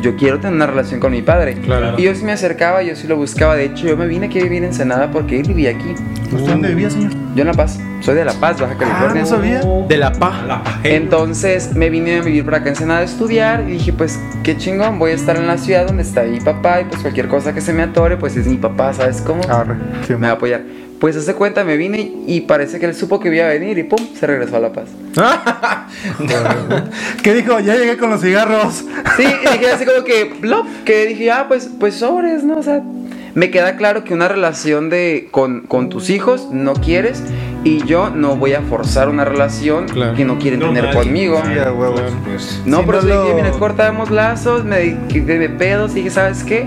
yo 0.00 0.16
quiero 0.16 0.38
tener 0.38 0.54
una 0.54 0.66
relación 0.66 1.00
con 1.00 1.12
mi 1.12 1.22
padre. 1.22 1.54
Claro. 1.54 1.98
Y 1.98 2.02
yo 2.02 2.14
sí 2.14 2.24
me 2.24 2.32
acercaba, 2.32 2.82
yo 2.82 2.94
sí 2.94 3.06
lo 3.06 3.16
buscaba. 3.16 3.56
De 3.56 3.64
hecho, 3.64 3.86
yo 3.86 3.96
me 3.96 4.06
vine 4.06 4.26
aquí 4.26 4.38
a 4.38 4.42
vivir 4.42 4.58
en 4.58 4.64
Ensenada 4.64 5.10
porque 5.10 5.40
él 5.40 5.48
vivía 5.48 5.70
aquí. 5.70 5.94
¿Usted 6.32 6.50
dónde 6.50 6.68
vivía, 6.68 6.90
señor? 6.90 7.12
Yo 7.34 7.42
en 7.42 7.46
La 7.46 7.54
Paz. 7.54 7.80
Soy 8.02 8.16
de 8.16 8.24
La 8.24 8.32
Paz, 8.32 8.60
Baja 8.60 8.76
California. 8.76 9.22
no 9.22 9.26
sabía. 9.28 9.60
De 9.60 9.96
la 9.96 10.12
pa. 10.12 10.42
La 10.46 10.64
paja. 10.64 10.80
Entonces 10.82 11.72
me 11.74 11.88
vine 11.88 12.18
a 12.18 12.22
vivir 12.22 12.44
para 12.44 12.56
acá 12.56 12.66
en 12.66 12.72
Ensenada 12.72 13.00
a 13.00 13.04
estudiar 13.04 13.62
y 13.68 13.74
dije, 13.74 13.92
pues 13.92 14.18
qué 14.42 14.56
chingón, 14.56 14.98
voy 14.98 15.12
a 15.12 15.14
estar 15.14 15.36
en 15.36 15.46
la 15.46 15.56
ciudad 15.56 15.86
donde 15.86 16.02
está 16.02 16.24
mi 16.24 16.40
papá 16.40 16.80
y 16.80 16.84
pues 16.86 17.00
cualquier 17.00 17.28
cosa 17.28 17.54
que 17.54 17.60
se 17.60 17.72
me 17.72 17.82
atore, 17.82 18.16
pues 18.16 18.36
es 18.36 18.46
mi 18.48 18.56
papá, 18.56 18.92
¿sabes 18.92 19.20
cómo? 19.20 19.42
Arre. 19.48 19.76
Sí, 20.06 20.14
me 20.14 20.26
va 20.26 20.30
a 20.30 20.36
apoyar. 20.36 20.62
Pues 20.98 21.16
hace 21.16 21.34
cuenta, 21.34 21.62
me 21.64 21.76
vine 21.76 22.12
y 22.26 22.40
parece 22.42 22.80
que 22.80 22.86
él 22.86 22.94
supo 22.94 23.20
que 23.20 23.32
iba 23.32 23.44
a 23.44 23.48
venir 23.48 23.78
y 23.78 23.84
pum, 23.84 23.98
se 24.18 24.26
regresó 24.26 24.56
a 24.56 24.60
La 24.60 24.72
Paz. 24.72 24.88
¿Qué 27.22 27.34
dijo? 27.34 27.58
Ya 27.60 27.76
llegué 27.76 27.96
con 27.96 28.10
los 28.10 28.20
cigarros. 28.20 28.84
Sí, 29.16 29.24
y 29.24 29.52
dije 29.52 29.70
así 29.70 29.84
como 29.84 30.04
que, 30.04 30.24
blop, 30.40 30.66
que 30.84 31.06
dije, 31.06 31.30
ah, 31.30 31.44
pues, 31.46 31.70
pues 31.78 31.96
sobres, 31.96 32.42
¿no? 32.44 32.58
O 32.58 32.62
sea, 32.62 32.82
me 33.34 33.50
queda 33.50 33.76
claro 33.76 34.04
que 34.04 34.12
una 34.14 34.28
relación 34.28 34.90
de 34.90 35.28
con, 35.30 35.60
con 35.62 35.88
tus 35.88 36.10
hijos 36.10 36.48
no 36.50 36.74
quieres 36.74 37.22
y 37.64 37.84
yo 37.84 38.10
no 38.10 38.36
voy 38.36 38.52
a 38.54 38.60
forzar 38.62 39.08
una 39.08 39.24
relación 39.24 39.86
Claro. 39.88 40.14
que 40.14 40.24
no 40.24 40.38
quieren 40.38 40.60
No, 40.60 40.66
tener 40.66 40.84
nadie. 40.84 40.98
conmigo. 40.98 41.40
Huevo. 41.44 41.94
Pues, 42.24 42.60
No, 42.66 42.80
Si 42.80 42.86
pero 42.86 43.02
no 43.02 43.08
lo- 43.08 43.22
dije, 43.24 43.34
mira, 43.36 43.50
cortamos 43.52 44.10
lazos, 44.10 44.64
me 44.64 44.78
pedos 45.48 45.92
y 45.92 45.96
dije, 45.96 46.10
¿sabes 46.10 46.44
qué? 46.44 46.64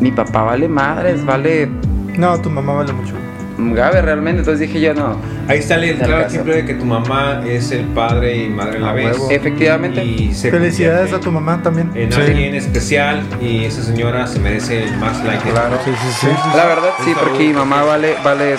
Mi 0.00 0.10
papá 0.12 0.42
vale 0.42 0.68
madres, 0.68 1.24
vale 1.24 1.68
No, 2.16 2.40
tu 2.40 2.50
mamá 2.50 2.72
vale 2.74 2.92
mucho. 2.92 3.14
Gabe 3.58 4.02
realmente. 4.02 4.40
Entonces 4.40 4.60
dije 4.68 4.80
yo, 4.80 4.94
no. 4.94 5.16
Ahí 5.48 5.60
está 5.60 5.76
el 5.76 5.96
claro 5.96 6.26
ejemplo 6.26 6.54
de 6.54 6.64
que 6.66 6.74
tu 6.74 6.84
mamá 6.84 7.42
es 7.46 7.70
el 7.70 7.84
padre 7.86 8.36
y 8.36 8.48
madre 8.50 8.76
a 8.76 8.80
la 8.80 8.90
A 8.90 8.92
vez. 8.92 9.12
huevo. 9.18 9.30
Efectivamente. 9.30 10.04
Y 10.04 10.34
se 10.34 10.50
Felicidades 10.50 11.12
a 11.14 11.20
tu 11.20 11.32
mamá 11.32 11.62
también. 11.62 11.90
En 11.94 12.12
Sí. 12.12 12.20
alguien 12.20 12.54
especial 12.54 13.22
y 13.40 13.64
esa 13.64 13.82
señora 13.82 14.26
se 14.26 14.38
merece 14.40 14.84
el 14.84 14.96
más 14.98 15.24
like 15.24 15.44
de 15.46 15.50
Claro. 15.52 15.78
Sí, 15.84 15.90
sí, 15.90 16.08
sí. 16.20 16.26
La 16.54 16.66
verdad, 16.66 16.90
sí, 17.02 17.14
porque 17.18 17.38
mi 17.48 17.54
mamá 17.54 17.82
vale, 17.82 18.14
vale 18.22 18.56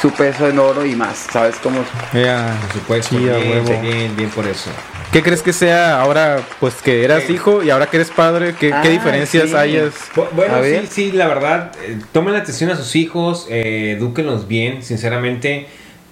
su 0.00 0.12
peso 0.12 0.48
en 0.48 0.60
oro 0.60 0.86
y 0.86 0.94
más. 0.94 1.26
¿Sabes 1.32 1.56
cómo? 1.60 1.80
Ya. 2.14 2.54
Por 2.62 2.72
supuesto, 2.80 3.16
Sí, 3.16 3.24
bien, 3.24 3.34
huevo. 3.66 3.80
bien, 3.80 4.16
bien 4.16 4.30
por 4.30 4.46
eso. 4.46 4.70
¿Qué 5.10 5.22
crees 5.24 5.42
que 5.42 5.52
sea 5.52 6.00
ahora, 6.00 6.38
pues 6.60 6.74
que 6.76 7.02
eras 7.02 7.24
Sí. 7.26 7.32
hijo 7.32 7.64
y 7.64 7.70
ahora 7.70 7.86
que 7.86 7.96
eres 7.96 8.10
padre? 8.10 8.54
¿Qué, 8.54 8.72
Ah, 8.72 8.80
qué 8.82 8.90
diferencias 8.90 9.48
sí. 9.50 9.56
hayas? 9.56 9.92
Bu- 10.14 10.28
Bueno, 10.32 10.54
A 10.54 10.62
sí, 10.62 10.70
ver. 10.70 10.86
sí, 10.86 11.10
la 11.12 11.26
verdad, 11.26 11.72
eh, 11.84 11.98
tomen 12.12 12.36
atención 12.36 12.70
a 12.70 12.76
sus 12.76 12.94
hijos, 12.94 13.46
eh, 13.50 13.96
edúquenlos 13.98 14.46
bien, 14.46 14.82
sinceramente. 14.84 15.66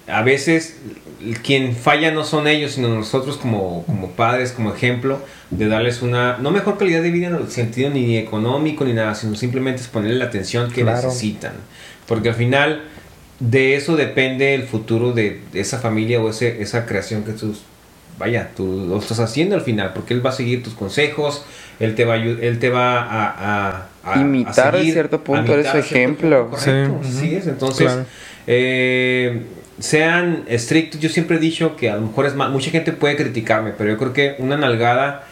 A 0.07 0.21
veces 0.23 0.77
quien 1.43 1.75
falla 1.75 2.11
no 2.11 2.23
son 2.23 2.47
ellos, 2.47 2.73
sino 2.73 2.87
nosotros 2.89 3.37
como, 3.37 3.83
como 3.85 4.11
padres, 4.11 4.51
como 4.51 4.73
ejemplo, 4.73 5.19
de 5.49 5.67
darles 5.67 6.01
una, 6.01 6.37
no 6.37 6.51
mejor 6.51 6.77
calidad 6.77 7.01
de 7.01 7.11
vida 7.11 7.27
en 7.27 7.35
el 7.35 7.49
sentido 7.49 7.89
ni 7.89 8.17
económico 8.17 8.85
ni 8.85 8.93
nada, 8.93 9.15
sino 9.15 9.35
simplemente 9.35 9.81
es 9.81 9.87
ponerle 9.87 10.17
la 10.19 10.25
atención 10.25 10.71
que 10.71 10.81
Claro. 10.83 11.07
necesitan. 11.07 11.53
Porque 12.07 12.29
al 12.29 12.35
final 12.35 12.83
de 13.39 13.75
eso 13.75 13.95
depende 13.97 14.53
el 14.55 14.63
futuro 14.63 15.11
de, 15.11 15.41
esa 15.53 15.79
familia 15.79 16.21
o 16.21 16.29
ese, 16.29 16.61
esa 16.61 16.85
creación 16.85 17.23
que 17.23 17.33
tú, 17.33 17.53
vaya, 18.17 18.51
tú 18.55 18.85
lo 18.87 18.97
estás 18.99 19.19
haciendo 19.19 19.55
al 19.55 19.61
final, 19.61 19.91
porque 19.93 20.13
él 20.13 20.25
va 20.25 20.29
a 20.29 20.33
seguir 20.33 20.63
tus 20.63 20.73
consejos, 20.73 21.43
él 21.79 21.95
te 21.95 22.05
va 22.05 22.13
a, 22.13 22.17
él 22.17 22.59
te 22.59 22.69
va 22.69 23.01
a, 23.01 23.27
a- 23.73 23.87
a- 24.13 24.21
Imitar 24.21 24.75
a 24.75 24.81
cierto 24.81 25.21
punto, 25.23 25.53
eres 25.53 25.69
cierto 25.69 25.79
ejemplo. 25.79 26.47
punto, 26.49 26.57
Correcto, 26.65 26.99
Sí. 27.03 27.09
así 27.17 27.35
es. 27.35 27.47
Entonces, 27.47 27.85
Claro. 27.87 28.05
eh, 28.47 29.41
sean 29.79 30.43
estrictos. 30.47 30.99
Yo 30.99 31.09
siempre 31.09 31.37
he 31.37 31.39
dicho 31.39 31.75
que 31.75 31.89
a 31.89 31.95
lo 31.95 32.01
mejor 32.01 32.25
es 32.25 32.35
más, 32.35 32.49
mucha 32.51 32.71
gente 32.71 32.91
puede 32.93 33.15
criticarme, 33.15 33.71
pero 33.77 33.89
yo 33.91 33.97
creo 33.97 34.13
que 34.13 34.35
una 34.39 34.57
nalgada 34.57 35.25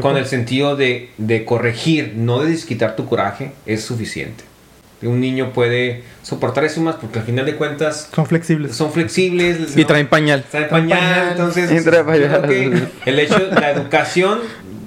con 0.00 0.16
el 0.16 0.26
sentido 0.26 0.74
de, 0.76 1.10
de 1.18 1.44
corregir, 1.44 2.14
no 2.16 2.40
de 2.42 2.50
desquitar 2.50 2.96
tu 2.96 3.06
coraje, 3.06 3.52
es 3.66 3.82
suficiente. 3.84 4.44
Un 5.02 5.20
niño 5.20 5.52
puede 5.52 6.02
soportar 6.24 6.64
eso 6.64 6.80
más 6.80 6.96
porque 6.96 7.20
al 7.20 7.24
final 7.24 7.46
de 7.46 7.54
cuentas 7.54 8.08
Son 8.12 8.26
flexibles. 8.26 8.74
son 8.74 8.90
flexibles. 8.90 9.76
Y 9.76 9.82
¿no? 9.82 9.86
traen 9.86 10.08
pañal. 10.08 10.44
Traen 10.50 10.68
pañal, 10.68 11.28
entonces 11.30 11.84
pañal. 12.04 12.90
el 13.06 13.18
hecho 13.20 13.38
la 13.52 13.70
educación 13.70 14.40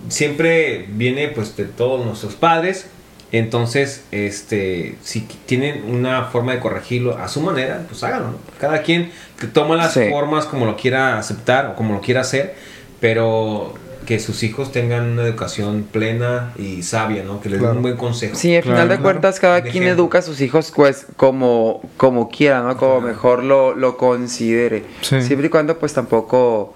siempre 0.10 0.86
viene 0.89 1.30
pues 1.30 1.56
de 1.56 1.63
todos 1.63 2.06
nuestros 2.06 2.34
padres 2.36 2.88
entonces 3.32 4.04
este 4.12 4.96
si 5.04 5.22
tienen 5.46 5.84
una 5.89 6.26
forma 6.26 6.52
de 6.54 6.60
corregirlo 6.60 7.17
a 7.17 7.28
su 7.28 7.39
manera 7.41 7.84
pues 7.88 8.04
háganlo 8.04 8.32
¿no? 8.32 8.38
cada 8.60 8.82
quien 8.82 9.12
que 9.39 9.48
toma 9.48 9.76
las 9.78 9.94
Sí. 9.94 10.10
formas 10.10 10.46
como 10.46 10.65
lo 10.65 10.76
quiera 10.76 11.17
aceptar 11.17 11.67
o 11.67 11.76
como 11.76 11.94
lo 11.94 12.02
quiera 12.02 12.22
hacer 12.22 12.56
pero 13.00 13.74
que 14.06 14.20
sus 14.20 14.41
hijos 14.44 14.72
tengan 14.72 15.12
una 15.12 15.24
educación 15.24 15.86
plena 15.89 16.54
y 16.58 16.82
sabia 16.84 17.24
no 17.24 17.39
que 17.39 17.50
les 17.50 17.62
den 17.62 17.70
un 17.70 17.82
buen 17.84 17.98
consejo 17.98 18.36
Sí, 18.36 18.56
al 18.56 18.63
final 18.63 18.89
de 18.89 18.96
claro. 18.96 19.04
cuentas 19.04 19.39
cada 19.39 19.56
De 19.62 19.70
quien 19.70 19.84
ejemplo. 19.84 20.04
educa 20.04 20.20
a 20.20 20.22
sus 20.24 20.41
hijos 20.41 20.72
pues 20.76 21.06
como, 21.17 21.82
como 21.98 22.28
quiera, 22.30 22.62
¿no? 22.63 22.76
Como 22.78 23.00
mejor 23.02 23.44
lo, 23.44 23.76
lo 23.76 23.98
considere. 23.98 24.84
Sí. 25.02 25.22
Siempre 25.22 25.48
y 25.48 25.50
cuando 25.52 25.78
pues 25.78 25.94
tampoco 25.94 26.74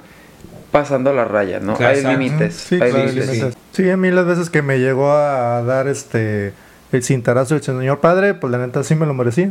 pasando 0.72 1.14
la 1.14 1.26
raya, 1.26 1.60
¿no? 1.60 1.76
Claro, 1.76 1.98
hay 1.98 2.04
límites. 2.04 2.54
Sí, 2.56 2.76
hay 2.76 2.92
claro, 2.92 3.06
límites. 3.12 3.56
Sí, 3.76 3.90
a 3.90 3.98
mí 3.98 4.10
las 4.12 4.26
veces 4.26 4.50
que 4.50 4.62
me 4.62 4.80
llegó 4.80 5.12
a 5.12 5.62
dar 5.64 5.88
este 5.88 6.54
el 6.92 7.04
cintarazo 7.04 7.56
del 7.56 7.64
señor 7.64 8.00
padre, 8.00 8.34
pues 8.36 8.52
la 8.52 8.58
neta 8.58 8.84
sí 8.84 8.96
me 8.96 9.06
lo 9.06 9.14
merecía. 9.14 9.50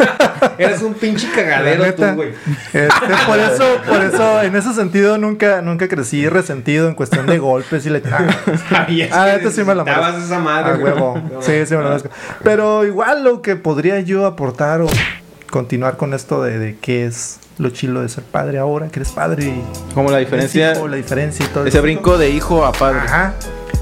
eres 0.58 0.82
un 0.82 0.94
pinche 0.94 1.28
La 1.28 1.34
cagadero 1.34 1.84
neta. 1.84 2.10
tú 2.10 2.16
güey 2.16 2.30
Este, 2.72 2.90
por 3.26 3.38
eso, 3.38 3.64
por 3.86 4.02
eso, 4.02 4.42
en 4.42 4.56
ese 4.56 4.72
sentido 4.74 5.16
nunca, 5.18 5.62
nunca 5.62 5.86
crecí 5.88 6.28
resentido 6.28 6.88
en 6.88 6.94
cuestión 6.94 7.26
de 7.26 7.38
golpes 7.38 7.86
y 7.86 7.90
le 7.90 8.02
Ah, 8.10 8.26
que 8.86 9.08
neta 9.08 9.50
sí 9.50 9.62
me 9.62 9.74
la 9.74 9.84
merezco. 9.84 10.18
esa 10.18 10.38
madre 10.40 10.72
A 10.72 10.76
huevo. 10.76 11.22
No, 11.32 11.42
Sí, 11.42 11.52
sí 11.66 11.76
me 11.76 11.82
lo 11.82 11.88
merezco. 11.90 12.08
Pero 12.42 12.84
igual 12.84 13.22
lo 13.24 13.40
que 13.42 13.56
podría 13.56 14.00
yo 14.00 14.26
aportar 14.26 14.80
o 14.80 14.88
continuar 15.50 15.96
con 15.96 16.12
esto 16.14 16.42
de, 16.42 16.58
de 16.58 16.76
qué 16.80 17.06
es 17.06 17.38
lo 17.58 17.70
chilo 17.70 18.00
de 18.00 18.08
ser 18.08 18.24
padre 18.24 18.58
ahora, 18.58 18.88
que 18.88 19.00
eres 19.00 19.12
padre 19.12 19.44
y 19.44 19.62
Como 19.94 20.10
la 20.10 20.18
diferencia, 20.18 20.72
hijo, 20.72 20.88
la 20.88 20.96
diferencia 20.96 21.44
y 21.44 21.48
todo 21.50 21.66
ese 21.66 21.76
eso. 21.76 21.82
brinco 21.82 22.18
de 22.18 22.30
hijo 22.30 22.64
a 22.64 22.72
padre. 22.72 23.00
Ajá. 23.00 23.34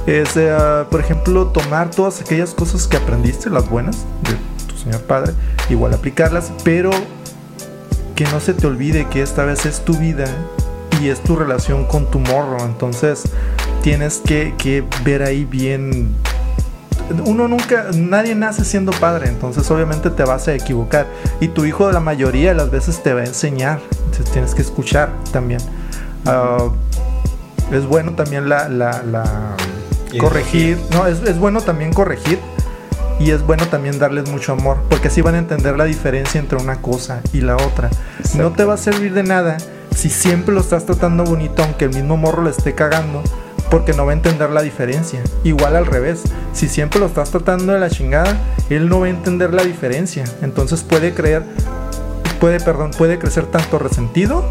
Es, 0.09 0.38
eh, 0.38 0.57
por 0.90 1.01
ejemplo, 1.01 1.49
tomar 1.49 1.90
todas 1.90 2.23
aquellas 2.23 2.55
cosas 2.55 2.88
que 2.88 2.97
aprendiste, 2.97 3.51
las 3.51 3.68
buenas, 3.68 4.07
de 4.23 4.64
tu 4.66 4.75
señor 4.75 5.03
padre, 5.03 5.35
igual 5.68 5.92
aplicarlas, 5.92 6.51
pero 6.64 6.90
que 8.14 8.25
no 8.25 8.40
se 8.40 8.55
te 8.55 8.66
olvide 8.66 9.07
que 9.09 9.21
esta 9.21 9.44
vez 9.44 9.66
es 9.66 9.85
tu 9.85 9.94
vida 9.99 10.25
y 11.03 11.09
es 11.09 11.21
tu 11.21 11.37
relación 11.37 11.85
con 11.85 12.11
tu 12.11 12.21
morro. 12.21 12.57
Entonces, 12.64 13.25
tienes 13.83 14.23
que, 14.25 14.55
que 14.57 14.83
ver 15.05 15.23
ahí 15.23 15.44
bien. 15.44 16.14
Uno 17.27 17.47
nunca, 17.47 17.88
nadie 17.94 18.35
nace 18.35 18.64
siendo 18.64 18.92
padre, 18.92 19.29
entonces 19.29 19.71
obviamente 19.71 20.09
te 20.09 20.23
vas 20.23 20.49
a 20.49 20.55
equivocar. 20.55 21.07
Y 21.38 21.49
tu 21.49 21.66
hijo 21.66 21.92
la 21.92 22.01
mayoría 22.01 22.53
de 22.53 22.55
las 22.55 22.71
veces 22.71 23.03
te 23.03 23.12
va 23.12 23.21
a 23.21 23.27
enseñar, 23.27 23.83
entonces 24.07 24.31
tienes 24.33 24.55
que 24.55 24.62
escuchar 24.62 25.11
también. 25.33 25.61
Ah, 26.25 26.71
es 27.71 27.85
bueno 27.85 28.12
también 28.12 28.49
la, 28.49 28.66
corregir, 30.18 30.79
no, 30.90 31.07
es, 31.07 31.21
es 31.23 31.38
bueno 31.38 31.61
también 31.61 31.92
corregir 31.92 32.38
y 33.18 33.31
es 33.33 33.42
bueno 33.42 33.66
también 33.66 33.99
darles 33.99 34.31
mucho 34.31 34.53
amor, 34.53 34.79
porque 34.88 35.09
así 35.09 35.21
van 35.21 35.35
a 35.35 35.38
entender 35.38 35.77
la 35.77 35.85
diferencia 35.85 36.40
entre 36.40 36.59
una 36.59 36.81
cosa 36.81 37.21
y 37.33 37.40
la 37.40 37.57
otra. 37.57 37.90
No 38.37 38.53
te 38.53 38.64
va 38.64 38.75
a 38.75 38.79
servir 38.79 39.12
de 39.12 39.25
nada 39.25 39.59
si 39.94 40.11
siempre 40.11 40.55
lo 40.55 40.61
estás 40.61 40.87
tratando 40.87 41.25
bonito, 41.25 41.62
aunque 41.62 41.87
el 41.87 41.94
mismo 41.94 42.16
morro 42.16 42.44
le 42.44 42.51
esté 42.51 42.75
cagando, 42.75 43.23
porque 43.71 43.92
no 43.92 44.07
va 44.07 44.12
a 44.12 44.14
entender 44.14 44.51
la 44.51 44.62
diferencia. 44.62 45.21
Igual 45.42 45.75
al 45.75 45.87
revés, 45.87 46.23
si 46.53 46.68
siempre 46.68 47.01
lo 47.01 47.07
estás 47.07 47.31
tratando 47.31 47.73
de 47.73 47.81
la 47.81 47.90
chingada, 47.90 48.37
él 48.71 48.88
no 48.88 49.01
va 49.01 49.07
a 49.07 49.11
entender 49.11 49.53
la 49.53 49.64
diferencia. 49.64 50.25
Entonces 50.40 50.83
puede 50.83 51.14
creer, 51.14 51.42
puede, 52.40 52.61
perdón, 52.61 52.92
puede 52.97 53.18
crecer 53.18 53.47
tanto 53.47 53.79
resentido, 53.79 54.44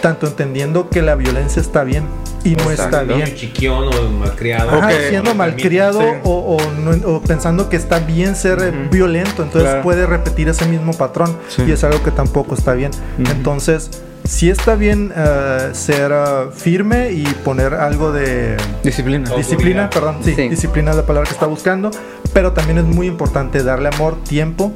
tanto 0.00 0.26
entendiendo 0.26 0.88
que 0.90 1.02
la 1.02 1.14
violencia 1.14 1.60
está 1.60 1.84
bien 1.84 2.04
y 2.44 2.54
no 2.54 2.70
está 2.70 3.02
bien. 3.02 3.34
chiquión 3.34 3.88
o 3.88 4.08
malcriado. 4.10 4.70
Ajá, 4.70 4.90
siendo 5.08 5.34
malcriado 5.34 6.00
Sí. 6.00 6.06
o, 6.24 6.56
o 6.56 6.70
no- 6.80 7.08
o 7.16 7.20
pensando 7.20 7.68
que 7.68 7.76
está 7.76 7.98
bien 7.98 8.34
ser 8.36 8.72
violento, 8.90 9.42
entonces 9.42 9.62
Claro. 9.70 9.82
puede 9.82 10.06
repetir 10.06 10.48
ese 10.48 10.66
mismo 10.66 10.92
patrón 10.92 11.36
Sí. 11.48 11.62
y 11.66 11.72
es 11.72 11.82
algo 11.84 12.02
que 12.02 12.10
tampoco 12.10 12.54
está 12.54 12.74
bien. 12.74 12.90
Entonces, 13.18 13.90
sí 14.24 14.50
está 14.50 14.74
bien 14.74 15.12
eh, 15.16 15.70
ser 15.72 16.12
eh, 16.12 16.24
firme 16.54 17.10
y 17.12 17.24
poner 17.44 17.74
algo 17.74 18.12
de 18.12 18.56
Disciplina. 18.82 19.30
Oh. 19.32 19.36
disciplina, 19.36 19.90
perdón, 19.90 20.18
sí, 20.22 20.34
Sí. 20.34 20.48
disciplina 20.48 20.90
es 20.92 20.96
la 20.96 21.04
palabra 21.06 21.28
que 21.28 21.34
está 21.34 21.46
buscando, 21.46 21.90
pero 22.32 22.52
también 22.52 22.78
es 22.78 22.84
muy 22.84 23.06
importante 23.06 23.62
darle 23.62 23.88
amor, 23.88 24.22
tiempo 24.24 24.72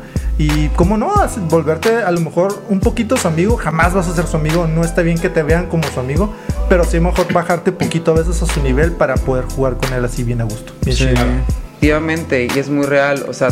y, 0.49 0.69
¿cómo 0.77 0.97
no? 0.97 1.13
Volverte 1.49 1.97
a 2.03 2.11
lo 2.11 2.21
mejor 2.21 2.63
un 2.69 2.81
poquito 2.81 3.17
su 3.17 3.29
amigo, 3.29 3.57
jamás 3.57 3.95
vas 3.95 4.09
a 4.09 4.15
ser 4.15 4.27
su 4.27 4.37
amigo, 4.37 4.67
no 4.67 4.83
está 4.83 5.03
bien 5.03 5.19
que 5.19 5.29
te 5.29 5.43
vean 5.43 5.67
como 5.67 5.85
su 5.85 6.01
amigo, 6.01 6.33
pero 6.69 6.85
sí 6.85 6.99
mejor 7.01 7.33
bajarte 7.33 7.73
poquito 7.73 8.13
a 8.13 8.15
veces 8.15 8.43
a 8.43 8.47
su 8.47 8.63
nivel 8.63 8.93
para 8.93 9.15
poder 9.17 9.45
jugar 9.45 9.77
con 9.77 9.93
él 9.93 10.05
así 10.05 10.23
bien 10.25 10.41
a 10.41 10.45
gusto. 10.45 10.73
Bien 10.85 10.97
Sí. 10.97 11.05
chido. 11.09 11.25
Efectivamente, 11.77 12.49
y 12.55 12.59
es 12.59 12.69
muy 12.69 12.87
real. 12.87 13.25
O 13.29 13.33
sea, 13.33 13.49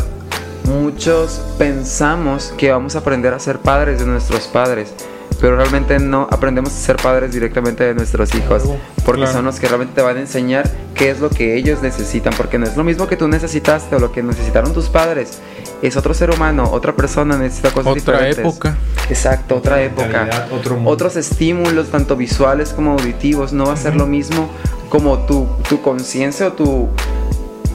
muchos 0.65 1.41
pensamos 1.57 2.53
que 2.57 2.71
vamos 2.71 2.95
a 2.95 2.99
aprender 2.99 3.33
a 3.33 3.39
ser 3.39 3.59
padres 3.59 3.99
de 3.99 4.05
nuestros 4.05 4.47
padres, 4.47 4.93
pero 5.41 5.55
realmente 5.57 5.97
no 5.99 6.27
aprendemos 6.31 6.71
a 6.71 6.75
ser 6.77 6.95
padres 6.97 7.33
directamente 7.33 7.83
de 7.83 7.93
nuestros 7.95 8.33
hijos, 8.35 8.63
porque 9.03 9.21
Claro. 9.21 9.33
son 9.37 9.45
los 9.45 9.59
que 9.59 9.67
realmente 9.67 9.95
te 9.95 10.01
van 10.01 10.17
a 10.17 10.19
enseñar 10.21 10.69
qué 10.95 11.09
es 11.09 11.19
lo 11.19 11.29
que 11.31 11.55
ellos 11.57 11.81
necesitan, 11.81 12.31
porque 12.37 12.59
no 12.59 12.65
es 12.67 12.77
lo 12.77 12.83
mismo 12.83 13.07
que 13.07 13.17
tú 13.17 13.27
necesitaste 13.27 13.95
o 13.95 13.99
lo 13.99 14.11
que 14.11 14.21
necesitaron 14.21 14.71
tus 14.73 14.87
padres. 14.89 15.39
Es 15.81 15.97
otro 15.97 16.13
ser 16.13 16.29
humano, 16.29 16.69
otra 16.71 16.95
persona 16.95 17.37
necesita 17.37 17.71
cosas 17.71 17.87
Otra 17.93 18.13
diferentes. 18.19 18.37
época. 18.37 18.77
Exacto, 19.09 19.55
otra 19.55 19.81
época. 19.81 20.47
otro. 20.51 20.79
Otros 20.85 21.15
estímulos, 21.15 21.89
tanto 21.89 22.15
visuales 22.15 22.69
como 22.69 22.91
auditivos, 22.91 23.51
no 23.51 23.65
va 23.65 23.73
a 23.73 23.77
ser 23.77 23.95
lo 23.95 24.05
mismo 24.05 24.47
como 24.89 25.19
tu, 25.25 25.47
tu 25.67 25.81
conciencia 25.81 26.49
o 26.49 26.53
tu, 26.53 26.87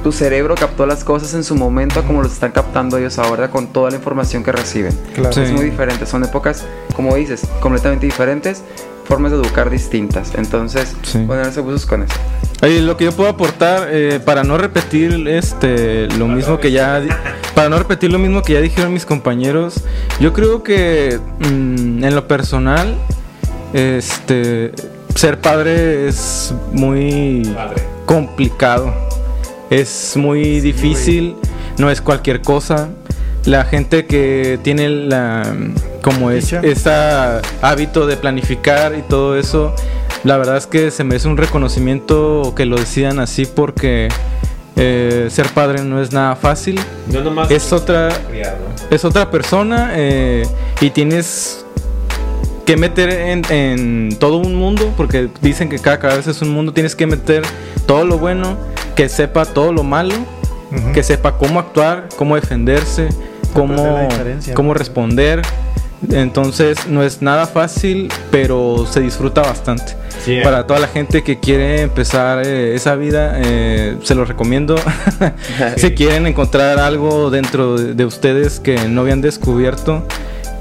tu 0.07 0.13
cerebro 0.13 0.55
captó 0.55 0.87
las 0.87 1.03
cosas 1.03 1.35
en 1.35 1.43
su 1.43 1.57
momento 1.57 2.05
como 2.05 2.23
los 2.23 2.31
están 2.33 2.53
captando 2.53 2.97
ellos 2.97 3.19
ahora 3.19 3.51
con 3.51 3.67
toda 3.73 3.91
la 3.91 3.97
información 3.97 4.45
que 4.45 4.53
reciben. 4.53 4.97
Claro. 5.17 5.33
Sí. 5.33 5.41
Es 5.41 5.51
muy 5.51 5.65
diferente, 5.65 6.07
son 6.07 6.23
épocas, 6.23 6.65
como 6.95 7.17
dices, 7.17 7.43
completamente 7.59 8.07
diferentes, 8.07 8.63
formas 9.05 9.33
de 9.33 9.39
educar 9.39 9.69
distintas. 9.69 10.31
Entonces, 10.37 10.95
Sí. 11.03 11.19
ponerse 11.27 11.61
buzos 11.61 11.87
con 11.87 12.05
eso. 12.05 12.15
Oye, 12.63 12.83
lo 12.83 12.97
que 12.97 13.07
yo 13.07 13.11
puedo 13.11 13.29
aportar 13.29 13.89
eh, 13.91 14.21
para 14.25 14.45
no 14.45 14.57
repetir 14.59 15.27
este 15.27 16.07
lo 16.17 16.29
mismo 16.29 16.61
que 16.61 16.71
ya 16.71 17.03
para 17.57 17.69
no 17.69 17.77
repetir 17.77 18.13
lo 18.13 18.21
mismo 18.21 18.43
que 18.43 18.53
ya 18.53 18.61
dijeron 18.61 18.93
mis 18.93 19.07
compañeros, 19.07 19.83
yo 20.21 20.33
creo 20.33 20.63
que 20.63 21.19
mm, 21.41 22.05
en 22.05 22.15
lo 22.15 22.29
personal 22.29 22.95
este 23.73 24.71
ser 25.17 25.41
padre 25.41 26.07
es 26.07 26.55
muy 26.71 27.43
Padre. 27.53 27.83
complicado. 28.05 29.06
Es 29.71 30.17
muy 30.17 30.61
difícil, 30.61 31.37
no 31.79 31.91
es 31.91 32.01
cualquier 32.01 32.43
cosa. 32.43 32.89
La 33.45 33.65
gente 33.65 34.07
que 34.07 34.59
tiene 34.63 34.89
la 34.89 35.43
como 36.03 36.31
es 36.31 36.53
ese 36.53 36.91
hábito 37.63 38.07
de 38.07 38.17
planificar 38.17 38.95
y 38.97 39.03
todo 39.03 39.37
eso, 39.37 39.75
la 40.25 40.37
verdad 40.37 40.57
es 40.57 40.67
que 40.67 40.91
se 40.91 41.05
merece 41.05 41.29
un 41.29 41.37
reconocimiento 41.37 42.53
que 42.57 42.65
lo 42.65 42.77
decidan 42.77 43.19
así 43.19 43.45
porque 43.45 44.09
eh, 44.77 45.27
ser 45.31 45.49
padre 45.49 45.83
no 45.83 46.01
es 46.01 46.13
nada 46.13 46.37
fácil. 46.37 46.79
No 47.11 47.23
nomás 47.23 47.51
Es 47.51 47.73
otra 47.73 48.09
criar, 48.29 48.57
¿no? 48.59 48.95
es 48.95 49.05
otra 49.05 49.31
persona 49.31 49.93
eh, 49.95 50.47
y 50.81 50.91
tienes 50.91 51.65
que 52.67 52.77
meter 52.77 53.11
en, 53.11 53.43
en 53.51 54.17
todo 54.19 54.37
un 54.37 54.55
mundo, 54.55 54.93
porque 54.97 55.29
dicen 55.41 55.69
que 55.69 55.79
cada 55.79 55.99
cabeza 55.99 56.33
es 56.33 56.43
un 56.43 56.51
mundo, 56.51 56.73
tienes 56.73 56.95
que 56.95 57.07
meter 57.07 57.43
todo 57.87 58.05
lo 58.05 58.19
bueno, 58.19 58.59
que 58.97 59.09
sepa 59.09 59.45
todo 59.45 59.73
lo 59.73 59.83
malo, 59.85 60.15
que 60.93 61.03
sepa 61.03 61.39
cómo 61.39 61.61
actuar, 61.61 62.09
cómo 62.17 62.35
defenderse, 62.35 63.09
cómo, 63.53 64.09
cómo 64.55 64.75
responder. 64.75 65.43
Entonces 66.11 66.87
no 66.89 67.03
es 67.03 67.23
nada 67.23 67.47
fácil, 67.47 68.09
pero 68.31 68.87
se 68.91 69.01
disfruta 69.01 69.43
bastante. 69.43 69.95
Sí, 70.25 70.41
Para 70.43 70.67
toda 70.67 70.81
la 70.81 70.89
gente 70.89 71.23
que 71.23 71.39
quiere 71.41 71.83
empezar 71.83 72.43
eh, 72.45 72.75
esa 72.75 72.97
vida, 72.97 73.35
eh, 73.43 73.97
se 74.03 74.15
lo 74.15 74.25
recomiendo. 74.25 74.77
si 75.77 75.93
quieren 75.93 76.27
encontrar 76.27 76.79
algo 76.79 77.31
dentro 77.31 77.77
de, 77.79 77.95
de 77.95 78.05
ustedes 78.05 78.61
que 78.61 78.89
no 78.89 79.03
habían 79.03 79.21
descubierto, 79.21 80.07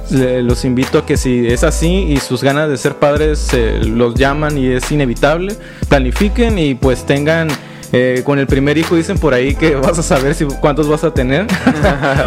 le- 0.09 0.41
los 0.41 0.63
invito 0.65 0.99
a 0.99 1.05
que 1.05 1.17
si 1.17 1.47
es 1.47 1.63
así 1.63 2.05
y 2.09 2.17
sus 2.17 2.41
ganas 2.43 2.69
de 2.69 2.77
ser 2.77 2.95
padres 2.95 3.49
eh, 3.53 3.79
los 3.83 4.15
llaman 4.15 4.57
y 4.57 4.67
es 4.67 4.91
inevitable, 4.91 5.55
planifiquen 5.89 6.57
y 6.59 6.75
pues 6.75 7.05
tengan... 7.05 7.49
eh, 7.91 8.21
con 8.23 8.39
el 8.39 8.47
primer 8.47 8.77
hijo 8.77 8.95
dicen 8.95 9.17
por 9.17 9.33
ahí 9.33 9.55
que 9.55 9.75
vas 9.75 9.97
a 9.99 10.03
saber 10.03 10.35
si 10.35 10.45
cuántos 10.45 10.87
vas 10.87 11.03
a 11.03 11.13
tener. 11.13 11.45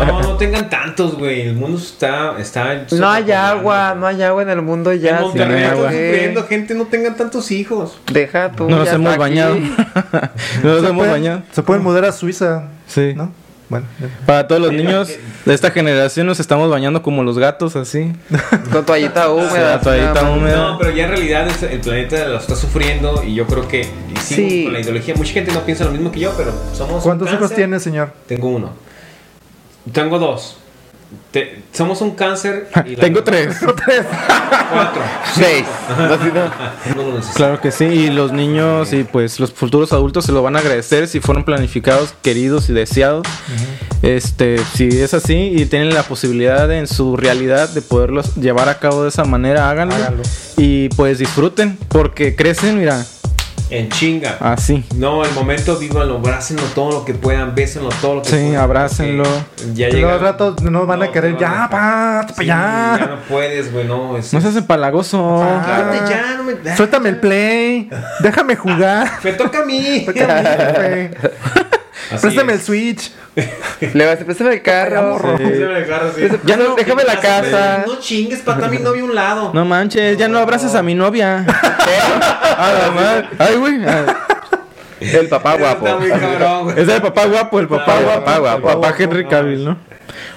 No, 0.08 0.20
no 0.22 0.36
tengan 0.36 0.68
tantos, 0.70 1.16
güey. 1.16 1.42
El 1.42 1.54
mundo 1.54 1.78
está. 1.78 2.38
está 2.38 2.84
No 2.92 3.08
hay 3.08 3.30
agua, 3.32 3.94
no 3.98 4.06
hay 4.06 4.22
agua 4.22 4.42
en 4.42 4.50
el 4.50 4.62
mundo 4.62 4.92
ya. 4.92 5.16
En 5.18 5.22
Monterrey 5.22 5.48
no 5.50 5.56
hay 5.56 5.62
está 5.62 5.72
agua. 5.72 5.90
sufriendo, 5.90 6.44
gente. 6.44 6.74
No 6.74 6.84
tengan 6.86 7.16
tantos 7.16 7.50
hijos. 7.50 7.98
Deja 8.12 8.50
tú. 8.52 8.68
No 8.68 8.78
nos 8.78 8.88
hemos 8.88 9.10
aquí. 9.12 9.18
bañado. 9.20 9.56
no 10.62 10.74
nos 10.80 10.84
hemos 10.84 11.08
bañado. 11.08 11.42
Se 11.52 11.62
pueden 11.62 11.82
mudar 11.82 12.04
a 12.04 12.12
Suiza, 12.12 12.64
Sí. 12.86 13.12
¿no? 13.14 13.32
Bueno. 13.68 13.86
Para 14.24 14.48
todos 14.48 14.62
los 14.62 14.72
niños 14.72 15.08
de 15.44 15.54
esta 15.54 15.70
generación 15.70 16.26
nos 16.26 16.40
estamos 16.40 16.70
bañando 16.70 17.02
como 17.02 17.22
los 17.22 17.38
gatos 17.38 17.76
así. 17.76 18.12
Con 18.72 18.86
toallita 18.86 19.30
húmeda. 19.30 19.78
Sí, 19.78 19.84
toallita 19.84 20.22
más. 20.22 20.36
húmeda. 20.36 20.56
No, 20.56 20.78
pero 20.78 20.90
ya 20.92 21.04
en 21.04 21.10
realidad 21.10 21.48
el 21.70 21.80
planeta 21.80 22.28
lo 22.28 22.38
está 22.38 22.56
sufriendo 22.56 23.22
y 23.24 23.34
yo 23.34 23.46
creo 23.46 23.68
que 23.68 23.86
Sí. 24.22 24.64
con 24.64 24.72
la 24.72 24.80
ideología. 24.80 25.14
Mucha 25.14 25.32
gente 25.32 25.52
no 25.52 25.60
piensa 25.60 25.84
lo 25.84 25.90
mismo 25.92 26.10
que 26.10 26.20
yo, 26.20 26.32
pero 26.36 26.52
somos. 26.74 27.02
¿Cuántos 27.02 27.32
hijos 27.32 27.54
tiene, 27.54 27.78
señor? 27.80 28.10
Tengo 28.26 28.48
uno. 28.48 28.70
Tengo 29.92 30.18
dos. 30.18 30.58
Te- 31.30 31.62
somos 31.72 32.00
un 32.00 32.12
cáncer. 32.12 32.68
y 32.86 32.96
la- 32.96 33.00
Tengo 33.04 33.22
tres. 33.24 33.56
Cuatro. 33.60 35.02
Seis. 35.34 35.64
Claro 37.34 37.60
que 37.60 37.70
sí, 37.70 37.84
y 37.84 38.10
los 38.10 38.32
niños 38.32 38.92
y 38.92 39.04
pues 39.04 39.40
los 39.40 39.52
futuros 39.52 39.92
adultos 39.92 40.24
se 40.24 40.32
lo 40.32 40.42
van 40.42 40.56
a 40.56 40.58
agradecer 40.60 41.08
si 41.08 41.20
fueron 41.20 41.44
planificados, 41.44 42.14
queridos 42.22 42.68
y 42.68 42.72
deseados. 42.72 43.26
Este, 44.02 44.58
si 44.74 44.88
es 44.88 45.12
así 45.14 45.34
y 45.56 45.66
tienen 45.66 45.92
la 45.94 46.02
posibilidad 46.04 46.68
de, 46.68 46.78
en 46.78 46.86
su 46.86 47.16
realidad 47.16 47.68
de 47.68 47.82
poderlos 47.82 48.36
llevar 48.36 48.68
a 48.68 48.78
cabo 48.78 49.02
de 49.02 49.08
esa 49.08 49.24
manera, 49.24 49.68
háganlo. 49.70 49.94
Háganlo. 49.94 50.22
Y 50.56 50.88
pues 50.90 51.18
disfruten, 51.18 51.78
porque 51.88 52.36
crecen, 52.36 52.78
mira, 52.78 53.04
En 53.70 53.88
chinga. 53.90 54.36
así. 54.40 54.82
No, 54.96 55.24
el 55.24 55.32
momento 55.32 55.76
vívanlo, 55.76 56.16
abrácenlo 56.16 56.62
todo 56.74 56.90
lo 57.00 57.04
que 57.04 57.12
puedan, 57.14 57.54
bésenlo 57.54 57.90
todo 58.00 58.16
lo 58.16 58.22
que 58.22 58.28
Sí, 58.30 58.36
puedan. 58.36 58.56
abrácenlo. 58.56 59.24
porque 59.24 59.74
Ya 59.74 59.88
llega. 59.88 60.00
luego 60.00 60.10
al 60.14 60.20
rato 60.20 60.56
no 60.62 60.86
van 60.86 61.02
a 61.02 61.12
querer, 61.12 61.32
no, 61.34 61.38
ya, 61.40 61.48
no. 61.48 61.70
pa, 61.70 62.26
pa, 62.28 62.34
Sí, 62.34 62.46
ya. 62.46 62.96
ya 62.98 63.06
no 63.06 63.16
puedes, 63.28 63.70
güey, 63.72 63.84
no. 63.86 64.16
Es, 64.16 64.32
No 64.32 64.40
seas 64.40 64.56
empalagoso. 64.56 65.42
Ah. 65.42 65.62
Cállate 65.92 66.10
ya, 66.14 66.34
no 66.36 66.44
me. 66.44 66.76
Suéltame 66.76 67.10
el 67.10 67.16
play, 67.20 67.90
déjame 68.20 68.56
jugar. 68.56 69.10
Me 69.24 69.32
toca 69.32 69.58
a 69.60 69.64
mí. 69.64 70.04
Tócame, 70.06 70.42
güey. 70.74 71.10
Así 72.10 72.20
Préstame 72.22 72.54
el. 72.54 72.60
Switch. 72.60 73.10
Le 73.94 74.06
vas 74.06 74.20
a 74.20 74.24
préstame 74.24 74.54
el 74.54 74.62
carro. 74.62 75.18
Préstame 75.36 75.78
el 75.78 75.86
carro, 75.86 76.12
sí. 76.16 76.22
Ya 76.44 76.56
no, 76.56 76.74
déjame 76.74 77.04
la 77.04 77.20
casa. 77.20 77.84
No 77.86 77.98
chingues, 78.00 78.40
para 78.40 78.66
a 78.66 78.68
mi 78.68 78.78
novio 78.78 79.04
a 79.04 79.08
un 79.08 79.14
lado. 79.14 79.50
No 79.54 79.64
manches, 79.64 80.16
ya 80.16 80.28
no 80.28 80.38
abraces 80.38 80.74
a 80.74 80.82
mi 80.82 80.94
novia. 80.94 81.44
A 82.58 82.72
la 82.72 82.90
madre. 82.90 83.28
Ay, 83.38 83.56
güey. 83.56 83.84
Ah, 83.86 84.06
El 85.00 85.28
papá 85.28 85.56
guapo. 85.56 85.86
Está 85.86 85.98
muy 85.98 86.10
cabrón, 86.10 86.64
güey. 86.64 86.80
Es 86.80 86.88
el 86.88 87.02
papá 87.02 87.26
guapo, 87.26 87.60
el 87.60 87.68
papá 87.68 88.00
guapo. 88.00 88.24
papá 88.24 88.38
guapo. 88.38 88.80
Papá 88.80 88.94
Henry 88.98 89.26
Cavill, 89.26 89.64
¿no? 89.64 89.78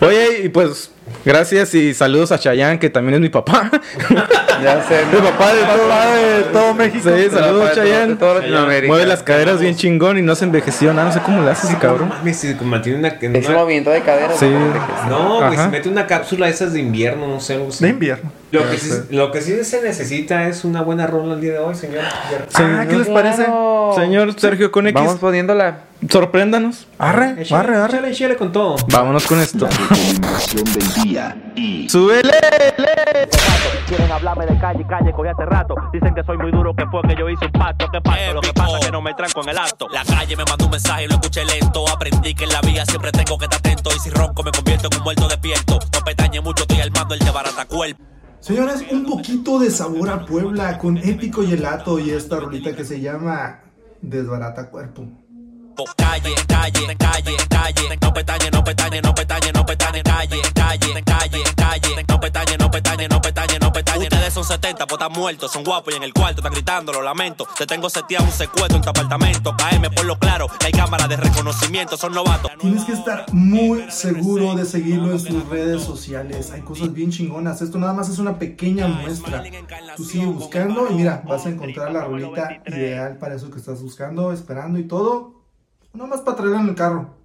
Oye, 0.01 0.41
y 0.43 0.49
pues, 0.49 0.91
gracias 1.25 1.73
y 1.75 1.93
saludos 1.93 2.31
a 2.31 2.39
Chayanne, 2.39 2.79
que 2.79 2.89
también 2.89 3.15
es 3.15 3.21
mi 3.21 3.29
papá. 3.29 3.69
Ya 4.61 4.79
sé. 4.83 4.99
El 5.01 5.23
papá 5.23 5.53
de 5.55 5.61
todo. 5.63 5.87
Papá 5.89 6.05
de 6.15 6.41
todo 6.53 6.73
México. 6.75 7.09
Sí, 7.17 7.29
saludos, 7.31 7.71
Chayanne. 7.73 8.13
todo 8.15 8.35
Latinoamérica. 8.35 8.93
Mueve 8.93 9.07
las 9.07 9.23
caderas 9.23 9.59
bien 9.59 9.75
chingón 9.75 10.19
y 10.19 10.21
no 10.21 10.35
se 10.35 10.45
envejeció 10.45 10.93
nada. 10.93 11.07
No 11.07 11.13
sé 11.13 11.19
cómo 11.21 11.41
le 11.43 11.49
hace 11.49 11.65
ese 11.65 11.73
No 11.77 11.79
cabrón. 11.79 12.09
mames, 12.09 12.37
se 12.37 12.53
mantiene 12.61 12.99
una. 12.99 13.07
Es 13.07 13.23
un 13.47 13.53
una- 13.53 13.57
movimiento 13.63 13.89
de 13.89 14.01
cadera. 14.01 14.33
Sí. 14.37 14.45
No, 15.09 15.37
güey, 15.47 15.57
se 15.57 15.67
mete 15.67 15.89
una 15.89 16.05
cápsula 16.05 16.47
esas 16.47 16.73
de 16.73 16.79
invierno, 16.79 17.27
no 17.27 17.39
sé, 17.39 17.55
algo 17.55 17.69
así. 17.69 17.83
De 17.83 17.89
invierno. 17.89 18.31
Lo 18.51 18.69
que, 18.69 18.77
sí, 18.77 18.91
lo 19.11 19.31
que 19.31 19.41
sí 19.41 19.63
se 19.63 19.81
necesita 19.81 20.47
es 20.47 20.65
una 20.65 20.81
buena 20.81 21.07
rola 21.07 21.35
el 21.35 21.41
día 21.41 21.53
de 21.53 21.59
hoy, 21.59 21.73
señor. 21.73 22.01
Ah, 22.53 22.85
¿qué 22.89 22.97
les 22.97 23.07
parece? 23.07 23.45
Señor 23.95 24.37
Sergio 24.39 24.71
con 24.71 24.87
X, 24.87 24.93
Vamos 25.01 25.19
poniéndola. 25.19 25.79
sorpréndanos. 26.09 26.87
Arre, 26.99 27.45
arre, 27.51 27.75
arre. 27.77 27.93
Échale, 27.97 28.09
échale 28.11 28.35
con 28.35 28.51
todo. 28.51 28.75
Vámonos 28.91 29.25
con 29.25 29.39
esto. 29.39 29.67
Recomendación 29.67 30.63
del 30.65 31.03
día 31.03 31.37
y 31.55 31.87
¡Súbele! 31.89 32.31
Quieren 33.87 34.11
hablarme 34.11 34.45
de 34.45 34.57
calle, 34.59 34.85
calle, 34.87 35.11
cogí 35.13 35.29
hace 35.29 35.45
rato. 35.45 35.75
Dicen 35.93 36.13
que 36.13 36.23
soy 36.23 36.37
muy 36.37 36.51
duro, 36.51 36.73
que 36.75 36.85
fue 36.87 37.01
que 37.03 37.15
yo 37.17 37.29
hice 37.29 37.45
un 37.45 37.51
pacto. 37.53 37.87
¿Qué 37.91 38.01
pasa? 38.01 38.33
Lo 38.33 38.41
que 38.41 38.53
pasa 38.53 38.79
es 38.79 38.85
que 38.85 38.91
no 38.91 39.01
me 39.01 39.13
tranco 39.13 39.41
en 39.43 39.49
el 39.49 39.57
acto. 39.57 39.87
La 39.91 40.03
calle 40.03 40.35
me 40.35 40.43
mandó 40.45 40.65
un 40.65 40.71
mensaje 40.71 41.05
y 41.05 41.07
lo 41.07 41.15
escuché 41.15 41.43
lento. 41.45 41.85
Aprendí 41.89 42.33
que 42.33 42.43
en 42.45 42.49
la 42.51 42.61
vía 42.61 42.85
siempre 42.85 43.11
tengo 43.11 43.37
que 43.37 43.45
estar 43.45 43.59
atento. 43.59 43.89
Y 43.95 43.99
si 43.99 44.09
ronco 44.09 44.43
me 44.43 44.51
convierto 44.51 44.87
en 44.91 44.97
un 44.97 45.03
muerto 45.03 45.27
despierto. 45.27 45.79
No 45.93 45.99
petañe 46.05 46.41
mucho, 46.41 46.63
estoy 46.63 46.81
armando 46.81 47.13
el 47.13 47.19
de 47.19 47.31
barata 47.31 47.65
cuerpo. 47.65 48.10
Señores, 48.41 48.83
un 48.91 49.05
poquito 49.05 49.59
de 49.59 49.69
sabor 49.69 50.09
a 50.09 50.25
Puebla 50.25 50.79
con 50.79 50.97
épico 50.97 51.43
gelato 51.43 51.99
y 51.99 52.09
esta 52.09 52.39
rolita 52.39 52.75
que 52.75 52.83
se 52.83 52.99
llama 52.99 53.59
Desbarata 54.01 54.67
Cuerpo. 54.67 55.05
Calle, 55.95 56.33
calle, 56.47 56.97
calle, 56.97 57.35
calle. 57.47 57.99
No 58.01 58.11
petañe, 58.11 58.49
no 58.51 58.63
petañe, 58.63 58.99
no 58.99 59.13
petañe, 59.13 59.51
no 59.53 59.63
petañe. 59.63 60.01
Calle, 60.01 60.41
calle, 60.55 61.03
calle, 61.05 61.43
calle. 61.55 62.05
No 62.09 62.19
petañe, 62.19 62.57
no 62.57 62.71
petañe, 62.71 63.07
no 63.07 63.21
petañe. 63.21 63.60
Son 64.31 64.45
70, 64.45 64.87
pues 64.87 64.93
están 64.93 65.11
muertos, 65.11 65.51
son 65.51 65.65
guapos 65.65 65.93
y 65.93 65.97
en 65.97 66.03
el 66.03 66.13
cuarto 66.13 66.39
están 66.39 66.53
gritando, 66.53 66.93
lo 66.93 67.01
lamento. 67.01 67.45
Te 67.57 67.67
tengo 67.67 67.89
seteado 67.89 68.23
un 68.23 68.31
secuestro 68.31 68.77
en 68.77 68.81
tu 68.81 68.89
apartamento. 68.89 69.53
Caeme 69.57 69.89
por 69.89 70.05
lo 70.05 70.17
claro, 70.17 70.47
que 70.57 70.67
hay 70.67 70.71
cámaras 70.71 71.09
de 71.09 71.17
reconocimiento, 71.17 71.97
son 71.97 72.13
novatos. 72.13 72.49
Tienes 72.57 72.85
que 72.85 72.93
estar 72.93 73.25
muy 73.33 73.91
seguro 73.91 74.55
de 74.55 74.65
seguirlo 74.65 75.11
en 75.11 75.19
sus 75.19 75.49
redes 75.49 75.83
sociales. 75.83 76.51
Hay 76.51 76.61
cosas 76.61 76.93
bien 76.93 77.11
chingonas. 77.11 77.61
Esto 77.61 77.77
nada 77.77 77.91
más 77.91 78.07
es 78.07 78.19
una 78.19 78.39
pequeña 78.39 78.87
muestra. 78.87 79.43
Tú 79.97 80.05
sigue 80.05 80.27
buscando 80.27 80.89
y 80.89 80.93
mira, 80.93 81.23
vas 81.27 81.45
a 81.45 81.49
encontrar 81.49 81.91
la 81.91 82.05
rolita 82.05 82.61
ideal 82.67 83.17
para 83.17 83.35
eso 83.35 83.51
que 83.51 83.59
estás 83.59 83.81
buscando, 83.81 84.31
esperando 84.31 84.79
y 84.79 84.87
todo. 84.87 85.41
Nada 85.93 86.09
más 86.09 86.21
para 86.21 86.37
traerla 86.37 86.61
en 86.61 86.69
el 86.69 86.75
carro. 86.75 87.20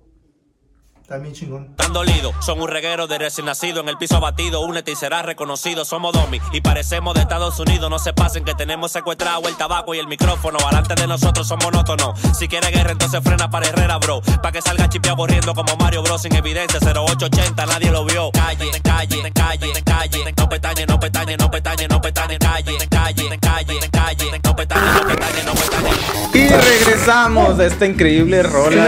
También 1.06 1.34
chingón. 1.34 1.68
Tan 1.76 1.92
dolido, 1.92 2.32
son 2.42 2.60
un 2.60 2.66
reguero 2.66 3.06
de 3.06 3.16
recién 3.18 3.46
nacido. 3.46 3.80
En 3.80 3.88
el 3.88 3.96
piso 3.96 4.16
abatido, 4.16 4.60
únete 4.62 4.90
y 4.90 4.96
serás 4.96 5.24
reconocido, 5.24 5.84
somos 5.84 6.12
domi 6.12 6.40
y 6.52 6.60
parecemos 6.60 7.14
de 7.14 7.20
Estados 7.20 7.60
Unidos, 7.60 7.88
no 7.88 8.00
se 8.00 8.12
pasen 8.12 8.44
que 8.44 8.54
tenemos 8.54 8.90
secuestrado 8.90 9.48
el 9.48 9.56
tabaco 9.56 9.94
y 9.94 9.98
el 10.00 10.08
micrófono, 10.08 10.58
alante 10.66 10.96
de 10.96 11.06
nosotros 11.06 11.46
son 11.46 11.60
monótonos, 11.62 12.18
si 12.36 12.48
quiere 12.48 12.70
guerra 12.72 12.90
entonces 12.90 13.20
frena 13.22 13.48
para 13.48 13.68
Herrera 13.68 13.98
bro, 13.98 14.20
pa' 14.42 14.50
que 14.50 14.60
salga 14.60 14.88
chipeado 14.88 15.16
corriendo 15.16 15.54
como 15.54 15.76
Mario 15.76 16.02
Bros 16.02 16.22
sin 16.22 16.34
evidencia, 16.34 16.80
0880 16.80 17.66
nadie 17.66 17.90
lo 17.92 18.04
vio, 18.04 18.30
calle, 18.32 18.68
calle, 18.82 19.32
calle, 19.32 19.72
calle, 19.84 20.34
no 20.36 20.48
petañe, 20.48 20.86
no 20.86 20.98
petañe, 20.98 21.36
no 21.36 21.50
petañe, 21.50 21.88
no 21.88 22.00
petañe, 22.00 22.38
calle, 22.38 22.76
calle, 22.90 23.38
calle, 23.40 23.90
calle, 23.90 24.40
no 24.44 24.56
petañe, 24.56 24.92
no 24.92 25.06
petañe, 25.06 25.44
no 25.44 25.52
petañe. 25.54 26.16
Y 26.34 26.48
regresamos 26.48 27.56
de 27.56 27.66
esta 27.66 27.86
increíble 27.86 28.42
rola. 28.42 28.86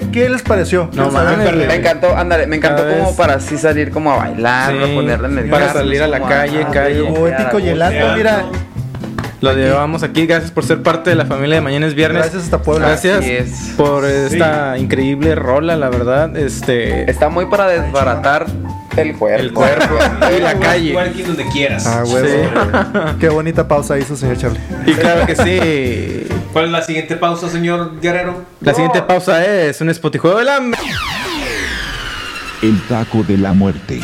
¿qué, 0.00 0.10
qué 0.12 0.28
les 0.28 0.42
pareció? 0.42 0.88
No 0.92 1.10
Quiero 1.10 1.39
Me 1.40 1.74
encantó, 1.74 2.16
ándale, 2.16 2.46
me 2.46 2.56
encantó 2.56 2.82
Cada 2.82 2.94
como 2.96 3.08
vez- 3.08 3.16
para 3.16 3.34
así 3.34 3.58
salir 3.58 3.90
como 3.90 4.12
a 4.12 4.16
bailar, 4.16 4.72
Sí, 4.72 4.94
ponerla 4.94 5.28
en 5.28 5.38
el 5.38 5.50
para 5.50 5.66
carro, 5.68 5.78
salir 5.80 6.02
a 6.02 6.06
la 6.08 6.20
calle, 6.20 6.64
ah, 6.66 6.70
calle. 6.72 7.00
güey, 7.02 7.22
O 7.22 7.28
épico 7.28 7.58
ya, 7.58 7.64
gelato, 7.72 8.16
mira. 8.16 8.44
Lo 9.40 9.54
llevamos 9.54 10.02
aquí. 10.02 10.26
Gracias 10.26 10.50
por 10.50 10.66
ser 10.66 10.82
parte 10.82 11.08
de 11.08 11.16
la 11.16 11.24
familia 11.24 11.54
de 11.56 11.60
Mañana 11.62 11.86
es 11.86 11.94
Viernes. 11.94 12.20
Gracias 12.24 12.42
hasta 12.44 12.60
Puebla. 12.60 12.88
Gracias 12.88 13.24
es. 13.24 13.72
por 13.74 14.04
esta 14.04 14.76
increíble 14.76 15.34
rola, 15.34 15.76
la 15.76 15.88
verdad. 15.88 16.36
Este. 16.36 17.10
Está 17.10 17.30
muy 17.30 17.46
para 17.46 17.66
desbaratar 17.68 18.44
el 18.98 19.14
cuerpo. 19.16 19.40
El 19.42 19.52
cuerpo 19.54 19.94
y 20.36 20.42
la 20.42 20.54
calle. 20.58 20.92
Donde 21.26 21.46
quieras. 21.48 21.86
Ah, 21.86 22.04
huevo. 22.06 23.16
Qué 23.18 23.30
bonita 23.30 23.66
pausa 23.66 23.98
hizo, 23.98 24.14
señor 24.14 24.36
Charlie. 24.36 24.60
Y 24.84 24.92
claro 24.92 25.24
que 25.24 25.34
sí. 25.34 26.26
¿Cuál 26.52 26.66
es 26.66 26.70
la 26.72 26.82
siguiente 26.82 27.16
pausa, 27.16 27.48
señor 27.48 27.98
Guerrero? 27.98 28.42
La 28.60 28.74
siguiente 28.74 29.00
pausa 29.00 29.42
es 29.42 29.80
un 29.80 29.88
Spotify 29.88 30.28
del 30.36 30.48
hambre. 30.50 30.78
El 32.62 32.80
taco 32.88 33.22
de 33.22 33.36
la 33.38 33.52
muerte. 33.52 34.00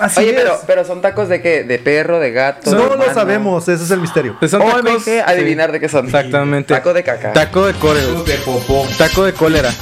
Así 0.00 0.20
Oye, 0.20 0.30
es. 0.30 0.36
pero, 0.36 0.60
pero 0.66 0.84
son 0.84 1.00
tacos 1.00 1.28
de 1.28 1.40
qué? 1.40 1.62
¿De 1.62 1.78
perro, 1.78 2.18
de 2.18 2.32
gato? 2.32 2.70
de 2.70 2.76
no 2.76 2.86
lo 2.88 2.94
humano? 2.96 3.14
sabemos, 3.14 3.68
ese 3.68 3.84
es 3.84 3.90
el 3.90 4.00
misterio. 4.00 4.36
Pues 4.38 4.50
son 4.50 4.62
Oh, 4.62 4.66
tacos- 4.70 5.04
dejé 5.04 5.20
adivinar 5.22 5.70
de 5.72 5.80
qué 5.80 5.88
son. 5.88 6.06
Exactamente. 6.06 6.74
Taco 6.74 6.92
de 6.92 7.02
caca. 7.04 7.32
Taco 7.32 7.66
de 7.66 7.74
cólera. 7.74 8.06
De 8.26 8.34
popó. 8.38 8.86
Taco 8.98 9.24
de 9.24 9.32
cólera. 9.32 9.72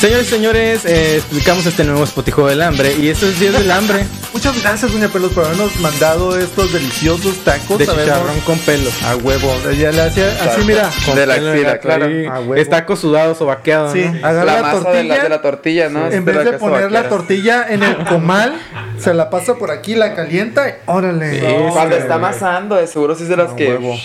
Señores 0.00 0.26
y 0.26 0.30
señores, 0.30 0.84
eh, 0.86 1.16
explicamos 1.16 1.64
este 1.66 1.84
nuevo 1.84 2.04
Spotify 2.04 2.42
del 2.48 2.62
hambre. 2.62 2.94
Y 2.98 3.08
esto 3.08 3.26
es 3.26 3.38
10 3.38 3.52
del 3.52 3.70
hambre 3.70 4.04
Muchas 4.44 4.62
gracias, 4.62 4.92
Doña 4.92 5.08
Pelos, 5.08 5.32
por 5.32 5.46
habernos 5.46 5.74
mandado 5.80 6.36
estos 6.38 6.70
deliciosos 6.70 7.38
tacos. 7.44 7.78
de 7.78 7.86
Sabemos- 7.86 8.04
chicharrón 8.04 8.40
con 8.40 8.58
pelo. 8.58 8.90
A 9.06 9.16
huevo. 9.16 9.50
Ya 9.72 9.90
le 9.90 10.02
hacía 10.02 10.26
así, 10.44 10.60
mira. 10.66 10.90
Con 11.06 11.14
De 11.14 11.24
la 11.24 11.34
axila, 11.36 11.78
claro. 11.78 12.04
A 12.30 12.40
huevo. 12.40 12.54
Es 12.56 12.68
taco 12.68 12.94
sudado, 12.94 13.34
sobaqueado. 13.34 13.90
Sí, 13.90 14.02
¿no? 14.04 14.18
agarra 14.18 14.44
La 14.44 14.54
la, 14.56 14.60
masa 14.62 14.82
tortilla. 14.82 14.98
de 15.02 15.04
la, 15.08 15.22
de 15.22 15.28
la 15.30 15.40
tortilla, 15.40 15.88
¿no? 15.88 16.10
En 16.12 16.26
vez 16.26 16.44
de 16.44 16.52
poner 16.58 16.92
la 16.92 17.08
tortilla 17.08 17.66
en 17.70 17.82
el 17.84 17.96
comal, 18.04 18.52
se 18.98 19.14
la 19.14 19.30
pasa 19.30 19.54
por 19.54 19.70
aquí, 19.70 19.94
la 19.94 20.14
calienta 20.14 20.68
y 20.68 20.72
órale. 20.84 21.40
Sí, 21.40 21.46
No, 21.46 21.72
Cuando 21.72 21.96
está 21.96 22.16
amasando, 22.16 22.86
seguro 22.86 23.14
sí 23.14 23.22
es 23.22 23.30
de 23.30 23.36
las 23.38 23.52
A 23.52 23.56
que. 23.56 23.68
huevo. 23.70 23.98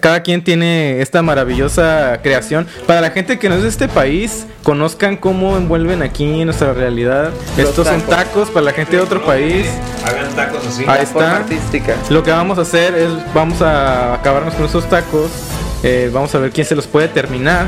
Cada 0.00 0.22
quien 0.22 0.42
tiene 0.44 1.00
esta 1.00 1.22
maravillosa 1.22 2.20
creación. 2.22 2.66
Para 2.86 3.00
la 3.00 3.10
gente 3.10 3.38
que 3.38 3.48
no 3.48 3.54
es 3.56 3.62
de 3.62 3.68
este 3.68 3.88
país, 3.88 4.46
conozcan 4.62 5.16
cómo 5.16 5.56
envuelven 5.56 6.02
aquí 6.02 6.24
en 6.40 6.46
nuestra 6.46 6.72
realidad. 6.72 7.30
Los 7.56 7.70
Estos 7.70 7.86
son 7.88 8.00
tacos. 8.02 8.50
para 8.50 8.64
la 8.66 8.72
gente 8.72 8.96
de 8.96 9.02
otro 9.02 9.24
país. 9.24 9.66
Hagan 10.04 10.28
tacos 10.34 10.66
así. 10.66 10.84
Ahí 10.86 11.06
forma 11.06 11.26
está. 11.28 11.36
artística. 11.36 11.94
Lo 12.10 12.22
que 12.22 12.30
vamos 12.30 12.58
a 12.58 12.62
hacer 12.62 12.94
es, 12.94 13.10
vamos 13.34 13.62
a 13.62 14.14
acabarnos 14.14 14.54
con 14.54 14.66
esos 14.66 14.88
tacos. 14.88 15.30
eh, 15.82 16.10
vamos 16.12 16.34
a 16.34 16.38
ver 16.38 16.50
quién 16.50 16.66
se 16.66 16.74
los 16.74 16.86
puede 16.86 17.08
terminar. 17.08 17.66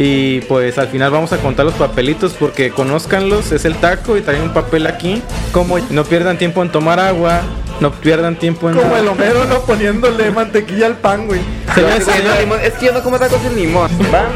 Y 0.00 0.42
pues 0.42 0.78
al 0.78 0.86
final 0.88 1.10
vamos 1.10 1.32
a 1.32 1.38
contar 1.38 1.64
los 1.66 1.74
papelitos 1.74 2.34
porque 2.34 2.70
conózcanlos. 2.70 3.50
Es 3.50 3.64
el 3.64 3.74
taco 3.74 4.16
y 4.16 4.20
traen 4.20 4.42
un 4.42 4.52
papel 4.54 4.86
aquí. 4.86 5.22
Como 5.50 5.76
no 5.90 6.04
pierdan 6.04 6.38
tiempo 6.38 6.62
en 6.62 6.70
tomar 6.70 7.00
agua. 7.00 7.40
No 7.80 7.92
pierdan 7.92 8.36
tiempo 8.36 8.68
en... 8.68 8.76
Como 8.76 8.96
el 8.96 9.06
Homero, 9.06 9.44
¿no? 9.44 9.60
Poniéndole 9.60 10.30
mantequilla 10.30 10.86
al 10.86 10.96
pan, 10.96 11.26
güey. 11.26 11.40
No, 11.76 12.40
limón. 12.40 12.60
Es 12.62 12.74
que 12.74 12.86
yo 12.86 12.92
no 12.92 13.02
como 13.02 13.18
tacos 13.18 13.40
sin 13.40 13.54
limón. 13.54 13.90
Va. 14.12 14.26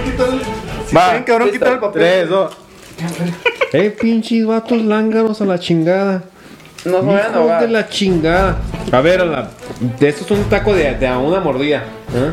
Va, 0.96 1.12
ven, 1.12 1.24
cabrón, 1.24 1.50
quita 1.50 1.72
el 1.72 1.78
papel. 1.78 2.02
3, 2.02 2.28
2... 2.28 2.56
Eh, 3.72 3.90
pinches 3.90 4.46
vatos 4.46 4.82
lángaros 4.82 5.40
a 5.40 5.46
la 5.46 5.58
chingada. 5.58 6.22
No 6.84 7.00
se 7.00 7.06
vayan 7.06 7.34
a 7.34 7.60
de 7.60 7.68
la 7.68 7.88
chingada. 7.88 8.58
A 8.90 9.00
ver, 9.00 9.20
a 9.20 9.24
la, 9.24 9.50
de 9.98 10.08
estos 10.08 10.30
es 10.30 10.38
un 10.38 10.44
taco 10.44 10.74
de, 10.74 10.94
de 10.94 11.06
a 11.06 11.18
una 11.18 11.40
mordida. 11.40 11.84
¿eh? 12.14 12.30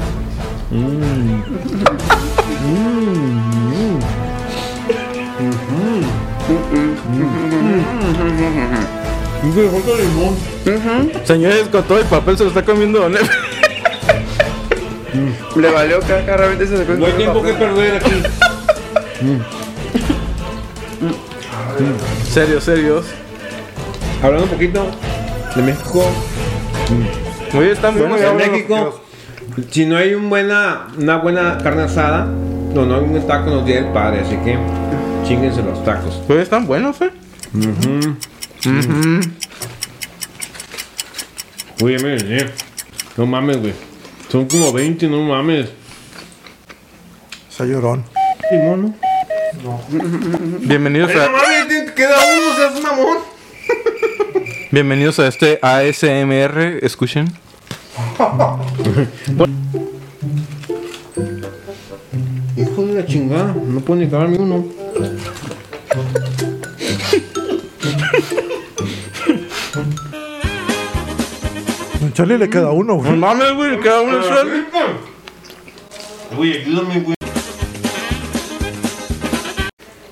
Señores, 11.23 11.67
con 11.71 11.83
todo 11.83 11.99
el 11.99 12.05
papel 12.05 12.37
se 12.37 12.43
lo 12.43 12.49
está 12.49 12.63
comiendo 12.63 12.99
Don 12.99 13.15
Efe. 13.15 13.25
Le 15.55 15.71
valió 15.71 15.99
caca, 16.01 16.37
realmente 16.37 16.67
se 16.67 16.85
No 16.85 17.05
hay 17.05 17.13
tiempo 17.13 17.41
que 17.41 17.53
perder 17.53 17.95
aquí. 17.95 18.21
Serios, 22.29 22.63
serios. 22.63 23.05
Hablando 24.21 24.45
un 24.45 24.51
poquito 24.51 24.85
de 25.55 25.61
México. 25.61 26.05
Muy 27.53 27.63
bien, 27.63 27.75
están 27.75 27.97
buenos. 27.97 28.21
en 28.21 28.37
México, 28.37 29.01
si 29.71 29.85
no 29.85 29.97
hay 29.97 30.13
un 30.13 30.29
buena, 30.29 30.87
una 30.97 31.17
buena 31.17 31.57
carne 31.57 31.83
asada, 31.83 32.25
no, 32.25 32.85
no 32.85 32.95
hay 32.95 33.03
un 33.03 33.27
taco 33.27 33.49
nos 33.49 33.65
día 33.65 33.81
del 33.81 33.91
padre, 33.91 34.21
así 34.21 34.35
que 34.37 34.57
chinguense 35.25 35.63
los 35.63 35.83
tacos. 35.83 36.21
Muy 36.27 36.37
están 36.37 36.67
buenos, 36.67 37.01
eh. 37.01 37.11
Oye, 41.81 41.97
miren, 41.99 42.33
eh. 42.33 42.49
No 43.15 43.25
mames, 43.25 43.57
güey. 43.57 43.73
Son 44.29 44.45
como 44.49 44.73
20, 44.73 45.07
no 45.07 45.21
mames. 45.23 45.69
Está 47.49 47.63
llorón. 47.65 48.03
Simón, 48.49 48.95
Bienvenidos 50.59 51.13
¿no? 51.13 51.21
a, 51.21 51.29
mames, 51.29 51.67
te 51.69 51.93
queda 51.93 52.17
uno, 52.17 52.55
seas 52.57 52.81
mamón. 52.81 53.19
bienvenidos 54.71 55.19
a 55.19 55.27
este 55.27 55.59
ASMR. 55.61 56.83
Escuchen. 56.83 57.31
Hijo 62.57 62.85
de 62.87 62.93
la 62.93 63.05
chingada, 63.05 63.55
no 63.55 63.79
puedo 63.79 64.01
ni 64.01 64.07
acabarme 64.07 64.37
uno. 64.37 64.65
Charlie 72.19 72.37
le 72.37 72.49
queda 72.49 72.71
uno, 72.71 72.95
güey. 72.95 73.15
mames, 73.15 73.53
güey, 73.53 73.79
queda 73.79 74.01
uno 74.01 74.21
solo. 74.21 74.51
Güey, 76.35 76.57
ayúdame, 76.63 76.99
güey. 76.99 77.15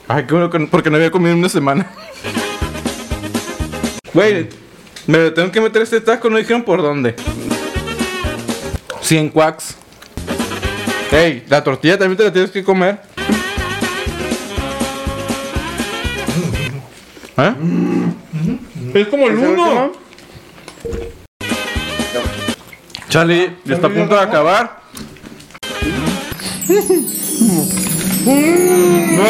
Ay, 0.08 0.24
qué 0.26 0.34
bueno, 0.34 0.50
que- 0.50 0.60
porque 0.68 0.90
no 0.90 0.96
había 0.96 1.12
comido 1.12 1.34
en 1.34 1.40
una 1.40 1.50
semana. 1.50 1.92
Güey, 4.14 4.48
me 5.06 5.18
lo 5.18 5.34
tengo 5.34 5.52
que 5.52 5.60
meter 5.60 5.82
este 5.82 6.00
taco, 6.00 6.30
no 6.30 6.38
dijeron 6.38 6.64
por 6.64 6.82
dónde. 6.82 7.14
100 9.02 9.28
quacks. 9.28 9.76
Ey, 11.12 11.44
la 11.50 11.62
tortilla 11.62 11.98
también 11.98 12.16
te 12.16 12.24
la 12.24 12.32
tienes 12.32 12.52
que 12.52 12.64
comer. 12.64 13.02
¿Eh? 17.36 17.54
Es 18.94 19.08
como 19.10 19.28
el 19.28 19.38
uno. 19.40 20.07
Charlie, 23.18 23.50
ya 23.66 23.74
está 23.74 23.88
a 23.88 23.90
punto 23.90 24.14
de 24.14 24.22
acabar. 24.22 24.80
No. 29.18 29.24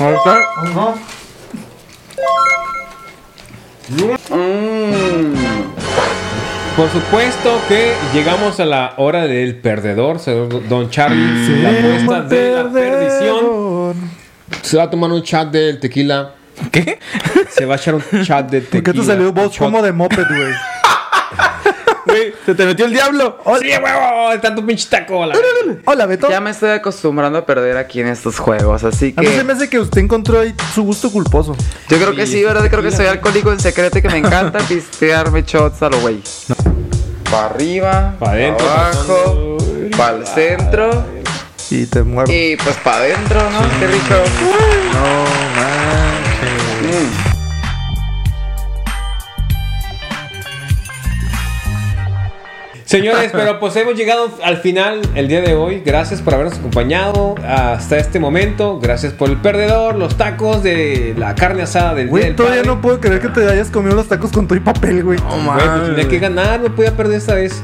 Ahí 0.00 0.14
está. 0.16 0.34
Por 6.76 6.90
supuesto 6.90 7.60
que 7.68 7.92
llegamos 8.12 8.58
a 8.58 8.64
la 8.64 8.94
hora 8.96 9.28
del 9.28 9.54
perdedor, 9.54 10.20
Don 10.68 10.90
Charlie. 10.90 11.62
la 11.62 11.70
apuesta 11.70 12.22
de 12.22 12.54
la 12.56 12.72
perdición. 12.72 14.10
Se 14.62 14.78
va 14.78 14.82
a 14.82 14.90
tomar 14.90 15.12
un 15.12 15.22
chat 15.22 15.48
del 15.52 15.78
tequila. 15.78 16.34
¿Qué? 16.72 16.98
Se 17.50 17.66
va 17.66 17.74
a 17.74 17.76
echar 17.76 17.94
un 17.94 18.02
chat 18.24 18.50
de 18.50 18.62
tequila. 18.62 18.82
¿Por 18.82 18.94
qué 18.94 19.00
te 19.00 19.06
salió 19.06 19.32
voz 19.32 19.56
como 19.56 19.80
de 19.80 19.92
moped, 19.92 20.26
güey? 20.28 20.71
Güey, 22.12 22.34
se 22.46 22.54
te 22.54 22.64
metió 22.66 22.84
el 22.86 22.92
diablo. 22.92 23.38
¡Sí, 23.60 23.68
huevo! 23.68 24.30
De 24.30 24.38
tanto 24.38 24.64
pinche 24.64 24.86
taco. 24.88 25.24
la- 25.26 25.34
Hola, 25.84 26.06
Beto. 26.06 26.28
Ya 26.30 26.40
me 26.40 26.50
estoy 26.50 26.70
acostumbrando 26.70 27.38
a 27.38 27.46
perder 27.46 27.76
aquí 27.76 28.00
en 28.00 28.08
estos 28.08 28.38
juegos, 28.38 28.84
así 28.84 29.14
A 29.16 29.20
mí 29.22 29.26
se 29.28 29.36
que 29.36 29.44
me 29.44 29.52
hace 29.52 29.68
que 29.70 29.78
usted 29.80 30.00
encontró 30.00 30.40
ahí 30.40 30.54
su 30.74 30.82
gusto 30.82 31.10
culposo. 31.10 31.56
yo 31.88 31.96
creo 31.98 32.14
que 32.14 32.26
sí, 32.26 32.42
¿verdad? 32.42 32.68
Creo 32.68 32.82
que 32.82 32.90
soy 32.90 33.06
alcohólico 33.06 33.52
en 33.52 33.60
secreto 33.60 33.98
y 33.98 34.02
que 34.02 34.08
me 34.08 34.18
encanta 34.18 34.58
pistearme 34.68 35.42
shots 35.42 35.82
a 35.82 35.88
lo 35.88 36.00
güey. 36.00 36.20
Para 37.30 37.46
arriba, 37.46 38.14
Pa' 38.18 38.30
adentro, 38.32 38.66
para 38.66 38.86
abajo, 38.88 39.56
para 39.96 40.16
el 40.18 40.26
centro 40.26 41.04
Y 41.70 41.86
te 41.86 42.02
muerdo. 42.02 42.30
y 42.32 42.56
pues 42.56 42.76
para 42.84 42.96
adentro, 42.98 43.40
¿no? 43.50 43.60
Qué 43.80 43.86
rico. 43.86 44.14
No 44.92 45.24
manches. 45.56 46.21
Señores, 52.92 53.30
pero 53.32 53.58
pues 53.58 53.74
hemos 53.76 53.94
llegado 53.94 54.30
al 54.44 54.58
final 54.58 55.00
el 55.14 55.26
día 55.26 55.40
de 55.40 55.54
hoy. 55.54 55.80
Gracias 55.84 56.20
por 56.20 56.34
habernos 56.34 56.58
acompañado 56.58 57.34
hasta 57.42 57.96
este 57.96 58.20
momento. 58.20 58.78
Gracias 58.80 59.14
por 59.14 59.30
el 59.30 59.38
perdedor, 59.38 59.96
los 59.96 60.16
tacos 60.18 60.62
de 60.62 61.14
la 61.16 61.34
carne 61.34 61.62
asada 61.62 61.94
del 61.94 62.08
día 62.08 62.10
Güey, 62.10 62.36
todavía 62.36 62.62
padre. 62.62 62.74
no 62.74 62.82
puedo 62.82 63.00
creer 63.00 63.20
que 63.20 63.28
te 63.28 63.48
hayas 63.48 63.70
comido 63.70 63.96
los 63.96 64.08
tacos 64.08 64.30
con 64.30 64.46
y 64.54 64.60
papel, 64.60 65.02
güey. 65.02 65.18
Güey, 65.18 65.68
pues 65.78 65.86
tenía 65.96 66.08
que 66.08 66.18
ganar, 66.18 66.60
no 66.60 66.74
podía 66.74 66.94
perder 66.94 67.16
esta 67.16 67.34
vez. 67.34 67.62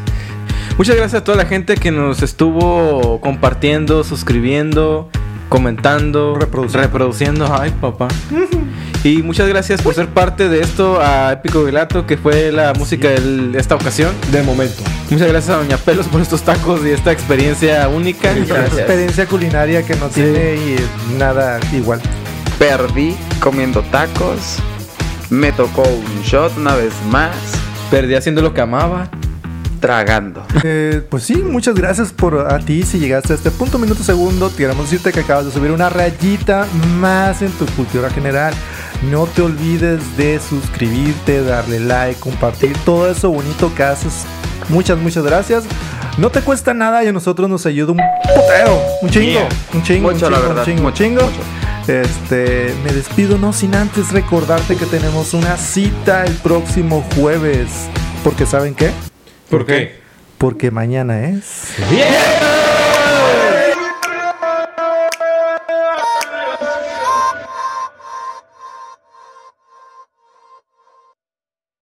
Muchas 0.78 0.96
gracias 0.96 1.20
a 1.20 1.24
toda 1.24 1.36
la 1.36 1.44
gente 1.44 1.74
que 1.74 1.90
nos 1.90 2.22
estuvo 2.22 3.20
compartiendo, 3.20 4.04
suscribiendo, 4.04 5.10
comentando, 5.50 6.36
Reproduciendo. 6.36 6.86
reproduciendo. 6.86 7.58
Ay, 7.60 7.74
papá. 7.78 8.08
Y 9.04 9.22
muchas 9.22 9.48
gracias 9.48 9.80
por 9.80 9.94
ser 9.94 10.08
parte 10.08 10.48
de 10.48 10.60
esto 10.60 11.00
a 11.00 11.32
Épico 11.32 11.62
Vilato, 11.64 12.04
que 12.04 12.16
fue 12.16 12.50
la 12.50 12.72
música 12.74 13.08
de 13.08 13.56
esta 13.56 13.76
ocasión. 13.76 14.12
De 14.32 14.42
momento. 14.42 14.82
Muchas 15.08 15.28
gracias 15.28 15.54
a 15.54 15.58
Doña 15.58 15.76
Pelos 15.76 16.08
por 16.08 16.20
estos 16.20 16.42
tacos 16.42 16.84
y 16.84 16.90
esta 16.90 17.12
experiencia 17.12 17.88
única. 17.88 18.32
Una 18.32 18.66
experiencia 18.66 19.26
culinaria 19.26 19.84
que 19.84 19.94
no 19.96 20.08
tiene 20.08 20.56
y 20.56 20.76
nada 21.16 21.60
igual. 21.72 22.00
Perdí 22.58 23.16
comiendo 23.40 23.82
tacos. 23.82 24.58
Me 25.30 25.52
tocó 25.52 25.82
un 25.82 26.22
shot 26.22 26.56
una 26.56 26.74
vez 26.74 26.92
más. 27.08 27.36
Perdí 27.90 28.16
haciendo 28.16 28.42
lo 28.42 28.52
que 28.52 28.62
amaba. 28.62 29.08
Tragando. 29.80 30.44
Eh, 30.64 31.02
pues 31.08 31.22
sí, 31.22 31.36
muchas 31.36 31.76
gracias 31.76 32.12
por 32.12 32.52
a 32.52 32.58
ti 32.58 32.82
si 32.82 32.98
llegaste 32.98 33.32
a 33.32 33.36
este 33.36 33.52
punto 33.52 33.78
minuto 33.78 34.02
segundo. 34.02 34.54
Queremos 34.54 34.90
decirte 34.90 35.12
que 35.12 35.20
acabas 35.20 35.46
de 35.46 35.52
subir 35.52 35.70
una 35.70 35.88
rayita 35.88 36.66
más 36.98 37.42
en 37.42 37.52
tu 37.52 37.64
cultura 37.66 38.10
general. 38.10 38.52
No 39.02 39.26
te 39.26 39.42
olvides 39.42 40.16
de 40.16 40.40
suscribirte, 40.40 41.42
darle 41.42 41.78
like, 41.80 42.18
compartir 42.20 42.76
todo 42.84 43.10
eso 43.10 43.30
bonito 43.30 43.72
que 43.74 43.82
haces. 43.84 44.24
Muchas, 44.68 44.98
muchas 44.98 45.24
gracias. 45.24 45.64
No 46.18 46.30
te 46.30 46.40
cuesta 46.40 46.74
nada 46.74 47.04
y 47.04 47.06
a 47.06 47.12
nosotros 47.12 47.48
nos 47.48 47.64
ayuda 47.64 47.92
un 47.92 47.98
putero, 48.34 48.82
un 49.02 49.08
chingo, 49.08 49.30
Yeah. 49.30 49.48
un 49.72 49.82
chingo, 49.84 50.10
Mucho, 50.12 50.26
un 50.26 50.32
la 50.32 50.38
chingo, 50.38 50.48
verdad, 50.48 50.68
un 50.68 50.74
chingo, 50.76 50.88
un 50.88 50.94
chingo. 50.94 51.22
mucho. 51.22 51.40
Este, 51.86 52.74
me 52.84 52.92
despido 52.92 53.38
no 53.38 53.52
sin 53.52 53.74
antes 53.74 54.10
recordarte 54.12 54.76
que 54.76 54.84
tenemos 54.86 55.32
una 55.32 55.56
cita 55.56 56.24
el 56.24 56.34
próximo 56.34 57.04
jueves. 57.14 57.68
Porque 58.24 58.46
¿saben 58.46 58.74
qué? 58.74 58.90
¿Por 59.48 59.64
qué? 59.64 60.00
Porque 60.38 60.70
mañana 60.70 61.20
es... 61.30 61.68
¡Bien! 61.88 62.57